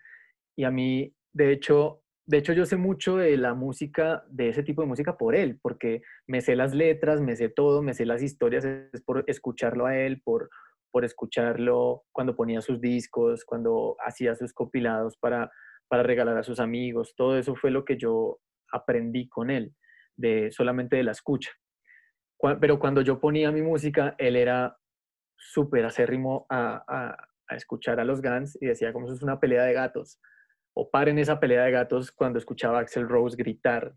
Y 0.55 0.63
a 0.63 0.71
mí, 0.71 1.13
de 1.33 1.51
hecho, 1.51 2.01
de 2.29 2.37
hecho 2.37 2.53
yo 2.53 2.65
sé 2.65 2.77
mucho 2.77 3.17
de 3.17 3.35
la 3.37 3.53
música, 3.53 4.23
de 4.29 4.49
ese 4.49 4.63
tipo 4.63 4.81
de 4.81 4.87
música 4.87 5.17
por 5.17 5.35
él, 5.35 5.59
porque 5.61 6.01
me 6.27 6.41
sé 6.41 6.55
las 6.55 6.73
letras, 6.73 7.21
me 7.21 7.35
sé 7.35 7.49
todo, 7.49 7.81
me 7.81 7.93
sé 7.93 8.05
las 8.05 8.21
historias, 8.21 8.65
es 8.65 9.01
por 9.03 9.23
escucharlo 9.27 9.85
a 9.85 9.97
él, 9.97 10.21
por, 10.23 10.49
por 10.91 11.05
escucharlo 11.05 12.03
cuando 12.11 12.35
ponía 12.35 12.61
sus 12.61 12.79
discos, 12.79 13.45
cuando 13.45 13.95
hacía 14.05 14.35
sus 14.35 14.53
compilados 14.53 15.17
para, 15.17 15.51
para 15.87 16.03
regalar 16.03 16.37
a 16.37 16.43
sus 16.43 16.59
amigos. 16.59 17.13
Todo 17.15 17.37
eso 17.37 17.55
fue 17.55 17.71
lo 17.71 17.83
que 17.83 17.97
yo 17.97 18.39
aprendí 18.71 19.27
con 19.27 19.49
él, 19.49 19.73
de 20.15 20.51
solamente 20.51 20.97
de 20.97 21.03
la 21.03 21.11
escucha 21.11 21.51
pero 22.61 22.79
cuando 22.79 23.01
yo 23.01 23.19
ponía 23.19 23.51
mi 23.51 23.61
música, 23.61 24.15
él 24.17 24.35
era 24.35 24.77
súper 25.35 25.85
acérrimo 25.85 26.45
a, 26.49 26.83
a, 26.87 27.55
escuchar 27.55 27.99
a 27.99 28.05
los 28.05 28.21
Guns 28.21 28.57
y 28.61 28.67
decía 28.67 28.93
como 28.93 29.07
eso 29.07 29.15
es 29.15 29.23
una 29.23 29.39
pelea 29.39 29.63
de 29.63 29.73
gatos. 29.73 30.19
O 30.73 30.89
paren 30.89 31.19
esa 31.19 31.39
pelea 31.39 31.63
de 31.63 31.71
gatos 31.71 32.11
cuando 32.11 32.39
escuchaba 32.39 32.77
a 32.77 32.81
Axel 32.81 33.07
Rose 33.07 33.35
gritar. 33.37 33.93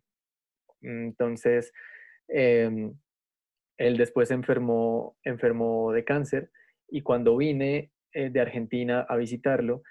Entonces, 0.81 1.73
em, 2.29 2.95
él 3.79 3.97
después 3.97 4.31
enfermó, 4.31 5.17
enfermó 5.25 5.93
de 5.93 6.05
cáncer 6.05 6.51
y 6.89 7.03
cuando 7.03 7.37
vine 7.37 7.93
eh, 8.13 8.31
de 8.31 8.41
Argentina 8.41 9.07
a 9.09 9.17
visitarlo, 9.17 9.83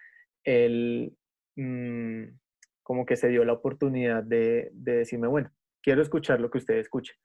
él 0.44 1.16
mm, 1.56 2.24
como 2.84 3.06
que 3.06 3.16
se 3.16 3.30
dio 3.30 3.46
la 3.46 3.54
oportunidad 3.54 4.24
de, 4.24 4.70
de 4.74 4.98
decirme, 4.98 5.28
bueno, 5.28 5.52
quiero 5.82 6.02
escuchar 6.02 6.40
lo 6.40 6.50
que 6.50 6.60
usted 6.60 6.76
escuche. 6.76 7.16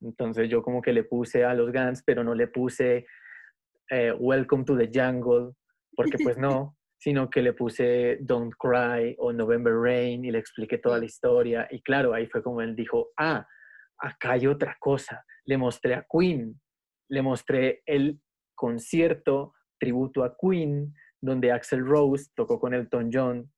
Entonces 0.00 0.48
yo 0.48 0.62
como 0.62 0.82
que 0.82 0.92
le 0.92 1.04
puse 1.04 1.44
a 1.44 1.54
los 1.54 1.72
Guns, 1.72 2.02
pero 2.04 2.22
no 2.22 2.34
le 2.34 2.48
puse 2.48 3.06
eh, 3.90 4.12
Welcome 4.12 4.64
to 4.64 4.76
the 4.76 4.90
Jungle, 4.92 5.52
porque 5.94 6.18
pues 6.22 6.36
no, 6.38 6.76
sino 7.06 7.30
que 7.30 7.40
le 7.40 7.52
puse 7.52 8.18
Don't 8.20 8.52
Cry 8.58 9.14
o 9.18 9.32
November 9.32 9.72
Rain 9.72 10.24
y 10.24 10.32
le 10.32 10.40
expliqué 10.40 10.78
toda 10.78 10.98
la 10.98 11.04
historia. 11.04 11.68
Y 11.70 11.80
claro, 11.80 12.12
ahí 12.12 12.26
fue 12.26 12.42
como 12.42 12.60
él 12.60 12.74
dijo, 12.74 13.10
ah, 13.16 13.46
acá 13.96 14.32
hay 14.32 14.48
otra 14.48 14.76
cosa. 14.80 15.24
Le 15.44 15.56
mostré 15.56 15.94
a 15.94 16.04
Queen, 16.10 16.60
le 17.08 17.22
mostré 17.22 17.80
el 17.86 18.20
concierto 18.56 19.54
tributo 19.78 20.24
a 20.24 20.36
Queen, 20.36 20.92
donde 21.20 21.52
Axel 21.52 21.86
Rose 21.86 22.28
tocó 22.34 22.58
con 22.58 22.74
Elton 22.74 23.10
John. 23.12 23.52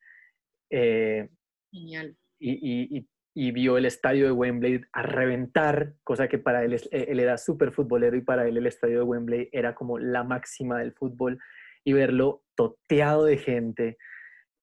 Eh, 0.70 1.26
Genial. 1.72 2.18
y, 2.38 3.08
y 3.34 3.52
vio 3.52 3.78
el 3.78 3.87
estadio 3.87 4.26
de 4.26 4.32
Wembley 4.32 4.82
a 4.92 5.02
reventar, 5.02 5.94
cosa 6.04 6.28
que 6.28 6.38
para 6.38 6.64
él, 6.64 6.74
eh, 6.74 7.06
él 7.08 7.18
era 7.18 7.38
súper 7.38 7.72
futbolero 7.72 8.14
y 8.14 8.20
para 8.20 8.46
él 8.46 8.58
el 8.58 8.66
estadio 8.66 8.98
de 8.98 9.04
Wembley 9.04 9.48
era 9.52 9.74
como 9.74 9.98
la 9.98 10.22
máxima 10.24 10.80
del 10.80 10.92
fútbol 10.92 11.38
y 11.88 11.94
verlo 11.94 12.42
toteado 12.55 13.24
de 13.24 13.38
gente, 13.38 13.96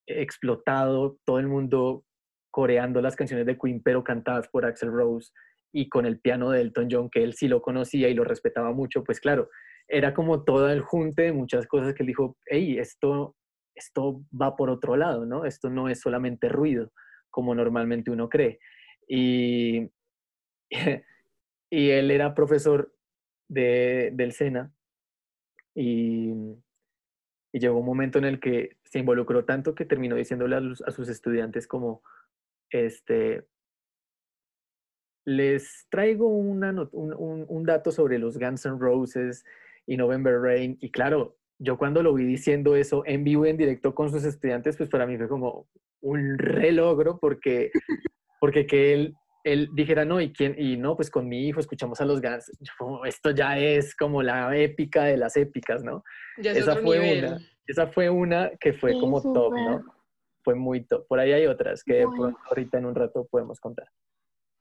explotado, 0.06 1.18
todo 1.26 1.40
el 1.40 1.48
mundo 1.48 2.06
coreando 2.52 3.02
las 3.02 3.16
canciones 3.16 3.48
de 3.48 3.58
Queen 3.58 3.82
pero 3.82 4.04
cantadas 4.04 4.48
por 4.48 4.64
Axel 4.64 4.92
Rose 4.92 5.32
y 5.74 5.90
con 5.90 6.06
el 6.06 6.20
piano 6.20 6.52
de 6.52 6.62
Elton 6.62 6.88
John 6.92 7.10
que 7.10 7.24
él 7.24 7.34
sí 7.34 7.48
lo 7.48 7.64
conocía 7.64 8.10
y 8.10 8.14
lo 8.14 8.26
respetaba 8.26 8.74
mucho, 8.74 9.04
pues 9.04 9.20
claro, 9.20 9.50
era 9.88 10.14
como 10.14 10.44
todo 10.44 10.70
el 10.70 10.82
junte 10.82 11.24
de 11.24 11.34
muchas 11.34 11.66
cosas 11.66 11.96
que 11.96 12.04
él 12.04 12.08
dijo, 12.08 12.38
hey, 12.46 12.78
esto, 12.78 13.36
esto 13.74 14.22
va 14.40 14.56
por 14.56 14.70
otro 14.70 14.96
lado, 14.96 15.26
¿no? 15.26 15.46
Esto 15.46 15.72
no 15.72 15.90
es 15.90 16.02
solamente 16.02 16.48
ruido 16.48 16.92
como 17.32 17.56
normalmente 17.56 18.12
uno 18.12 18.30
cree. 18.30 18.60
Y, 19.08 19.90
y 21.72 21.90
él 21.90 22.12
era 22.12 22.36
profesor 22.36 22.94
de, 23.50 24.12
del 24.14 24.32
SENA 24.32 24.72
y, 25.74 26.32
y, 27.56 27.60
llegó 27.60 27.80
un 27.80 27.86
momento 27.86 28.18
en 28.18 28.26
el 28.26 28.40
que 28.40 28.78
se 28.84 29.00
involucró 29.00 29.46
tanto 29.46 29.76
que 29.76 29.86
terminó 29.86 30.16
diciéndole 30.16 30.56
a, 30.58 30.92
sus 30.92 31.10
estudiantes 31.10 31.68
como, 31.68 32.02
este, 32.70 33.46
les 35.26 35.88
traigo 35.90 36.28
un, 36.28 37.66
dato 37.66 37.92
sobre 37.92 38.20
los 38.20 38.38
Guns 38.38 38.66
N' 38.66 38.78
Roses 38.80 39.44
y 39.88 39.98
November 39.98 40.40
Rain. 40.40 40.78
Y 40.82 40.92
claro, 40.92 41.38
yo 41.58 41.78
cuando 41.78 42.04
lo 42.04 42.14
vi 42.14 42.26
diciendo 42.26 42.76
eso 42.76 43.04
en 43.06 43.24
vivo 43.24 43.46
en 43.46 43.58
directo 43.58 43.96
con 43.96 44.12
sus 44.12 44.24
estudiantes, 44.24 44.78
pues 44.78 44.90
para 44.90 45.08
mí 45.08 45.18
fue 45.18 45.28
como, 45.28 45.68
un 46.06 46.38
relogro 46.38 47.18
porque, 47.20 47.72
porque 48.40 48.68
que 48.68 48.94
él, 48.94 49.16
él 49.46 49.70
dijera, 49.74 50.04
no, 50.06 50.20
¿y 50.20 50.34
quién? 50.34 50.56
Y 50.58 50.76
no, 50.76 50.96
pues 50.96 51.12
con 51.12 51.30
mi 51.30 51.48
hijo 51.48 51.60
escuchamos 51.60 52.02
a 52.02 52.06
los 52.06 52.20
Guns. 52.20 52.52
Esto 53.06 53.30
ya 53.30 53.58
es 53.60 53.96
como 53.96 54.24
la 54.24 54.58
épica 54.58 55.04
de 55.04 55.18
las 55.18 55.38
épicas, 55.38 55.84
¿no? 55.84 56.04
esa 56.38 56.76
fue 56.78 57.20
una. 57.20 57.38
Esa 57.68 57.88
fue 57.88 58.10
una 58.10 58.52
que 58.60 58.74
fue 58.74 58.94
como 59.00 59.22
top, 59.22 59.54
¿no? 59.54 59.84
Fue 60.44 60.56
muy 60.56 60.86
top. 60.86 61.08
Por 61.08 61.20
ahí 61.20 61.32
hay 61.32 61.46
otras 61.46 61.84
que 61.84 62.04
ahorita 62.50 62.80
en 62.80 62.86
un 62.86 62.96
rato 62.96 63.28
podemos 63.30 63.60
contar. 63.60 63.88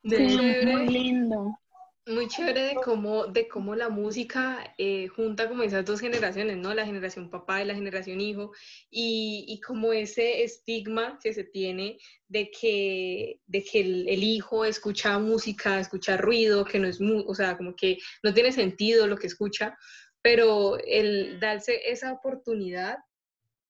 muy 0.02 0.86
lindo. 0.86 1.58
Muy 2.06 2.28
chévere 2.28 2.60
de 2.60 2.74
cómo, 2.74 3.28
de 3.28 3.48
cómo 3.48 3.74
la 3.74 3.88
música 3.88 4.74
eh, 4.76 5.08
junta 5.08 5.48
como 5.48 5.62
esas 5.62 5.86
dos 5.86 6.00
generaciones, 6.00 6.58
¿no? 6.58 6.74
La 6.74 6.84
generación 6.84 7.30
papá 7.30 7.62
y 7.62 7.64
la 7.64 7.74
generación 7.74 8.20
hijo, 8.20 8.52
y, 8.90 9.46
y 9.48 9.58
como 9.62 9.90
ese 9.94 10.42
estigma 10.44 11.18
que 11.22 11.32
se 11.32 11.44
tiene 11.44 11.96
de 12.28 12.50
que, 12.50 13.40
de 13.46 13.64
que 13.64 13.80
el, 13.80 14.22
hijo 14.22 14.66
escucha 14.66 15.18
música, 15.18 15.80
escucha 15.80 16.18
ruido, 16.18 16.66
que 16.66 16.78
no 16.78 16.88
es, 16.88 16.98
o 17.00 17.34
sea, 17.34 17.56
como 17.56 17.74
que 17.74 17.96
no 18.22 18.34
tiene 18.34 18.52
sentido 18.52 19.06
lo 19.06 19.16
que 19.16 19.28
escucha, 19.28 19.74
pero 20.20 20.76
el 20.78 21.40
darse 21.40 21.90
esa 21.90 22.12
oportunidad 22.12 22.98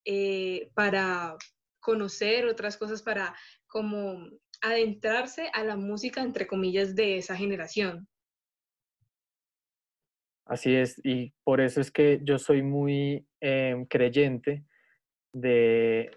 eh, 0.05 0.71
para 0.75 1.37
conocer 1.79 2.47
otras 2.47 2.77
cosas, 2.77 3.01
para 3.01 3.37
como 3.69 4.29
adentrarse 4.61 5.51
a 5.53 5.63
la 5.63 5.77
música, 5.77 6.21
entre 6.21 6.49
comillas, 6.49 6.97
de 6.97 7.19
esa 7.19 7.37
generación. 7.37 8.09
Así 10.47 10.75
es, 10.77 11.01
y 11.03 11.33
por 11.43 11.61
eso 11.61 11.81
es 11.81 11.91
que 11.91 12.21
yo 12.23 12.39
soy 12.39 12.63
muy 12.63 13.27
em, 13.41 13.87
creyente 13.87 14.65
de, 15.33 16.11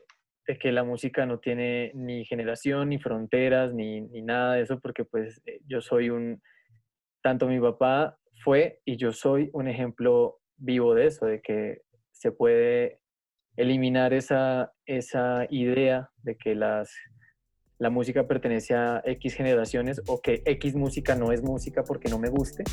que 0.60 0.72
la 0.72 0.84
música 0.84 1.26
no 1.26 1.40
tiene 1.40 1.92
ni 1.94 2.26
generación, 2.26 2.90
ni 2.90 3.00
fronteras, 3.00 3.74
ni, 3.74 4.02
ni, 4.02 4.22
nada 4.22 4.56
de 4.56 4.62
eso, 4.62 4.80
porque 4.80 5.06
pues 5.06 5.42
eh, 5.46 5.60
yo 5.66 5.82
soy 5.82 6.10
un, 6.10 6.42
tanto 7.22 7.48
mi 7.48 7.60
papá 7.60 8.18
fue 8.44 8.82
y 8.86 8.98
yo 8.98 9.14
soy 9.14 9.50
un 9.54 9.68
ejemplo 9.68 10.40
vivo 10.58 10.94
de 10.94 11.08
eso, 11.08 11.26
de 11.26 11.42
que 11.42 11.82
se 12.12 12.32
puede 12.32 13.00
eliminar 13.56 14.14
esa, 14.14 14.74
esa 14.86 15.48
idea 15.50 16.10
de 16.24 16.38
que 16.38 16.54
las 16.54 16.94
la 17.80 17.92
música 17.92 18.28
pertenece 18.28 18.74
a 18.74 19.04
X 19.06 19.36
generaciones 19.36 20.02
o 20.08 20.20
que 20.20 20.42
X 20.46 20.76
música 20.76 21.16
no 21.16 21.32
es 21.32 21.44
música 21.44 21.84
porque 21.84 22.10
no 22.10 22.18
me 22.18 22.30
guste 22.30 22.64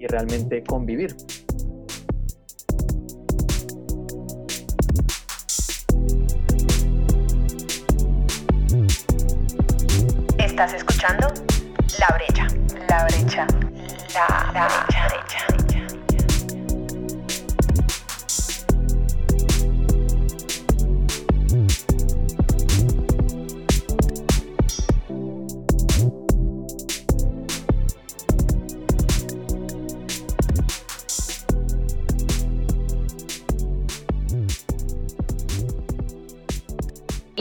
y 0.00 0.06
realmente 0.06 0.64
convivir. 0.64 1.14
Estás 10.38 10.72
escuchando 10.72 11.28
La 11.98 12.16
Brecha. 12.16 12.46
La 12.88 13.04
Brecha. 13.04 13.46
La, 14.14 14.50
la 14.54 15.08
brecha. 15.08 15.59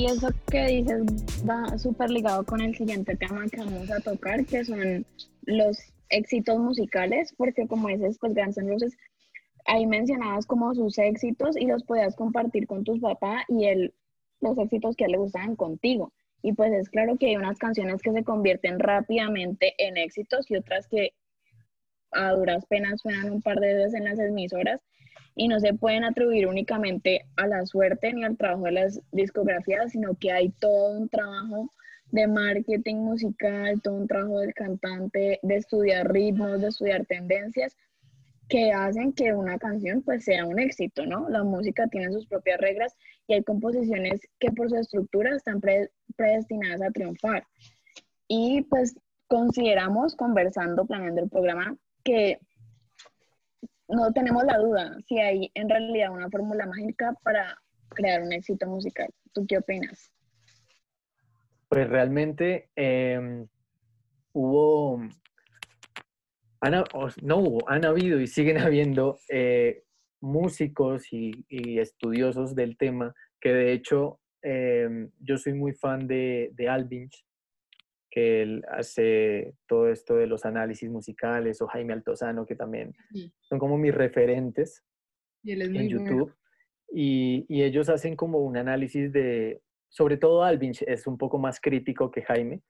Eso 0.10 0.30
que 0.50 0.66
dices 0.66 1.04
va 1.48 1.78
súper 1.78 2.10
ligado 2.10 2.44
con 2.46 2.62
el 2.62 2.76
siguiente 2.76 3.16
tema 3.16 3.48
que 3.48 3.58
vamos 3.58 3.92
a 3.92 4.00
tocar, 4.00 4.46
que 4.46 4.66
son 4.66 5.06
los 5.44 5.78
éxitos 6.10 6.60
musicales, 6.60 7.34
porque 7.38 7.68
como 7.68 7.90
dices, 7.90 8.18
pues 8.20 8.34
Guns 8.34 8.58
N' 8.58 8.76
ahí 9.66 9.86
mencionabas 9.86 10.46
como 10.46 10.74
sus 10.74 10.98
éxitos 10.98 11.56
y 11.56 11.66
los 11.66 11.84
podías 11.84 12.16
compartir 12.16 12.66
con 12.66 12.84
tus 12.84 13.00
papás 13.00 13.44
y 13.48 13.66
él, 13.66 13.94
los 14.42 14.58
éxitos 14.58 14.96
que 14.96 15.04
a 15.04 15.08
él 15.08 15.14
le 15.14 15.18
gustaban 15.20 15.56
contigo. 15.56 16.12
Y 16.42 16.54
pues 16.54 16.72
es 16.74 16.90
claro 16.90 17.18
que 17.18 17.28
hay 17.28 17.36
unas 17.36 17.60
canciones 17.60 18.02
que 18.02 18.14
se 18.14 18.24
convierten 18.24 18.80
rápidamente 18.80 19.74
en 19.78 19.98
éxitos 19.98 20.50
y 20.50 20.56
otras 20.56 20.88
que 20.88 21.14
a 22.12 22.32
duras 22.32 22.66
penas 22.66 23.02
suenan 23.02 23.32
un 23.32 23.42
par 23.42 23.60
de 23.60 23.74
veces 23.74 23.94
en 23.94 24.06
las 24.06 24.20
emisoras 24.20 24.82
y 25.36 25.48
no 25.48 25.60
se 25.60 25.74
pueden 25.74 26.04
atribuir 26.04 26.48
únicamente 26.48 27.26
a 27.38 27.48
la 27.48 27.66
suerte 27.66 28.12
ni 28.14 28.24
al 28.24 28.38
trabajo 28.38 28.66
de 28.66 28.72
las 28.72 29.02
discografías, 29.12 29.92
sino 29.92 30.16
que 30.16 30.32
hay 30.32 30.50
todo 30.60 30.98
un 30.98 31.10
trabajo 31.10 31.70
de 32.12 32.28
marketing 32.28 32.96
musical, 32.98 33.82
todo 33.82 33.96
un 33.96 34.08
trabajo 34.08 34.40
del 34.40 34.54
cantante, 34.54 35.40
de 35.42 35.56
estudiar 35.56 36.12
ritmos, 36.12 36.60
de 36.60 36.68
estudiar 36.68 37.06
tendencias, 37.06 37.78
que 38.50 38.72
hacen 38.74 39.14
que 39.14 39.32
una 39.32 39.60
canción 39.60 40.02
pues 40.02 40.26
sea 40.26 40.46
un 40.46 40.60
éxito, 40.60 41.06
¿no? 41.06 41.30
La 41.30 41.44
música 41.44 41.88
tiene 41.88 42.12
sus 42.12 42.26
propias 42.26 42.60
reglas 42.60 42.96
y 43.28 43.36
hay 43.36 43.44
composiciones 43.44 44.22
que 44.40 44.52
por 44.52 44.70
su 44.70 44.76
estructura 44.76 45.36
están 45.36 45.62
predestinadas 46.16 46.82
a 46.82 46.92
triunfar. 46.92 47.46
Y 48.28 48.64
pues 48.64 48.96
consideramos, 49.28 50.16
conversando, 50.16 50.86
planeando 50.86 51.22
el 51.22 51.30
programa, 51.30 51.78
que 52.04 52.40
no 53.88 54.12
tenemos 54.14 54.44
la 54.44 54.58
duda 54.58 54.98
si 55.08 55.20
hay 55.20 55.52
en 55.56 55.70
realidad 55.70 56.12
una 56.12 56.30
fórmula 56.30 56.66
mágica 56.68 57.14
para 57.24 57.58
crear 57.90 58.22
un 58.22 58.32
éxito 58.32 58.68
musical. 58.68 59.10
¿Tú 59.34 59.46
qué 59.48 59.58
opinas? 59.58 60.12
Pues 61.68 61.88
realmente 61.88 62.70
em, 62.76 63.48
hubo, 64.34 65.02
no 67.22 67.38
hubo, 67.38 67.70
han 67.70 67.86
habido 67.86 68.20
y 68.20 68.28
siguen 68.28 68.58
habiendo 68.58 69.20
eh, 69.30 69.84
músicos 70.22 71.12
y, 71.12 71.46
estudiosos 71.80 72.56
del 72.56 72.78
tema 72.78 73.14
que 73.40 73.54
de 73.54 73.72
hecho 73.72 74.20
em, 74.42 75.12
yo 75.20 75.38
soy 75.38 75.54
muy 75.54 75.74
fan 75.74 76.08
de, 76.08 76.52
de 76.54 76.70
Alvinch, 76.70 77.26
que 78.10 78.42
él 78.42 78.64
hace 78.70 79.56
todo 79.68 79.90
esto 79.90 80.16
de 80.16 80.28
los 80.28 80.46
análisis 80.46 80.90
musicales, 80.90 81.62
o 81.62 81.68
Jaime 81.68 81.94
Altozano, 81.94 82.46
que 82.46 82.56
también 82.56 82.94
son 83.42 83.60
como 83.60 83.78
mis 83.78 83.94
referentes 83.94 84.84
en 85.44 85.88
YouTube. 85.88 86.34
Y, 86.92 87.46
y, 87.48 87.62
ellos 87.62 87.88
hacen 87.88 88.16
como 88.16 88.40
un 88.40 88.58
análisis 88.58 89.14
de, 89.14 89.62
sobre 89.90 90.18
todo 90.18 90.44
Alvin 90.44 90.74
es 90.88 91.08
un 91.08 91.18
poco 91.18 91.38
más 91.38 91.60
crítico 91.60 92.12
que 92.12 92.22
Jaime. 92.22 92.62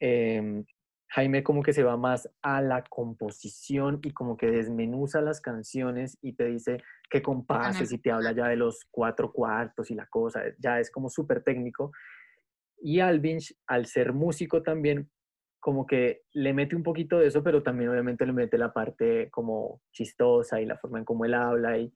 Em, 0.00 0.64
Jaime 1.10 1.42
como 1.42 1.62
que 1.62 1.72
se 1.72 1.82
va 1.82 1.96
más 1.96 2.28
a 2.42 2.60
la 2.60 2.84
composición 2.84 4.00
y 4.02 4.12
como 4.12 4.36
que 4.36 4.50
desmenuza 4.50 5.22
las 5.22 5.40
canciones 5.40 6.18
y 6.20 6.34
te 6.34 6.44
dice 6.44 6.82
qué 7.08 7.22
compases 7.22 7.92
y 7.92 7.98
te 7.98 8.10
habla 8.10 8.32
ya 8.32 8.48
de 8.48 8.56
los 8.56 8.84
cuatro 8.90 9.32
cuartos 9.32 9.90
y 9.90 9.94
la 9.94 10.06
cosa, 10.06 10.42
ya 10.58 10.80
es 10.80 10.90
como 10.90 11.08
súper 11.08 11.42
técnico. 11.42 11.92
Y 12.80 13.00
Alvinch, 13.00 13.54
al 13.66 13.86
ser 13.86 14.12
músico 14.12 14.62
también, 14.62 15.10
como 15.60 15.86
que 15.86 16.22
le 16.32 16.52
mete 16.52 16.76
un 16.76 16.82
poquito 16.82 17.18
de 17.18 17.26
eso, 17.26 17.42
pero 17.42 17.62
también 17.62 17.90
obviamente 17.90 18.24
le 18.24 18.32
mete 18.32 18.58
la 18.58 18.72
parte 18.72 19.28
como 19.30 19.82
chistosa 19.92 20.60
y 20.60 20.66
la 20.66 20.78
forma 20.78 20.98
en 20.98 21.04
cómo 21.04 21.24
él 21.24 21.34
habla 21.34 21.78
y, 21.78 21.92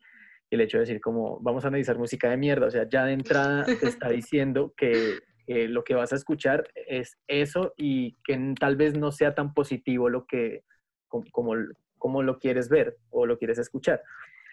el 0.50 0.60
hecho 0.60 0.76
de 0.76 0.82
decir 0.82 1.00
como, 1.00 1.40
vamos 1.40 1.64
a 1.64 1.68
analizar 1.68 1.96
música 1.96 2.28
de 2.28 2.36
mierda, 2.36 2.66
o 2.66 2.70
sea, 2.70 2.86
ya 2.86 3.06
de 3.06 3.14
entrada 3.14 3.64
te 3.64 3.86
está 3.86 4.08
diciendo 4.10 4.74
que 4.76 5.18
lo 5.46 5.84
que 5.84 5.94
vas 5.94 6.12
a 6.12 6.16
escuchar 6.16 6.68
es 6.86 7.18
eso 7.26 7.74
y 7.76 8.16
que 8.24 8.54
tal 8.58 8.76
vez 8.76 8.96
no 8.96 9.12
sea 9.12 9.34
tan 9.34 9.54
positivo 9.54 10.08
lo 10.08 10.26
que, 10.26 10.64
como, 11.08 11.54
como, 11.98 12.22
lo 12.22 12.38
quieres 12.38 12.68
ver 12.68 12.96
o 13.10 13.26
lo 13.26 13.38
quieres 13.38 13.58
escuchar. 13.58 14.02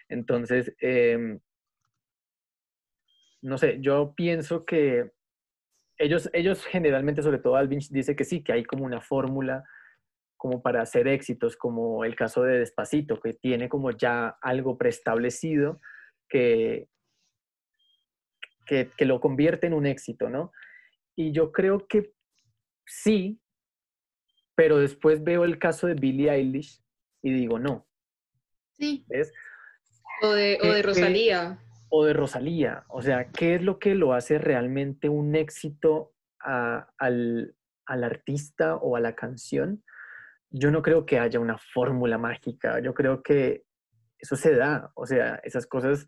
Entonces, 0.08 0.74
em, 0.80 1.38
no 3.42 3.58
sé, 3.58 3.78
yo 3.80 4.14
pienso 4.14 4.64
que 4.64 5.10
ellos, 6.00 6.30
ellos 6.32 6.64
generalmente, 6.64 7.22
sobre 7.22 7.38
todo 7.38 7.56
Alvin, 7.56 7.80
dice 7.90 8.16
que 8.16 8.24
sí, 8.24 8.42
que 8.42 8.52
hay 8.52 8.64
como 8.64 8.84
una 8.84 9.00
fórmula 9.00 9.64
como 10.36 10.62
para 10.62 10.80
hacer 10.80 11.06
éxitos, 11.06 11.56
como 11.56 12.04
el 12.06 12.16
caso 12.16 12.42
de 12.42 12.60
Despacito, 12.60 13.20
que 13.20 13.34
tiene 13.34 13.68
como 13.68 13.90
ya 13.90 14.38
algo 14.40 14.78
preestablecido 14.78 15.78
que, 16.26 16.88
que, 18.64 18.90
que 18.96 19.04
lo 19.04 19.20
convierte 19.20 19.66
en 19.66 19.74
un 19.74 19.84
éxito, 19.84 20.30
¿no? 20.30 20.52
Y 21.14 21.32
yo 21.32 21.52
creo 21.52 21.86
que 21.86 22.14
sí, 22.86 23.38
pero 24.54 24.78
después 24.78 25.22
veo 25.22 25.44
el 25.44 25.58
caso 25.58 25.86
de 25.86 25.94
Billie 25.94 26.30
Eilish 26.30 26.82
y 27.20 27.34
digo, 27.34 27.58
no. 27.58 27.86
Sí. 28.78 29.04
¿Ves? 29.08 29.30
O 30.22 30.32
de, 30.32 30.58
o 30.62 30.68
de 30.68 30.82
Rosalía 30.82 31.58
o 31.90 32.04
de 32.04 32.12
Rosalía. 32.12 32.84
O 32.88 33.02
sea, 33.02 33.30
¿qué 33.30 33.56
es 33.56 33.62
lo 33.62 33.78
que 33.78 33.94
lo 33.94 34.14
hace 34.14 34.38
realmente 34.38 35.08
un 35.08 35.34
éxito 35.34 36.12
al, 36.38 37.54
artista 37.86 38.76
o 38.76 38.96
a 38.96 39.00
la 39.00 39.14
canción? 39.14 39.82
Yo 40.50 40.70
no 40.70 40.82
creo 40.82 41.04
que 41.04 41.18
haya 41.18 41.40
una 41.40 41.58
fórmula 41.58 42.16
mágica. 42.16 42.80
Yo 42.80 42.94
creo 42.94 43.22
que 43.22 43.64
eso 44.18 44.36
se 44.36 44.54
da. 44.54 44.92
O 44.94 45.04
sea, 45.04 45.40
esas 45.42 45.66
cosas 45.66 46.06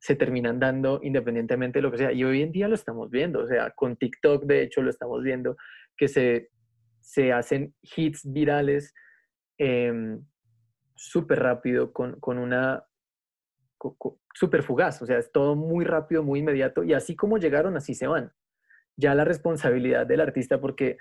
se 0.00 0.16
terminan 0.16 0.60
dando 0.60 1.00
independientemente 1.02 1.78
de 1.78 1.82
lo 1.82 1.90
que 1.90 1.98
sea. 1.98 2.12
Y 2.12 2.24
hoy 2.24 2.42
en 2.42 2.52
día 2.52 2.68
lo 2.68 2.74
estamos 2.74 3.10
viendo. 3.10 3.40
O 3.40 3.46
sea, 3.46 3.70
con 3.72 3.96
TikTok, 3.96 4.44
de 4.44 4.62
hecho, 4.62 4.80
lo 4.80 4.90
estamos 4.90 5.22
viendo, 5.22 5.56
que 5.96 6.08
se, 6.08 6.50
se 7.00 7.32
hacen 7.32 7.74
hits 7.82 8.22
virales 8.32 8.94
em, 9.58 10.24
súper 10.94 11.40
rápido, 11.40 11.92
con, 11.92 12.18
con 12.20 12.38
una 12.38 12.84
súper 14.38 14.62
fugaz, 14.62 15.02
o 15.02 15.06
sea, 15.06 15.18
es 15.18 15.32
todo 15.32 15.56
muy 15.56 15.84
rápido, 15.84 16.22
muy 16.22 16.38
inmediato, 16.38 16.84
y 16.84 16.94
así 16.94 17.16
como 17.16 17.38
llegaron, 17.38 17.76
así 17.76 17.94
se 17.94 18.06
van. 18.06 18.32
Ya 18.96 19.14
la 19.16 19.24
responsabilidad 19.24 20.06
del 20.06 20.20
artista, 20.20 20.60
porque 20.60 20.96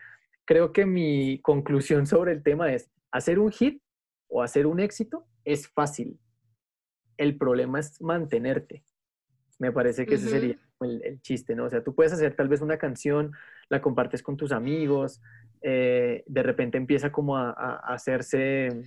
creo 0.46 0.74
que 0.74 0.88
mi 0.88 1.40
conclusión 1.44 2.08
sobre 2.08 2.32
el 2.32 2.42
tema 2.42 2.74
es, 2.74 2.90
hacer 3.12 3.38
un 3.38 3.52
hit 3.52 3.82
o 4.28 4.42
hacer 4.42 4.66
un 4.66 4.80
éxito 4.80 5.28
es 5.46 5.68
fácil. 5.68 6.20
El 7.16 7.38
problema 7.38 7.80
es 7.80 8.02
mantenerte. 8.02 8.84
Me 9.60 9.72
parece 9.72 10.06
que 10.06 10.16
ese 10.16 10.30
sería 10.30 10.58
el, 10.82 11.22
chiste, 11.22 11.56
¿no? 11.56 11.66
O 11.66 11.70
sea, 11.70 11.84
tú 11.84 11.94
puedes 11.94 12.14
hacer 12.14 12.36
tal 12.36 12.48
vez 12.48 12.62
una 12.62 12.78
canción, 12.78 13.34
la 13.70 13.82
compartes 13.82 14.24
con 14.24 14.36
tus 14.36 14.52
amigos, 14.52 15.22
eh, 15.62 16.24
de 16.26 16.44
repente 16.44 16.78
empieza 16.78 17.12
como 17.12 17.38
a, 17.38 17.52
hacerse 17.88 18.84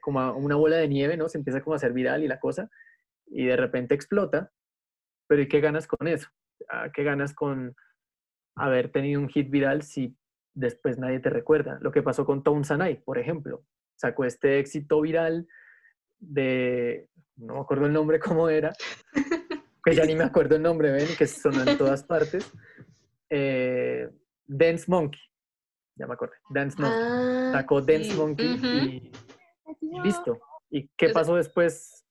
como 0.00 0.32
una 0.36 0.54
bola 0.54 0.76
de 0.76 0.88
nieve, 0.88 1.16
¿no? 1.16 1.28
Se 1.28 1.38
empieza 1.38 1.60
como 1.60 1.74
a 1.74 1.76
hacer 1.76 1.92
viral 1.92 2.22
y 2.22 2.28
la 2.28 2.38
cosa, 2.38 2.70
y 3.30 3.46
de 3.46 3.56
repente 3.56 3.94
explota, 3.94 4.52
pero 5.26 5.42
¿y 5.42 5.48
qué 5.48 5.60
ganas 5.60 5.86
con 5.86 6.08
eso? 6.08 6.28
Ah, 6.68 6.90
¿Qué 6.92 7.04
ganas 7.04 7.34
con 7.34 7.74
haber 8.56 8.90
tenido 8.90 9.20
un 9.20 9.28
hit 9.28 9.50
viral 9.50 9.82
si 9.82 10.16
después 10.54 10.98
nadie 10.98 11.20
te 11.20 11.30
recuerda? 11.30 11.78
Lo 11.80 11.92
que 11.92 12.02
pasó 12.02 12.24
con 12.24 12.42
Tom 12.42 12.64
Sanai, 12.64 13.02
por 13.02 13.18
ejemplo. 13.18 13.64
Sacó 13.96 14.24
este 14.24 14.58
éxito 14.58 15.00
viral 15.00 15.46
de, 16.18 17.08
no 17.36 17.54
me 17.54 17.60
acuerdo 17.60 17.86
el 17.86 17.92
nombre 17.92 18.18
cómo 18.20 18.48
era, 18.48 18.72
que 19.84 19.94
ya 19.94 20.04
ni 20.04 20.14
me 20.14 20.24
acuerdo 20.24 20.56
el 20.56 20.62
nombre, 20.62 20.90
ven, 20.90 21.08
que 21.16 21.26
sonó 21.26 21.62
en 21.68 21.78
todas 21.78 22.02
partes. 22.04 22.50
Eh, 23.30 24.08
Dance 24.46 24.86
Monkey, 24.88 25.20
ya 25.96 26.06
me 26.06 26.14
acuerdo. 26.14 26.34
Dance 26.50 26.80
Monkey. 26.80 26.98
Ah, 27.00 27.50
Sacó 27.52 27.82
Dance 27.82 28.14
Monkey 28.14 28.46
y, 28.46 29.12
listo. 30.02 30.38
¿Y 30.70 30.88
qué 30.96 31.10
pasó 31.10 31.36
después? 31.36 32.06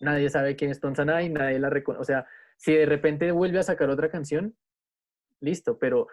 Nadie 0.00 0.28
sabe 0.30 0.56
quién 0.56 0.70
es 0.70 0.80
Tom 0.80 0.94
Sanai, 0.94 1.28
nadie 1.30 1.58
la 1.58 1.70
reconoce. 1.70 2.00
O 2.00 2.04
sea, 2.04 2.26
si 2.56 2.74
de 2.74 2.86
repente 2.86 3.30
vuelve 3.32 3.58
a 3.58 3.62
sacar 3.62 3.88
otra 3.90 4.10
canción, 4.10 4.56
listo, 5.40 5.78
pero 5.78 6.08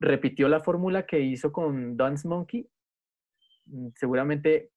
repitió 0.00 0.48
la 0.48 0.60
fórmula 0.60 1.06
que 1.06 1.20
hizo 1.20 1.52
con 1.52 1.96
Dance 1.96 2.26
Monkey, 2.28 2.68
mm, 3.66 3.88
seguramente 3.94 4.72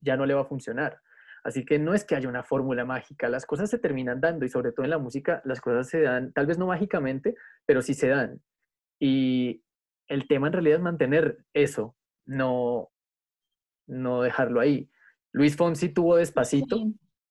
ya 0.00 0.16
no 0.16 0.26
le 0.26 0.34
va 0.34 0.42
a 0.42 0.46
funcionar. 0.46 1.00
Así 1.42 1.64
que 1.64 1.78
no 1.78 1.94
es 1.94 2.04
que 2.04 2.14
haya 2.14 2.28
una 2.28 2.42
fórmula 2.42 2.84
mágica, 2.84 3.28
las 3.28 3.46
cosas 3.46 3.70
se 3.70 3.78
terminan 3.78 4.20
dando 4.20 4.44
y 4.44 4.50
sobre 4.50 4.72
todo 4.72 4.84
en 4.84 4.90
la 4.90 4.98
música 4.98 5.40
las 5.44 5.60
cosas 5.60 5.88
se 5.88 6.02
dan, 6.02 6.32
tal 6.32 6.46
vez 6.46 6.58
no 6.58 6.66
mágicamente, 6.66 7.34
pero 7.64 7.80
sí 7.80 7.94
se 7.94 8.08
dan. 8.08 8.42
Y 8.98 9.62
el 10.08 10.28
tema 10.28 10.48
en 10.48 10.52
realidad 10.52 10.76
es 10.76 10.82
mantener 10.82 11.38
eso, 11.54 11.96
no, 12.26 12.90
no 13.86 14.20
dejarlo 14.22 14.60
ahí. 14.60 14.90
Luis 15.32 15.56
Fonsi 15.56 15.88
tuvo 15.88 16.16
despacito 16.16 16.76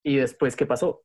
y 0.04 0.18
después, 0.18 0.56
¿qué 0.56 0.66
pasó? 0.66 1.04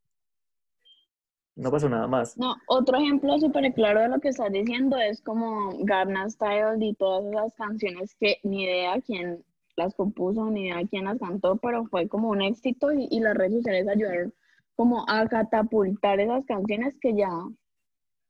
No 1.57 1.71
pasó 1.71 1.89
nada 1.89 2.09
más. 2.09 2.37
No, 2.37 2.57
otro 2.67 2.99
ejemplo 2.99 3.39
súper 3.39 3.73
claro 3.75 4.01
de 4.01 4.09
lo 4.09 4.21
que 4.21 4.29
estás 4.29 4.51
diciendo 4.51 4.97
es 4.99 5.23
como 5.23 5.71
Garna 5.85 6.29
Style 6.29 6.79
y 6.81 6.95
todas 6.95 7.25
esas 7.33 7.55
canciones 7.55 8.15
que 8.19 8.39
ni 8.43 8.65
idea 8.65 9.01
quién 9.01 9.45
las 9.77 9.95
compuso, 9.95 10.51
ni 10.51 10.69
idea 10.69 10.83
quién 10.89 11.05
las 11.05 11.19
cantó, 11.19 11.57
pero 11.57 11.85
fue 11.87 12.09
como 12.09 12.31
un 12.31 12.43
éxito 12.43 12.93
y, 12.93 13.07
y 13.11 13.21
las 13.21 13.37
redes 13.37 13.55
sociales 13.55 13.87
ayudaron 13.89 14.35
como 14.77 15.05
a 15.09 15.27
catapultar 15.29 16.19
esas 16.19 16.45
canciones 16.47 16.97
que 17.01 17.15
ya 17.15 17.31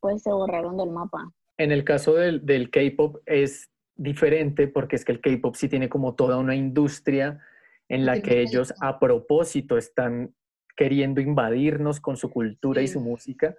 pues 0.00 0.22
se 0.22 0.30
borraron 0.30 0.76
del 0.76 0.90
mapa. 0.90 1.32
En 1.56 1.72
el 1.72 1.84
caso 1.84 2.14
del, 2.14 2.44
del 2.44 2.70
K-pop 2.70 3.22
es 3.24 3.70
diferente 3.96 4.68
porque 4.68 4.96
es 4.96 5.04
que 5.04 5.12
el 5.12 5.20
K-pop 5.20 5.54
sí 5.54 5.68
tiene 5.68 5.88
como 5.88 6.14
toda 6.14 6.36
una 6.36 6.54
industria 6.54 7.40
en 7.88 8.04
la 8.04 8.20
que 8.20 8.40
ellos 8.40 8.74
a 8.80 8.98
propósito 8.98 9.78
están 9.78 10.34
queriendo 10.76 11.20
invadirnos 11.20 12.00
con 12.00 12.16
su 12.16 12.30
cultura 12.30 12.82
y 12.82 12.88
su 12.88 13.00
música, 13.00 13.54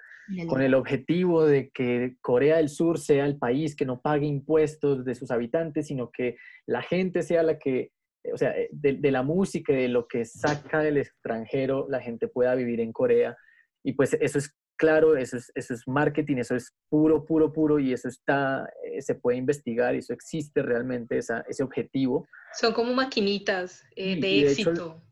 con 0.47 0.61
el 0.61 0.73
objetivo 0.73 1.45
de 1.45 1.69
que 1.69 2.15
Corea 2.21 2.57
del 2.57 2.69
Sur 2.69 2.99
sea 2.99 3.25
el 3.25 3.37
país 3.37 3.75
que 3.75 3.85
no 3.85 4.01
pague 4.01 4.25
impuestos 4.25 5.05
de 5.05 5.15
sus 5.15 5.31
habitantes, 5.31 5.87
sino 5.87 6.11
que 6.11 6.37
la 6.65 6.81
gente 6.81 7.21
sea 7.21 7.43
la 7.43 7.59
que, 7.59 7.91
o 8.33 8.37
sea, 8.37 8.57
eh, 8.57 8.69
de, 8.71 9.11
la 9.11 9.21
música 9.21 9.71
y 9.71 9.83
de 9.83 9.87
lo 9.87 10.07
que 10.07 10.25
saca 10.25 10.79
del 10.79 10.97
extranjero, 10.97 11.85
la 11.89 12.01
gente 12.01 12.27
pueda 12.27 12.55
vivir 12.55 12.79
en 12.79 12.91
Corea. 12.91 13.37
Y 13.83 13.93
pues 13.93 14.17
eso 14.19 14.39
es 14.39 14.55
claro, 14.77 15.15
eso 15.15 15.37
es, 15.37 15.51
eso 15.55 15.73
es 15.73 15.87
marketing, 15.87 16.37
eso 16.37 16.55
es 16.55 16.73
puro, 16.89 17.23
puro, 17.25 17.53
puro 17.53 17.79
y 17.79 17.93
eso 17.93 18.07
está, 18.07 18.67
eh, 18.83 19.01
se 19.01 19.15
puede 19.15 19.37
investigar 19.37 19.95
y 19.95 19.99
eso 19.99 20.13
existe 20.13 20.61
realmente, 20.61 21.17
esa, 21.17 21.45
ese 21.47 21.63
objetivo. 21.63 22.27
Son 22.53 22.73
como 22.73 22.93
maquinitas 22.93 23.83
eh, 23.95 24.19
de, 24.19 24.41
éxito. 24.41 24.71
De 24.71 24.75
hecho, 24.75 25.04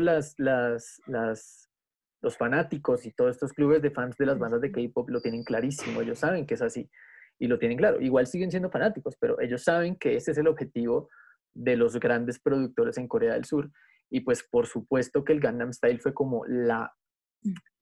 las, 0.00 0.34
las, 0.38 1.00
las, 1.06 1.70
los 2.22 2.36
fanáticos 2.36 3.06
y 3.06 3.12
todos 3.12 3.32
estos 3.32 3.52
clubes 3.52 3.82
de 3.82 3.90
fans 3.90 4.16
de 4.16 4.26
las 4.26 4.38
bandas 4.38 4.60
de 4.60 4.72
K-pop 4.72 5.08
lo 5.10 5.20
tienen 5.20 5.44
clarísimo, 5.44 6.00
ellos 6.00 6.18
saben 6.18 6.46
que 6.46 6.54
es 6.54 6.62
así 6.62 6.90
y 7.38 7.46
lo 7.46 7.58
tienen 7.58 7.78
claro. 7.78 8.00
Igual 8.00 8.26
siguen 8.26 8.50
siendo 8.50 8.70
fanáticos, 8.70 9.16
pero 9.20 9.40
ellos 9.40 9.62
saben 9.62 9.96
que 9.96 10.16
ese 10.16 10.32
es 10.32 10.38
el 10.38 10.48
objetivo 10.48 11.08
de 11.54 11.76
los 11.76 11.98
grandes 11.98 12.40
productores 12.40 12.98
en 12.98 13.08
Corea 13.08 13.34
del 13.34 13.44
Sur. 13.44 13.70
Y 14.10 14.20
pues 14.20 14.42
por 14.42 14.66
supuesto 14.66 15.24
que 15.24 15.32
el 15.32 15.40
Gangnam 15.40 15.72
Style 15.72 16.00
fue 16.00 16.14
como 16.14 16.44
la, 16.46 16.92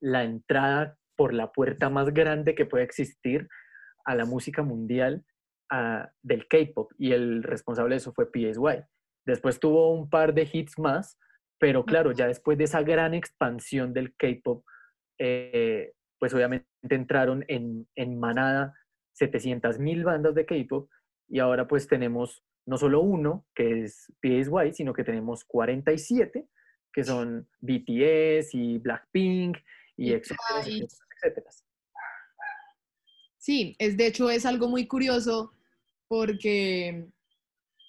la 0.00 0.24
entrada 0.24 0.96
por 1.16 1.32
la 1.32 1.52
puerta 1.52 1.88
más 1.88 2.12
grande 2.12 2.54
que 2.54 2.66
puede 2.66 2.84
existir 2.84 3.48
a 4.04 4.14
la 4.14 4.24
música 4.24 4.62
mundial 4.62 5.24
del 6.22 6.46
K-pop 6.48 6.92
y 6.96 7.12
el 7.12 7.42
responsable 7.42 7.94
de 7.94 7.98
eso 7.98 8.12
fue 8.12 8.30
PSY. 8.32 8.84
Después 9.26 9.58
tuvo 9.58 9.92
un 9.92 10.08
par 10.08 10.34
de 10.34 10.48
hits 10.50 10.78
más, 10.78 11.18
pero 11.58 11.84
claro, 11.84 12.12
ya 12.12 12.26
después 12.26 12.58
de 12.58 12.64
esa 12.64 12.82
gran 12.82 13.14
expansión 13.14 13.92
del 13.92 14.14
K-pop, 14.16 14.64
eh, 15.18 15.92
pues 16.18 16.34
obviamente 16.34 16.66
entraron 16.88 17.44
en, 17.48 17.88
en 17.94 18.18
manada 18.18 18.74
700 19.12 19.78
mil 19.78 20.04
bandas 20.04 20.34
de 20.34 20.46
K-pop 20.46 20.90
y 21.28 21.38
ahora 21.38 21.66
pues 21.66 21.88
tenemos 21.88 22.44
no 22.66 22.76
solo 22.76 23.00
uno, 23.00 23.46
que 23.54 23.84
es 23.84 24.12
PSY, 24.20 24.72
sino 24.72 24.92
que 24.92 25.04
tenemos 25.04 25.44
47, 25.44 26.48
que 26.92 27.04
son 27.04 27.48
BTS 27.60 28.54
y 28.54 28.78
Blackpink 28.78 29.56
y 29.96 30.12
etcétera, 30.12 30.60
etcétera, 30.60 31.50
Sí, 33.38 33.76
es, 33.78 33.96
de 33.96 34.08
hecho 34.08 34.28
es 34.28 34.44
algo 34.44 34.68
muy 34.68 34.88
curioso 34.88 35.52
porque 36.08 37.06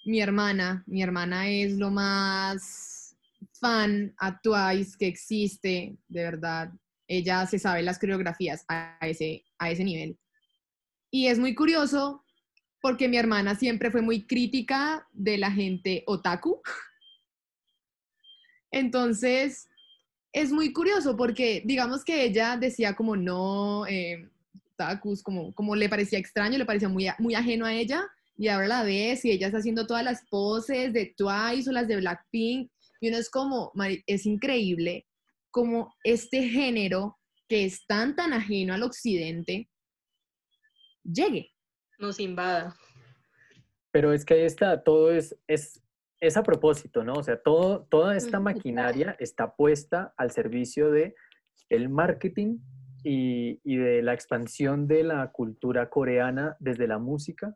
mi 0.05 0.21
hermana, 0.21 0.83
mi 0.85 1.01
hermana 1.01 1.49
es 1.49 1.77
lo 1.77 1.89
más 1.89 2.86
fan 3.59 4.13
a 4.19 4.39
Twice 4.39 4.95
que 4.97 5.07
existe, 5.07 5.97
de 6.07 6.23
verdad. 6.23 6.71
Ella 7.07 7.45
se 7.45 7.59
sabe 7.59 7.83
las 7.83 7.99
coreografías 7.99 8.65
a 8.67 8.97
ese, 9.01 9.45
a 9.57 9.71
ese 9.71 9.83
nivel. 9.83 10.17
Y 11.11 11.27
es 11.27 11.39
muy 11.39 11.55
curioso 11.55 12.23
porque 12.81 13.07
mi 13.07 13.17
hermana 13.17 13.55
siempre 13.55 13.91
fue 13.91 14.01
muy 14.01 14.25
crítica 14.25 15.07
de 15.11 15.37
la 15.37 15.51
gente 15.51 16.03
otaku. 16.05 16.61
Entonces, 18.71 19.67
es 20.33 20.51
muy 20.51 20.73
curioso 20.73 21.15
porque 21.15 21.63
digamos 21.65 22.03
que 22.03 22.23
ella 22.23 22.57
decía 22.57 22.95
como 22.95 23.15
no, 23.15 23.87
eh, 23.87 24.29
otakus, 24.73 25.23
como, 25.23 25.53
como 25.53 25.75
le 25.75 25.89
parecía 25.89 26.19
extraño, 26.19 26.57
le 26.57 26.65
parecía 26.65 26.89
muy, 26.89 27.07
muy 27.19 27.35
ajeno 27.35 27.65
a 27.65 27.73
ella. 27.73 28.05
Y 28.37 28.49
ahora 28.49 28.67
la 28.67 28.83
ves 28.83 29.25
y 29.25 29.31
ella 29.31 29.47
está 29.47 29.59
haciendo 29.59 29.87
todas 29.87 30.03
las 30.03 30.23
poses 30.29 30.93
de 30.93 31.15
Twice 31.17 31.69
o 31.69 31.73
las 31.73 31.87
de 31.87 31.95
Blackpink 31.95 32.69
y 32.99 33.09
uno 33.09 33.17
es 33.17 33.29
como, 33.29 33.71
es 34.05 34.25
increíble 34.25 35.05
como 35.51 35.93
este 36.03 36.43
género 36.43 37.17
que 37.47 37.65
es 37.65 37.85
tan, 37.87 38.15
tan 38.15 38.33
ajeno 38.33 38.73
al 38.73 38.83
occidente, 38.83 39.69
llegue. 41.03 41.51
Nos 41.99 42.19
invada. 42.19 42.75
Pero 43.91 44.13
es 44.13 44.23
que 44.23 44.35
ahí 44.35 44.41
está, 44.41 44.83
todo 44.83 45.11
es, 45.11 45.35
es, 45.47 45.81
es 46.19 46.37
a 46.37 46.43
propósito, 46.43 47.03
¿no? 47.03 47.13
O 47.13 47.23
sea, 47.23 47.41
todo, 47.41 47.87
toda 47.89 48.15
esta 48.15 48.39
maquinaria 48.39 49.15
está 49.19 49.55
puesta 49.55 50.13
al 50.17 50.31
servicio 50.31 50.91
de 50.91 51.15
el 51.69 51.89
marketing 51.89 52.59
y, 53.03 53.59
y 53.63 53.77
de 53.77 54.03
la 54.03 54.13
expansión 54.13 54.87
de 54.87 55.03
la 55.03 55.31
cultura 55.31 55.89
coreana 55.89 56.55
desde 56.59 56.87
la 56.87 56.99
música 56.99 57.55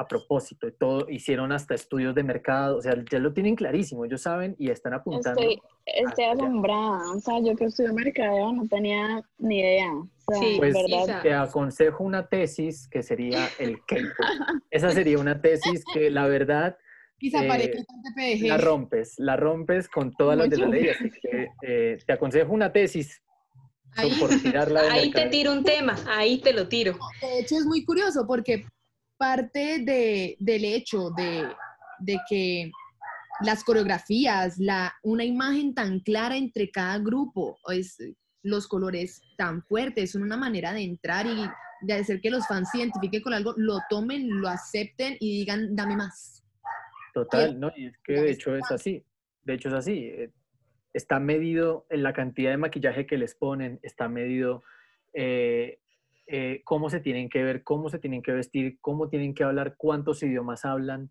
a 0.00 0.08
propósito 0.08 0.66
y 0.66 0.72
todo, 0.72 1.06
hicieron 1.10 1.52
hasta 1.52 1.74
estudios 1.74 2.14
de 2.14 2.22
mercado, 2.22 2.78
o 2.78 2.80
sea, 2.80 2.94
ya 3.10 3.18
lo 3.18 3.34
tienen 3.34 3.54
clarísimo, 3.54 4.06
ellos 4.06 4.22
saben 4.22 4.56
y 4.58 4.70
están 4.70 4.94
apuntando. 4.94 5.38
Estoy, 5.42 5.60
estoy 5.84 6.24
asombrada, 6.24 7.12
o 7.12 7.20
sea, 7.20 7.38
yo 7.40 7.54
que 7.54 7.66
estudio 7.66 7.92
mercadeo 7.92 8.50
no 8.54 8.66
tenía 8.66 9.22
ni 9.36 9.60
idea. 9.60 9.92
sí, 10.40 10.54
pues 10.56 10.74
¿verdad? 10.74 11.20
te 11.22 11.34
aconsejo 11.34 12.02
una 12.02 12.26
tesis 12.26 12.88
que 12.88 13.02
sería 13.02 13.46
el 13.58 13.76
k 13.86 13.96
Esa 14.70 14.90
sería 14.90 15.18
una 15.18 15.42
tesis 15.42 15.84
que 15.92 16.10
la 16.10 16.26
verdad... 16.26 16.78
Eh, 17.22 18.38
la 18.40 18.56
rompes, 18.56 19.16
la 19.18 19.36
rompes 19.36 19.86
con 19.90 20.10
todas 20.12 20.38
las 20.38 20.48
de 20.48 20.56
la 20.56 20.66
ley, 20.68 20.88
así 20.88 21.10
que 21.20 21.48
eh, 21.60 21.98
te 22.06 22.14
aconsejo 22.14 22.54
una 22.54 22.72
tesis 22.72 23.20
Ahí, 23.96 24.12
ahí 24.90 25.10
te 25.10 25.26
tiro 25.26 25.52
un 25.52 25.64
tema, 25.64 25.96
ahí 26.06 26.38
te 26.40 26.52
lo 26.52 26.68
tiro. 26.68 26.96
De 27.20 27.40
hecho 27.40 27.56
es 27.56 27.66
muy 27.66 27.84
curioso 27.84 28.24
porque 28.26 28.64
parte 29.20 29.80
de, 29.84 30.36
del 30.40 30.64
hecho 30.64 31.10
de, 31.10 31.46
de, 31.98 32.18
que 32.28 32.70
las 33.42 33.62
coreografías, 33.62 34.56
la, 34.58 34.94
una 35.02 35.24
imagen 35.24 35.74
tan 35.74 36.00
clara 36.00 36.36
entre 36.38 36.70
cada 36.70 36.98
grupo, 36.98 37.58
es, 37.70 37.98
los 38.42 38.66
colores 38.66 39.20
tan 39.36 39.62
fuertes, 39.62 40.12
son 40.12 40.22
una 40.22 40.38
manera 40.38 40.72
de 40.72 40.80
entrar 40.82 41.26
y 41.26 41.46
de 41.82 41.92
hacer 41.92 42.22
que 42.22 42.30
los 42.30 42.46
fans 42.46 42.70
se 42.72 42.78
identifiquen 42.78 43.20
con 43.20 43.34
algo, 43.34 43.52
lo 43.58 43.78
tomen, 43.90 44.40
lo 44.40 44.48
acepten 44.48 45.18
y 45.20 45.40
digan, 45.40 45.76
dame 45.76 45.96
más. 45.96 46.42
Total, 47.12 47.60
¿no? 47.60 47.70
Y 47.76 47.86
es 47.88 47.98
que 48.02 48.14
de 48.14 48.30
hecho 48.30 48.56
es 48.56 48.70
así. 48.70 49.04
De 49.42 49.54
hecho 49.54 49.68
es 49.68 49.74
así. 49.74 50.04
eh, 50.04 50.30
Está 50.92 51.20
medido 51.20 51.86
en 51.90 52.02
la 52.02 52.12
cantidad 52.12 52.50
de 52.50 52.56
maquillaje 52.56 53.06
que 53.06 53.18
les 53.18 53.34
ponen, 53.34 53.78
está 53.82 54.08
medido 54.08 54.62
eh, 55.12 55.78
eh, 56.32 56.62
cómo 56.62 56.90
se 56.90 57.00
tienen 57.00 57.28
que 57.28 57.42
ver, 57.42 57.64
cómo 57.64 57.90
se 57.90 57.98
tienen 57.98 58.22
que 58.22 58.30
vestir, 58.30 58.78
cómo 58.80 59.08
tienen 59.08 59.34
que 59.34 59.42
hablar, 59.42 59.74
cuántos 59.76 60.22
idiomas 60.22 60.64
hablan, 60.64 61.10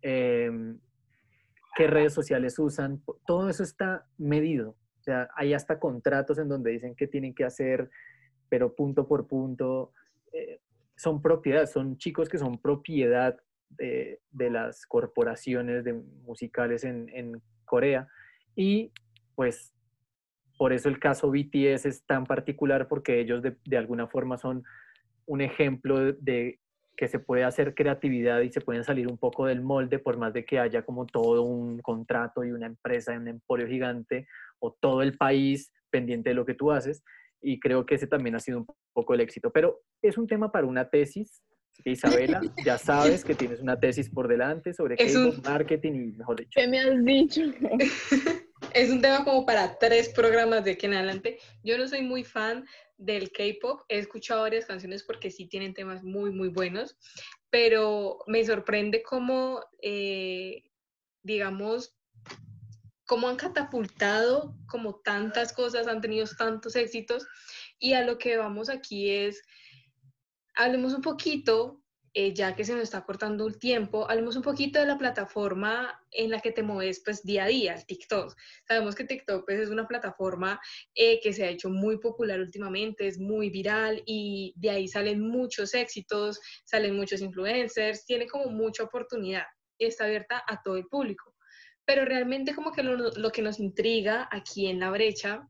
em, 0.00 0.78
qué 1.74 1.88
redes 1.88 2.14
sociales 2.14 2.56
usan. 2.56 3.02
Todo 3.26 3.48
eso 3.48 3.64
está 3.64 4.06
medido. 4.16 4.76
O 5.00 5.02
sea, 5.02 5.28
hay 5.34 5.54
hasta 5.54 5.80
contratos 5.80 6.38
en 6.38 6.48
donde 6.48 6.70
dicen 6.70 6.94
que 6.94 7.08
tienen 7.08 7.34
que 7.34 7.44
hacer, 7.44 7.90
pero 8.48 8.76
punto 8.76 9.08
por 9.08 9.26
punto. 9.26 9.92
eh, 10.32 10.60
son 10.94 11.20
propiedad, 11.20 11.66
son 11.66 11.96
chicos 11.98 12.28
que 12.28 12.38
son 12.38 12.58
propiedad 12.58 13.36
de, 13.70 14.20
las 14.32 14.86
corporaciones 14.86 15.84
musicales 16.22 16.84
en, 16.84 17.08
en 17.08 17.42
Corea. 17.64 18.06
Y 18.54 18.92
pues 19.34 19.72
por 20.60 20.74
eso 20.74 20.90
el 20.90 20.98
caso 20.98 21.30
BTS 21.30 21.86
es 21.86 22.04
tan 22.04 22.24
particular 22.26 22.86
porque 22.86 23.18
ellos 23.18 23.40
de, 23.42 23.56
de 23.64 23.78
alguna 23.78 24.06
forma 24.08 24.36
son 24.36 24.62
un 25.24 25.40
ejemplo 25.40 25.98
de, 25.98 26.12
de 26.20 26.60
que 26.98 27.08
se 27.08 27.18
puede 27.18 27.44
hacer 27.44 27.74
creatividad 27.74 28.42
y 28.42 28.52
se 28.52 28.60
pueden 28.60 28.84
salir 28.84 29.08
un 29.08 29.16
poco 29.16 29.46
del 29.46 29.62
molde 29.62 29.98
por 29.98 30.18
más 30.18 30.34
de 30.34 30.44
que 30.44 30.58
haya 30.58 30.82
como 30.82 31.06
todo 31.06 31.44
un 31.44 31.78
contrato 31.78 32.44
y 32.44 32.50
una 32.52 32.66
empresa, 32.66 33.12
un 33.12 33.26
emporio 33.28 33.66
gigante 33.68 34.26
o 34.58 34.70
todo 34.78 35.00
el 35.00 35.16
país 35.16 35.72
pendiente 35.88 36.28
de 36.28 36.34
lo 36.34 36.44
que 36.44 36.52
tú 36.52 36.70
haces. 36.70 37.02
Y 37.40 37.58
creo 37.58 37.86
que 37.86 37.94
ese 37.94 38.06
también 38.06 38.34
ha 38.34 38.40
sido 38.40 38.58
un 38.58 38.66
poco 38.92 39.14
el 39.14 39.22
éxito. 39.22 39.50
Pero 39.50 39.80
es 40.02 40.18
un 40.18 40.26
tema 40.26 40.52
para 40.52 40.66
una 40.66 40.90
tesis. 40.90 41.42
Isabela, 41.86 42.42
ya 42.66 42.76
sabes 42.76 43.24
que 43.24 43.34
tienes 43.34 43.60
una 43.60 43.80
tesis 43.80 44.10
por 44.10 44.28
delante 44.28 44.74
sobre 44.74 44.96
Es 44.98 45.16
un- 45.16 45.40
marketing 45.42 45.92
y 45.92 46.12
mejor 46.18 46.36
dicho. 46.36 46.50
¿Qué 46.54 46.68
me 46.68 46.80
has 46.80 47.02
dicho? 47.02 47.40
Es 48.74 48.90
un 48.90 49.00
tema 49.00 49.24
como 49.24 49.44
para 49.44 49.78
tres 49.78 50.10
programas 50.10 50.64
de 50.64 50.72
aquí 50.72 50.86
en 50.86 50.94
adelante. 50.94 51.38
Yo 51.64 51.76
no 51.76 51.88
soy 51.88 52.02
muy 52.02 52.22
fan 52.22 52.66
del 52.96 53.32
K-pop. 53.32 53.82
He 53.88 53.98
escuchado 53.98 54.42
varias 54.42 54.66
canciones 54.66 55.02
porque 55.02 55.30
sí 55.30 55.46
tienen 55.46 55.74
temas 55.74 56.04
muy, 56.04 56.30
muy 56.30 56.48
buenos, 56.48 56.96
pero 57.50 58.18
me 58.26 58.44
sorprende 58.44 59.02
cómo, 59.02 59.60
eh, 59.82 60.62
digamos, 61.22 61.96
cómo 63.06 63.28
han 63.28 63.36
catapultado 63.36 64.56
como 64.68 65.00
tantas 65.00 65.52
cosas, 65.52 65.88
han 65.88 66.00
tenido 66.00 66.26
tantos 66.38 66.76
éxitos. 66.76 67.26
Y 67.78 67.94
a 67.94 68.04
lo 68.04 68.18
que 68.18 68.36
vamos 68.36 68.68
aquí 68.68 69.10
es, 69.10 69.42
hablemos 70.54 70.94
un 70.94 71.02
poquito, 71.02 71.82
eh, 72.12 72.34
ya 72.34 72.56
que 72.56 72.64
se 72.64 72.72
nos 72.72 72.82
está 72.82 73.04
cortando 73.04 73.46
el 73.46 73.58
tiempo, 73.58 74.10
hablemos 74.10 74.34
un 74.34 74.42
poquito 74.42 74.80
de 74.80 74.86
la 74.86 74.98
plataforma 74.98 75.96
en 76.10 76.30
la 76.30 76.40
que 76.40 76.50
te 76.50 76.62
mueves 76.62 77.02
pues 77.04 77.22
día 77.22 77.44
a 77.44 77.46
día, 77.46 77.74
el 77.74 77.86
TikTok. 77.86 78.34
Sabemos 78.66 78.96
que 78.96 79.04
TikTok 79.04 79.44
pues, 79.46 79.60
es 79.60 79.70
una 79.70 79.86
plataforma 79.86 80.60
eh, 80.94 81.20
que 81.20 81.32
se 81.32 81.44
ha 81.44 81.48
hecho 81.48 81.70
muy 81.70 81.98
popular 81.98 82.40
últimamente, 82.40 83.06
es 83.06 83.18
muy 83.18 83.50
viral 83.50 84.02
y 84.06 84.52
de 84.56 84.70
ahí 84.70 84.88
salen 84.88 85.20
muchos 85.20 85.72
éxitos, 85.74 86.40
salen 86.64 86.96
muchos 86.96 87.20
influencers, 87.20 88.04
tiene 88.04 88.26
como 88.26 88.46
mucha 88.46 88.82
oportunidad 88.82 89.44
y 89.78 89.86
está 89.86 90.04
abierta 90.04 90.42
a 90.46 90.60
todo 90.62 90.76
el 90.76 90.86
público. 90.86 91.36
Pero 91.84 92.04
realmente 92.04 92.54
como 92.54 92.72
que 92.72 92.82
lo, 92.82 92.96
lo 92.96 93.30
que 93.30 93.42
nos 93.42 93.60
intriga 93.60 94.28
aquí 94.32 94.66
en 94.66 94.80
la 94.80 94.90
brecha 94.90 95.48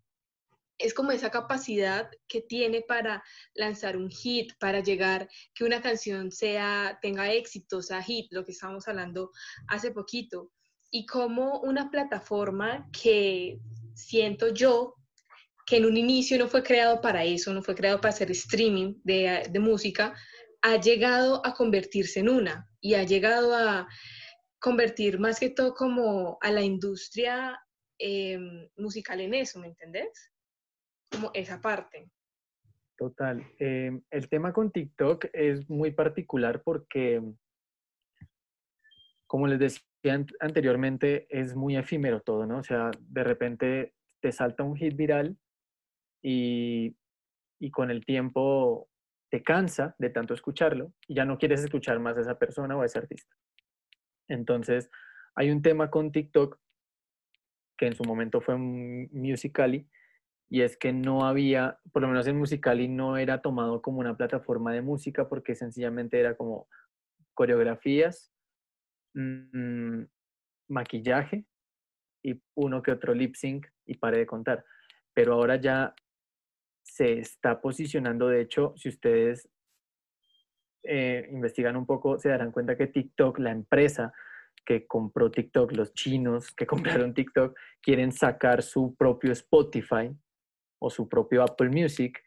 es 0.80 0.94
como 0.94 1.12
esa 1.12 1.30
capacidad 1.30 2.10
que 2.26 2.40
tiene 2.40 2.82
para 2.82 3.22
lanzar 3.54 3.96
un 3.96 4.08
hit, 4.10 4.52
para 4.58 4.80
llegar, 4.80 5.28
que 5.54 5.64
una 5.64 5.82
canción 5.82 6.32
sea, 6.32 6.98
tenga 7.02 7.32
éxito, 7.32 7.82
sea 7.82 8.02
hit, 8.02 8.26
lo 8.30 8.44
que 8.44 8.52
estábamos 8.52 8.88
hablando 8.88 9.30
hace 9.68 9.90
poquito. 9.90 10.50
Y 10.90 11.06
como 11.06 11.60
una 11.60 11.90
plataforma 11.90 12.88
que 12.92 13.60
siento 13.94 14.48
yo 14.48 14.96
que 15.66 15.76
en 15.76 15.84
un 15.84 15.96
inicio 15.96 16.38
no 16.38 16.48
fue 16.48 16.64
creado 16.64 17.00
para 17.00 17.24
eso, 17.24 17.52
no 17.52 17.62
fue 17.62 17.76
creado 17.76 18.00
para 18.00 18.12
hacer 18.12 18.30
streaming 18.32 18.94
de, 19.04 19.48
música, 19.60 20.14
ha 20.62 20.80
llegado 20.80 21.46
a 21.46 21.54
convertirse 21.54 22.20
en 22.20 22.28
una 22.28 22.68
y 22.80 22.94
ha 22.94 23.04
llegado 23.04 23.54
a 23.54 23.86
convertir 24.58 25.20
más 25.20 25.38
que 25.38 25.50
todo 25.50 25.74
como 25.74 26.38
a 26.40 26.50
la 26.50 26.62
industria 26.62 27.56
eh, 27.98 28.38
musical 28.76 29.20
en 29.20 29.34
eso, 29.34 29.60
¿me 29.60 29.68
entendés? 29.68 30.29
Como 31.10 31.30
esa 31.34 31.60
parte. 31.60 32.10
Total. 32.96 33.44
Eh, 33.58 34.00
el 34.10 34.28
tema 34.28 34.52
con 34.52 34.70
TikTok 34.70 35.26
es 35.32 35.68
muy 35.70 35.90
particular 35.90 36.62
porque, 36.62 37.22
como 39.26 39.46
les 39.46 39.58
decía 39.58 40.14
an- 40.14 40.26
anteriormente, 40.40 41.26
es 41.30 41.54
muy 41.54 41.76
efímero 41.76 42.20
todo, 42.20 42.46
¿no? 42.46 42.58
O 42.58 42.62
sea, 42.62 42.90
de 43.00 43.24
repente 43.24 43.94
te 44.20 44.32
salta 44.32 44.62
un 44.62 44.76
hit 44.76 44.94
viral 44.96 45.38
y, 46.22 46.94
y 47.58 47.70
con 47.70 47.90
el 47.90 48.04
tiempo 48.04 48.88
te 49.30 49.42
cansa 49.42 49.94
de 49.98 50.10
tanto 50.10 50.34
escucharlo 50.34 50.92
y 51.06 51.14
ya 51.14 51.24
no 51.24 51.38
quieres 51.38 51.62
escuchar 51.64 52.00
más 52.00 52.16
a 52.18 52.20
esa 52.20 52.38
persona 52.38 52.76
o 52.76 52.82
a 52.82 52.86
ese 52.86 52.98
artista. 52.98 53.34
Entonces, 54.28 54.90
hay 55.34 55.50
un 55.50 55.62
tema 55.62 55.88
con 55.90 56.12
TikTok 56.12 56.58
que 57.78 57.86
en 57.86 57.94
su 57.94 58.04
momento 58.04 58.40
fue 58.42 58.56
un 58.56 59.08
Musical.ly 59.12 59.88
y 60.50 60.62
es 60.62 60.76
que 60.76 60.92
no 60.92 61.24
había, 61.24 61.78
por 61.92 62.02
lo 62.02 62.08
menos 62.08 62.26
en 62.26 62.36
Musical.ly 62.36 62.88
no 62.88 63.16
era 63.16 63.40
tomado 63.40 63.80
como 63.80 64.00
una 64.00 64.16
plataforma 64.16 64.72
de 64.72 64.82
música 64.82 65.28
porque 65.28 65.54
sencillamente 65.54 66.18
era 66.18 66.36
como 66.36 66.68
coreografías, 67.34 68.32
mm, 69.14 70.02
maquillaje 70.68 71.46
y 72.24 72.42
uno 72.56 72.82
que 72.82 72.90
otro 72.90 73.14
lip 73.14 73.36
sync 73.36 73.64
y 73.86 73.96
pare 73.96 74.18
de 74.18 74.26
contar. 74.26 74.64
Pero 75.14 75.34
ahora 75.34 75.54
ya 75.54 75.94
se 76.82 77.20
está 77.20 77.60
posicionando, 77.60 78.26
de 78.26 78.40
hecho, 78.40 78.74
si 78.76 78.88
ustedes 78.88 79.48
eh, 80.82 81.28
investigan 81.30 81.76
un 81.76 81.86
poco, 81.86 82.18
se 82.18 82.28
darán 82.28 82.50
cuenta 82.50 82.76
que 82.76 82.88
TikTok, 82.88 83.38
la 83.38 83.52
empresa 83.52 84.12
que 84.66 84.88
compró 84.88 85.30
TikTok, 85.30 85.72
los 85.72 85.94
chinos 85.94 86.50
que 86.50 86.66
compraron 87.06 87.14
TikTok, 87.14 87.56
quieren 87.80 88.10
sacar 88.10 88.62
su 88.62 88.96
propio 88.96 89.30
Spotify 89.30 90.10
o 90.80 90.90
su 90.90 91.08
propio 91.08 91.42
Apple 91.42 91.68
Music, 91.68 92.18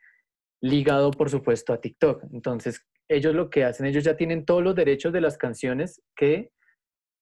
ligado 0.61 1.11
por 1.11 1.29
supuesto 1.29 1.73
a 1.73 1.81
TikTok. 1.81 2.23
Entonces, 2.31 2.85
ellos 3.09 3.35
lo 3.35 3.49
que 3.49 3.65
hacen, 3.65 3.85
ellos 3.85 4.03
ya 4.03 4.15
tienen 4.15 4.45
todos 4.45 4.63
los 4.63 4.75
derechos 4.75 5.11
de 5.11 5.19
las 5.21 5.37
canciones 5.37 6.01
que, 6.15 6.51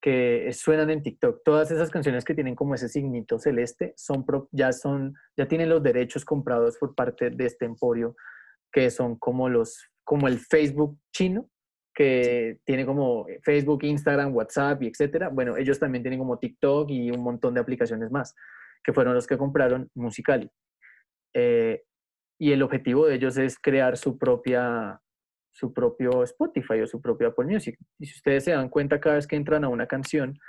que 0.01 0.51
suenan 0.53 0.89
en 0.91 1.01
TikTok. 1.01 1.41
Todas 1.43 1.71
esas 1.71 1.89
canciones 1.89 2.23
que 2.23 2.35
tienen 2.35 2.55
como 2.55 2.75
ese 2.75 2.87
signito 2.87 3.39
celeste 3.39 3.93
son 3.97 4.25
pro- 4.25 4.47
ya 4.51 4.71
son 4.71 5.15
ya 5.37 5.47
tienen 5.47 5.69
los 5.69 5.81
derechos 5.81 6.23
comprados 6.23 6.77
por 6.77 6.93
parte 6.93 7.31
de 7.31 7.45
este 7.45 7.65
emporio 7.65 8.15
que 8.71 8.89
son 8.91 9.17
como 9.17 9.49
los 9.49 9.87
como 10.03 10.27
el 10.27 10.39
Facebook 10.39 10.99
chino 11.13 11.49
que 11.93 12.59
tiene 12.63 12.85
como 12.85 13.25
Facebook, 13.43 13.83
Instagram, 13.83 14.33
WhatsApp 14.33 14.81
y 14.83 14.87
etcétera. 14.87 15.29
Bueno, 15.29 15.57
ellos 15.57 15.77
también 15.77 16.03
tienen 16.03 16.19
como 16.19 16.39
TikTok 16.39 16.89
y 16.89 17.11
un 17.11 17.21
montón 17.21 17.53
de 17.53 17.59
aplicaciones 17.59 18.09
más 18.11 18.33
que 18.83 18.93
fueron 18.93 19.13
los 19.13 19.27
que 19.27 19.37
compraron 19.37 19.89
Musical.ly. 19.93 20.49
Eh, 21.33 21.83
y 22.39 22.51
el 22.51 22.63
objetivo 22.63 23.05
de 23.05 23.15
ellos 23.15 23.37
es 23.37 23.59
crear 23.59 23.97
su 23.97 24.17
propia 24.17 25.01
su 25.53 25.73
propio 25.73 26.23
Spotify 26.23 26.81
o 26.81 26.87
su 26.87 27.01
propio 27.01 27.27
Apple 27.27 27.45
Music. 27.45 27.77
Y 27.99 28.05
si 28.05 28.15
ustedes 28.15 28.45
se 28.45 28.51
dan 28.51 28.69
cuenta 28.69 28.99
cada 28.99 29.15
vez 29.15 29.27
que 29.27 29.35
entran 29.35 29.63
a 29.63 29.69
una 29.69 29.85
canción 29.85 30.39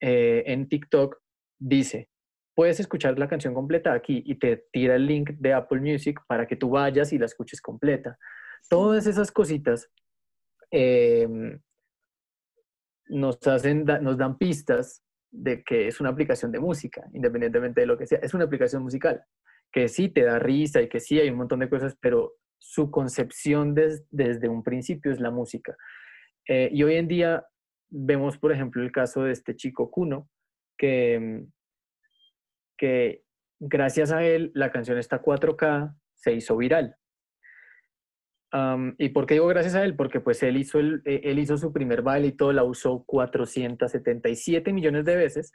eh, 0.00 0.42
en 0.46 0.68
TikTok, 0.68 1.18
dice, 1.58 2.08
puedes 2.54 2.80
escuchar 2.80 3.18
la 3.18 3.28
canción 3.28 3.54
completa 3.54 3.92
aquí 3.92 4.22
y 4.26 4.36
te 4.36 4.64
tira 4.72 4.96
el 4.96 5.06
link 5.06 5.30
de 5.38 5.52
Apple 5.52 5.80
Music 5.80 6.20
para 6.26 6.46
que 6.46 6.56
tú 6.56 6.70
vayas 6.70 7.12
y 7.12 7.18
la 7.18 7.26
escuches 7.26 7.60
completa. 7.60 8.18
Todas 8.68 9.06
esas 9.06 9.30
cositas 9.30 9.90
eh, 10.70 11.28
nos, 13.06 13.46
hacen, 13.46 13.84
nos 13.84 14.16
dan 14.16 14.38
pistas 14.38 15.02
de 15.30 15.62
que 15.62 15.88
es 15.88 16.00
una 16.00 16.10
aplicación 16.10 16.52
de 16.52 16.60
música, 16.60 17.08
independientemente 17.12 17.82
de 17.82 17.86
lo 17.86 17.96
que 17.96 18.06
sea. 18.06 18.18
Es 18.22 18.34
una 18.34 18.44
aplicación 18.44 18.82
musical, 18.82 19.24
que 19.72 19.88
sí 19.88 20.08
te 20.08 20.22
da 20.22 20.38
risa 20.38 20.82
y 20.82 20.88
que 20.88 21.00
sí 21.00 21.18
hay 21.18 21.30
un 21.30 21.38
montón 21.38 21.60
de 21.60 21.68
cosas, 21.70 21.96
pero 22.00 22.34
su 22.58 22.90
concepción 22.90 23.74
des- 23.74 24.04
desde 24.10 24.48
un 24.48 24.62
principio 24.62 25.10
es 25.10 25.18
la 25.20 25.30
música. 25.30 25.76
Eh, 26.48 26.68
y 26.72 26.82
hoy 26.82 26.96
en 26.96 27.08
día 27.08 27.46
vemos, 27.90 28.38
por 28.38 28.52
ejemplo, 28.52 28.82
el 28.82 28.92
caso 28.92 29.24
de 29.24 29.32
este 29.32 29.56
chico 29.56 29.90
Kuno, 29.90 30.28
que, 30.78 31.18
mm, 31.20 31.52
que 32.76 33.22
gracias 33.60 34.12
a 34.12 34.24
él 34.24 34.50
la 34.54 34.70
canción 34.70 34.98
está 34.98 35.20
4K, 35.22 35.94
se 36.14 36.32
hizo 36.32 36.56
viral. 36.56 36.96
¿Y 38.98 39.08
por 39.10 39.24
qué 39.24 39.34
digo 39.34 39.46
gracias 39.46 39.74
a 39.74 39.82
él? 39.84 39.96
Porque 39.96 40.20
pues 40.20 40.42
él 40.42 40.58
hizo, 40.58 40.78
eh, 40.78 41.00
él 41.24 41.38
hizo 41.38 41.56
su 41.56 41.72
primer 41.72 42.02
baile 42.02 42.28
y 42.28 42.32
todo, 42.32 42.52
la 42.52 42.64
usó 42.64 43.02
477 43.06 44.74
millones 44.74 45.06
de 45.06 45.16
veces 45.16 45.52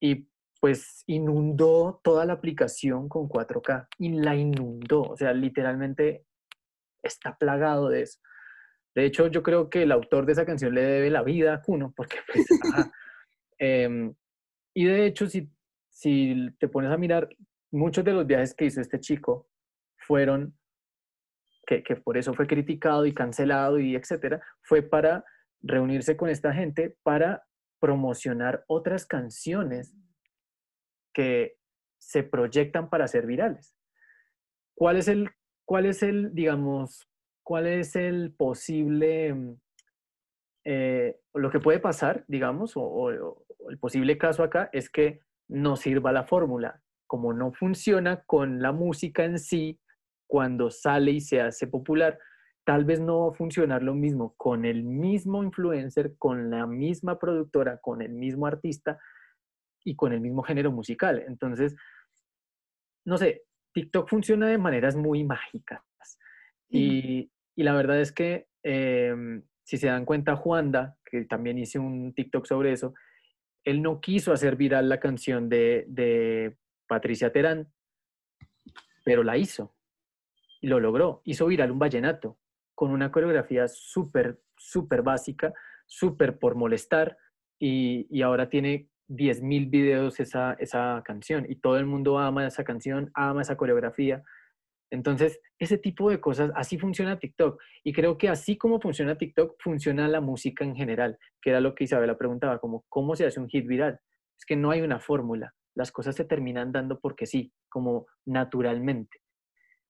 y 0.00 0.26
pues 0.64 1.04
inundó 1.06 2.00
toda 2.02 2.24
la 2.24 2.32
aplicación 2.32 3.06
con 3.06 3.28
4K 3.28 3.86
y 3.98 4.12
la 4.12 4.34
inundó, 4.34 5.02
o 5.02 5.14
sea, 5.14 5.34
literalmente 5.34 6.24
está 7.02 7.36
plagado 7.36 7.90
de 7.90 8.00
eso. 8.00 8.18
De 8.94 9.04
hecho, 9.04 9.26
yo 9.26 9.42
creo 9.42 9.68
que 9.68 9.82
el 9.82 9.92
autor 9.92 10.24
de 10.24 10.32
esa 10.32 10.46
canción 10.46 10.74
le 10.74 10.80
debe 10.80 11.10
la 11.10 11.22
vida 11.22 11.52
a 11.52 11.60
Kuno, 11.60 11.92
porque 11.94 12.16
pues, 12.32 12.46
em, 13.58 14.14
y 14.72 14.86
de 14.86 15.04
hecho, 15.04 15.26
si, 15.26 15.52
si 15.90 16.34
te 16.58 16.68
pones 16.68 16.90
a 16.90 16.96
mirar, 16.96 17.28
muchos 17.70 18.02
de 18.02 18.14
los 18.14 18.26
viajes 18.26 18.54
que 18.54 18.64
hizo 18.64 18.80
este 18.80 19.00
chico 19.00 19.50
fueron, 19.98 20.56
que, 21.66 21.82
que 21.82 21.96
por 21.96 22.16
eso 22.16 22.32
fue 22.32 22.46
criticado 22.46 23.04
y 23.04 23.12
cancelado 23.12 23.78
y 23.78 23.96
etcétera, 23.96 24.42
fue 24.62 24.80
para 24.80 25.26
reunirse 25.60 26.16
con 26.16 26.30
esta 26.30 26.54
gente 26.54 26.96
para 27.02 27.44
promocionar 27.80 28.64
otras 28.66 29.04
canciones 29.04 29.94
que 31.14 31.56
se 31.98 32.22
proyectan 32.22 32.90
para 32.90 33.08
ser 33.08 33.26
virales. 33.26 33.74
¿Cuál 34.74 34.98
es 34.98 35.08
el, 35.08 35.30
cuál 35.64 35.86
es 35.86 36.02
el 36.02 36.34
digamos, 36.34 37.08
cuál 37.44 37.66
es 37.66 37.94
el 37.94 38.32
posible, 38.32 39.32
mm, 39.32 39.56
eh, 40.64 41.20
lo 41.34 41.50
que 41.50 41.60
puede 41.60 41.78
pasar, 41.78 42.24
digamos, 42.26 42.72
o, 42.74 43.10
el 43.10 43.78
posible 43.78 44.18
caso 44.18 44.42
acá 44.42 44.68
es 44.72 44.90
que 44.90 45.20
no 45.48 45.76
sirva 45.76 46.12
la 46.12 46.24
fórmula. 46.24 46.82
Como 47.06 47.32
no 47.32 47.52
funciona 47.52 48.22
con 48.24 48.60
la 48.60 48.72
música 48.72 49.24
en 49.24 49.38
sí, 49.38 49.78
cuando 50.26 50.70
sale 50.70 51.12
y 51.12 51.20
se 51.20 51.40
hace 51.40 51.66
popular, 51.66 52.18
tal 52.64 52.84
vez 52.84 53.00
no 53.00 53.26
va 53.26 53.32
a 53.32 53.36
funcionar 53.36 53.82
lo 53.82 53.94
mismo 53.94 54.34
con 54.36 54.64
el 54.64 54.82
mismo 54.84 55.42
influencer, 55.42 56.16
con 56.18 56.50
la 56.50 56.66
misma 56.66 57.18
productora, 57.18 57.78
con 57.78 58.00
el 58.00 58.12
mismo 58.12 58.46
artista 58.46 58.98
y 59.84 59.94
con 59.94 60.12
el 60.12 60.20
mismo 60.20 60.42
género 60.42 60.72
musical. 60.72 61.22
Entonces, 61.28 61.76
no 63.04 63.18
sé, 63.18 63.44
TikTok 63.72 64.08
funciona 64.08 64.48
de 64.48 64.58
maneras 64.58 64.96
muy 64.96 65.24
mágicas. 65.24 65.82
Y, 66.70 67.30
la 67.56 67.72
verdad 67.74 68.00
es 68.00 68.10
que 68.10 68.48
em, 68.64 69.44
si 69.62 69.76
se 69.76 69.86
dan 69.86 70.04
cuenta, 70.04 70.34
Juanda, 70.34 70.96
que 71.04 71.24
también 71.24 71.58
hice 71.58 71.78
un 71.78 72.12
TikTok 72.14 72.46
sobre 72.46 72.72
eso, 72.72 72.94
él 73.64 73.80
no 73.80 74.00
quiso 74.00 74.32
hacer 74.32 74.56
viral 74.56 74.88
la 74.88 74.98
canción 74.98 75.48
de, 75.48 75.84
de 75.88 76.56
Patricia 76.88 77.30
Terán, 77.32 77.72
pero 79.04 79.22
la 79.22 79.36
hizo. 79.36 79.74
Y 80.60 80.66
lo 80.66 80.80
logró. 80.80 81.22
Hizo 81.24 81.46
viral 81.46 81.70
un 81.70 81.78
vallenato 81.78 82.38
con 82.74 82.90
una 82.90 83.12
coreografía 83.12 83.68
súper, 83.68 84.40
súper 84.56 85.02
básica, 85.02 85.52
súper 85.86 86.38
por 86.38 86.56
molestar. 86.56 87.16
Y, 87.58 88.06
y 88.10 88.22
ahora 88.22 88.48
tiene 88.48 88.88
10.000 89.08 89.70
videos 89.70 90.20
esa, 90.20 90.54
esa 90.54 91.02
canción 91.04 91.46
y 91.48 91.56
todo 91.56 91.78
el 91.78 91.86
mundo 91.86 92.18
ama 92.18 92.46
esa 92.46 92.64
canción, 92.64 93.10
ama 93.14 93.42
esa 93.42 93.56
coreografía. 93.56 94.22
Entonces, 94.90 95.40
ese 95.58 95.78
tipo 95.78 96.10
de 96.10 96.20
cosas, 96.20 96.52
así 96.54 96.78
funciona 96.78 97.18
TikTok. 97.18 97.60
Y 97.82 97.92
creo 97.92 98.16
que 98.16 98.28
así 98.28 98.56
como 98.56 98.80
funciona 98.80 99.18
TikTok, 99.18 99.56
funciona 99.60 100.08
la 100.08 100.20
música 100.20 100.64
en 100.64 100.76
general, 100.76 101.18
que 101.42 101.50
era 101.50 101.60
lo 101.60 101.74
que 101.74 101.84
Isabela 101.84 102.16
preguntaba, 102.16 102.58
como 102.58 102.84
cómo 102.88 103.16
se 103.16 103.26
hace 103.26 103.40
un 103.40 103.48
hit 103.48 103.66
viral. 103.66 103.98
Es 104.38 104.46
que 104.46 104.56
no 104.56 104.70
hay 104.70 104.82
una 104.82 105.00
fórmula, 105.00 105.52
las 105.74 105.90
cosas 105.90 106.14
se 106.14 106.24
terminan 106.24 106.72
dando 106.72 107.00
porque 107.00 107.26
sí, 107.26 107.52
como 107.68 108.06
naturalmente. 108.24 109.18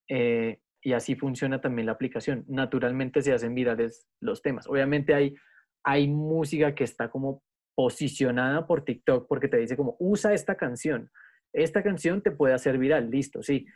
Eh, 0.09 0.61
y 0.83 0.93
así 0.93 1.15
funciona 1.15 1.61
también 1.61 1.87
la 1.87 1.93
aplicación. 1.93 2.45
Naturalmente 2.47 3.23
se 3.23 3.33
hacen 3.33 3.55
virales 3.55 4.07
los 4.21 4.43
temas. 4.43 4.67
Obviamente 4.67 5.15
hay, 5.15 5.35
hay 5.83 6.09
música 6.09 6.75
que 6.75 6.85
está 6.85 7.11
como 7.11 7.43
posicionada 7.75 8.67
por 8.67 8.85
TikTok 8.85 9.27
porque 9.29 9.49
te 9.49 9.59
dice 9.59 9.77
como, 9.77 9.97
usa 9.99 10.33
esta 10.33 10.57
canción. 10.57 11.11
Esta 11.53 11.83
canción 11.83 12.23
te 12.23 12.31
puede 12.31 12.55
hacer 12.55 12.79
viral, 12.79 13.11
listo, 13.11 13.43
sí. 13.43 13.67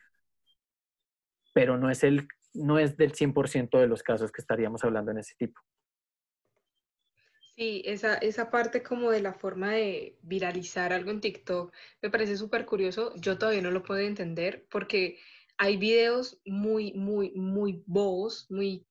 Pero 1.54 1.78
no 1.78 1.90
es, 1.90 2.04
el, 2.04 2.28
no 2.54 2.78
es 2.78 2.96
del 2.96 3.12
100% 3.12 3.78
de 3.78 3.86
los 3.86 4.02
casos 4.02 4.32
que 4.32 4.40
estaríamos 4.40 4.84
hablando 4.84 5.10
en 5.10 5.18
ese 5.18 5.34
tipo. 5.36 5.60
Sí, 7.56 7.82
esa, 7.86 8.14
esa 8.18 8.50
parte 8.52 8.84
como 8.84 9.10
de 9.10 9.20
la 9.20 9.34
forma 9.34 9.72
de 9.72 10.16
viralizar 10.22 10.92
algo 10.92 11.10
en 11.10 11.20
TikTok 11.20 11.74
me 12.00 12.10
parece 12.10 12.36
súper 12.36 12.64
curioso. 12.64 13.12
Yo 13.16 13.36
todavía 13.36 13.62
no 13.62 13.72
lo 13.72 13.82
puedo 13.82 14.00
entender 14.00 14.64
porque 14.70 15.18
hay 15.56 15.76
videos 15.76 16.40
muy, 16.46 16.92
muy, 16.92 17.32
muy 17.32 17.82
bobos, 17.84 18.46
muy 18.48 18.86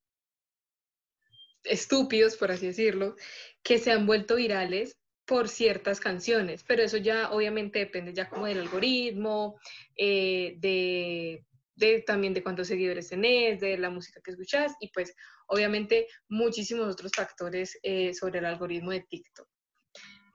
estúpidos, 1.64 2.36
por 2.36 2.52
así 2.52 2.68
decirlo, 2.68 3.16
que 3.64 3.78
se 3.78 3.92
han 3.92 4.06
vuelto 4.06 4.36
virales 4.36 4.97
por 5.28 5.50
ciertas 5.50 6.00
canciones, 6.00 6.64
pero 6.64 6.82
eso 6.82 6.98
ya 6.98 7.32
obviamente 7.32 7.80
depende 7.80 8.14
ya 8.14 8.30
como 8.30 8.46
del 8.46 8.62
algoritmo, 8.62 9.60
eh, 9.96 10.56
de, 10.58 12.04
también 12.08 12.34
de 12.34 12.42
cuántos 12.42 12.68
seguidores 12.68 13.10
tenés, 13.10 13.60
de 13.60 13.78
la 13.78 13.90
música 13.90 14.22
que 14.24 14.32
escuchás 14.32 14.74
y 14.80 14.90
pues 14.92 15.14
obviamente 15.48 16.08
muchísimos 16.30 16.88
otros 16.88 17.12
factores 17.14 17.78
eh, 17.84 18.14
sobre 18.14 18.40
el 18.40 18.46
algoritmo 18.46 18.92
de 18.92 19.02
TikTok. 19.02 19.48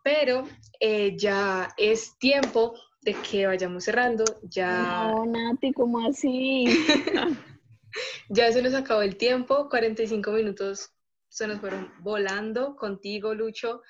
Pero 0.05 0.47
eh, 0.79 1.17
ya 1.17 1.73
es 1.79 2.19
tiempo 2.19 2.75
de 3.01 3.15
que 3.15 3.47
vayamos 3.47 3.85
cerrando, 3.85 4.25
ya... 4.43 5.11
No, 5.11 5.25
Nati, 5.25 5.73
¿cómo 5.73 6.07
así? 6.07 6.65
ya 8.29 8.53
se 8.53 8.61
nos 8.61 8.75
acabó 8.75 9.01
el 9.03 9.17
tiempo, 9.17 9.69
45 9.71 10.33
minutos 10.33 10.93
se 11.33 11.47
nos 11.47 11.61
fueron 11.61 11.91
volando 12.01 12.77
contigo, 12.77 13.35
Lucho. 13.35 13.81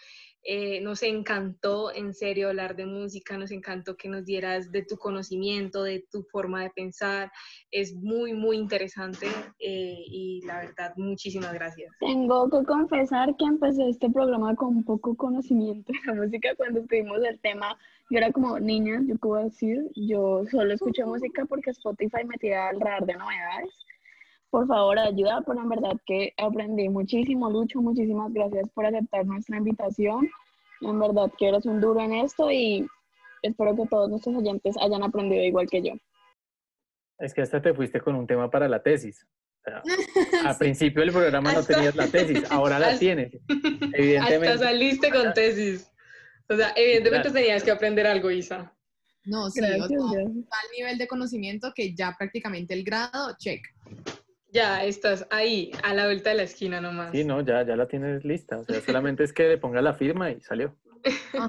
Eh, 0.45 0.81
nos 0.81 1.03
encantó 1.05 1.95
en 1.95 2.13
serio 2.15 2.49
hablar 2.49 2.75
de 2.75 2.85
música, 2.85 3.39
nos 3.39 3.53
encantó 3.53 3.97
que 3.97 4.09
nos 4.09 4.25
dieras 4.25 4.73
de 4.73 4.83
tu 4.83 4.97
conocimiento, 4.97 5.85
de 5.85 6.05
tu 6.11 6.25
forma 6.25 6.63
de 6.63 6.71
pensar. 6.71 7.31
Es 7.71 7.95
muy, 7.95 8.33
muy 8.33 8.57
interesante 8.57 9.27
eh, 9.61 9.95
y 10.07 10.41
la 10.45 10.59
verdad, 10.59 10.95
muchísimas 10.97 11.53
gracias. 11.53 11.93
Tengo 12.01 12.51
que 12.51 12.65
confesar 12.65 13.37
que 13.37 13.45
empecé 13.45 13.89
este 13.89 14.11
programa 14.11 14.57
con 14.57 14.83
poco 14.83 15.15
conocimiento 15.17 15.93
de 15.93 15.99
la 16.07 16.21
música 16.23 16.55
cuando 16.57 16.81
estuvimos 16.81 17.19
el 17.23 17.39
tema. 17.39 17.79
Yo 18.11 18.19
era 18.19 18.33
como 18.33 18.59
niña, 18.59 19.01
yo 19.07 19.17
puedo 19.17 19.45
decir, 19.45 19.91
yo 19.95 20.45
solo 20.51 20.75
escucho 20.75 21.07
música 21.07 21.45
porque 21.45 21.71
Spotify 21.71 22.25
me 22.27 22.37
tira 22.39 22.69
al 22.69 22.81
radar 22.81 23.07
de 23.07 23.15
novedades 23.15 23.71
por 24.53 24.67
favor 24.67 24.99
ayuda, 24.99 25.43
pero 25.47 25.63
en 25.63 25.69
verdad 25.71 25.97
que 26.05 26.35
aprendí 26.37 26.87
muchísimo, 26.91 27.51
Lucho, 27.51 27.81
muchísimas 27.81 28.31
gracias 28.35 28.69
por 28.75 28.85
aceptar 28.85 29.25
nuestra 29.25 29.57
invitación. 29.57 30.29
En 30.83 31.01
verdad 31.01 31.33
que 31.39 31.49
eres 31.49 31.65
un 31.65 31.81
duro 31.81 32.01
en 32.03 32.13
esto 32.13 32.51
y 32.51 32.87
espero 33.41 33.75
que 33.75 33.87
todos 33.89 34.11
nuestros 34.11 34.37
oyentes 34.37 34.77
hayan 34.79 35.03
aprendido 35.03 35.43
igual 35.43 35.71
que 35.71 35.81
yo. 35.81 35.95
Es 37.19 37.33
que 37.33 37.41
hasta 37.41 37.63
te 37.63 37.73
fuiste 37.73 37.99
con 38.03 38.15
un 38.15 38.27
tema 38.27 38.51
para 38.51 38.69
la 38.69 38.83
tesis. 38.83 39.27
al 40.45 40.59
principio 40.59 41.01
del 41.01 41.13
programa 41.13 41.55
no 41.55 41.63
tenías 41.63 41.97
la 41.97 42.09
tesis, 42.09 42.45
ahora 42.51 42.79
la 42.79 42.99
tienes. 42.99 43.33
Evidentemente. 43.95 44.49
Hasta 44.49 44.67
saliste 44.67 45.11
con 45.11 45.33
tesis. 45.33 45.91
O 46.51 46.57
sea, 46.57 46.75
evidentemente 46.77 47.31
tenías 47.31 47.65
que 47.65 47.71
aprender 47.71 48.07
algo, 48.07 48.31
Isa. 48.31 48.71
No, 49.25 49.49
sí, 49.49 49.61
gracias, 49.63 49.89
tal 49.89 50.71
nivel 50.77 50.99
de 50.99 51.07
conocimiento 51.07 51.73
que 51.75 51.95
ya 51.95 52.15
prácticamente 52.19 52.75
el 52.75 52.85
grado, 52.85 53.35
check. 53.39 53.65
Ya 54.53 54.85
estás 54.85 55.27
ahí, 55.31 55.73
a 55.83 55.95
la 55.95 56.05
vuelta 56.05 56.29
de 56.29 56.37
la 56.37 56.43
esquina 56.43 56.79
nomás. 56.79 57.11
Sí, 57.11 57.25
no, 57.25 57.41
ya, 57.41 57.65
ya 57.65 57.75
la 57.75 57.89
tienes 57.89 58.23
lista. 58.23 58.59
O 58.59 58.65
sea, 58.65 58.81
solamente 59.03 59.25
es 59.25 59.33
que 59.33 59.49
le 59.49 59.57
ponga 59.57 59.81
la 59.81 59.95
firma 59.95 60.31
y 60.31 60.43
salió. 60.43 60.77
Ajá, 61.33 61.49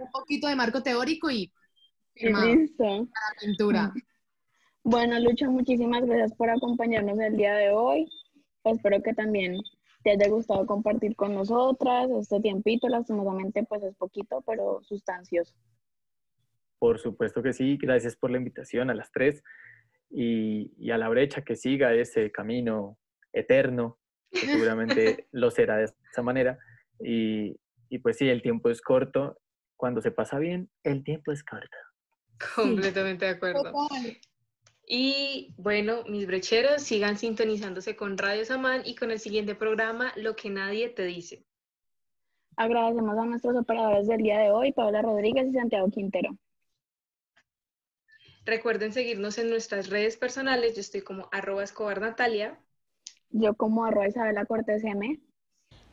un 0.00 0.10
poquito 0.10 0.48
de 0.48 0.56
marco 0.56 0.82
teórico 0.82 1.30
y 1.30 1.52
listo. 2.16 2.84
la 2.84 3.06
pintura. 3.40 3.92
Bueno, 4.84 5.16
Lucho, 5.20 5.48
muchísimas 5.48 6.04
gracias 6.04 6.34
por 6.34 6.50
acompañarnos 6.50 7.16
el 7.20 7.36
día 7.36 7.54
de 7.54 7.70
hoy. 7.70 8.10
Espero 8.64 9.00
que 9.00 9.14
también 9.14 9.56
te 10.02 10.10
haya 10.10 10.28
gustado 10.28 10.66
compartir 10.66 11.14
con 11.14 11.36
nosotras 11.36 12.10
este 12.10 12.40
tiempito. 12.40 12.88
Lastimosamente, 12.88 13.62
pues 13.62 13.84
es 13.84 13.94
poquito, 13.94 14.42
pero 14.44 14.82
sustancioso. 14.82 15.54
Por 16.80 16.98
supuesto 16.98 17.44
que 17.44 17.52
sí. 17.52 17.78
Gracias 17.80 18.16
por 18.16 18.32
la 18.32 18.38
invitación 18.38 18.90
a 18.90 18.94
las 18.94 19.12
tres 19.12 19.44
y, 20.12 20.90
a 20.90 20.98
la 20.98 21.08
brecha 21.08 21.42
que 21.42 21.56
siga 21.56 21.94
ese 21.94 22.30
camino 22.30 22.98
eterno, 23.32 23.98
que 24.30 24.40
seguramente 24.40 25.26
lo 25.32 25.50
será 25.50 25.76
de 25.78 25.84
esa 25.84 26.22
manera. 26.22 26.58
Y, 27.00 27.56
pues 28.02 28.18
sí, 28.18 28.28
el 28.28 28.42
tiempo 28.42 28.70
es 28.70 28.80
corto. 28.80 29.38
Cuando 29.76 30.00
se 30.00 30.10
pasa 30.10 30.38
bien, 30.38 30.70
el 30.84 31.02
tiempo 31.02 31.32
es 31.32 31.42
corto. 31.42 31.76
Completamente 32.54 33.24
de 33.24 33.32
acuerdo. 33.32 33.72
Y 34.86 35.54
bueno, 35.56 36.02
mis 36.08 36.26
brecheros, 36.26 36.82
sigan 36.82 37.16
sintonizándose 37.16 37.96
con 37.96 38.18
Radio 38.18 38.44
Samán 38.44 38.82
y 38.84 38.94
con 38.94 39.10
el 39.10 39.18
siguiente 39.18 39.54
programa, 39.54 40.12
Lo 40.16 40.36
que 40.36 40.50
nadie 40.50 40.88
te 40.88 41.04
dice. 41.04 41.44
Agradecemos 42.56 43.16
a 43.16 43.24
nuestros 43.24 43.56
operadores 43.56 44.06
del 44.06 44.22
día 44.22 44.38
de 44.38 44.50
hoy, 44.50 44.72
Paola 44.72 45.00
Rodríguez 45.00 45.48
y 45.48 45.52
Santiago 45.52 45.88
Quintero. 45.90 46.36
Recuerden 48.44 48.92
seguirnos 48.92 49.38
en 49.38 49.50
nuestras 49.50 49.88
redes 49.88 50.16
personales. 50.16 50.74
Yo 50.74 50.80
estoy 50.80 51.02
como 51.02 51.28
arroba 51.32 51.62
escobar 51.62 52.00
Natalia. 52.00 52.58
Yo 53.30 53.54
como 53.54 53.84
arroba 53.84 54.08
Isabela 54.08 54.44
Cortés 54.44 54.84
M. 54.84 55.20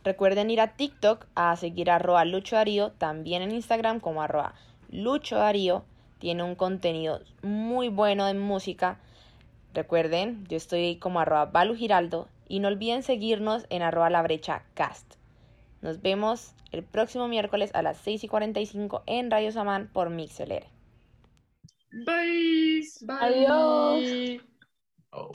Recuerden 0.04 0.50
ir 0.50 0.62
a 0.62 0.76
TikTok 0.76 1.26
a 1.36 1.56
seguir 1.56 1.92
arroba 1.92 2.26
Lucho 2.26 2.56
Darío, 2.56 2.92
también 2.94 3.42
en 3.42 3.52
Instagram 3.52 4.00
como 4.00 4.22
arroba 4.22 4.56
Lucho 4.90 5.38
Darío. 5.38 5.86
Tiene 6.20 6.44
un 6.44 6.56
contenido 6.56 7.22
muy 7.42 7.90
bueno 7.90 8.26
de 8.26 8.34
música 8.34 9.00
Recuerden, 9.74 10.46
yo 10.48 10.58
estoy 10.58 10.96
como 10.96 11.20
arroba 11.20 11.46
Balu 11.46 11.76
Giraldo 11.76 12.28
y 12.48 12.60
no 12.60 12.70
olviden 12.70 13.04
seguirnos 13.04 13.68
en 13.70 13.84
arroba 13.84 14.10
la 14.10 14.24
brecha 14.24 14.64
cast. 14.74 15.14
Nos 15.82 16.02
vemos 16.02 16.56
el 16.72 16.84
próximo 16.84 17.28
miércoles 17.28 17.70
a 17.76 17.84
las 17.84 17.98
6 17.98 18.24
y 18.24 18.28
45 18.28 19.04
en 19.06 19.30
Radio 19.30 19.52
Samán 19.52 19.88
por 19.94 20.10
Mixeler. 21.92 23.08
Bye. 23.08 23.46
Adiós. 23.46 24.42
Oh. 25.12 25.32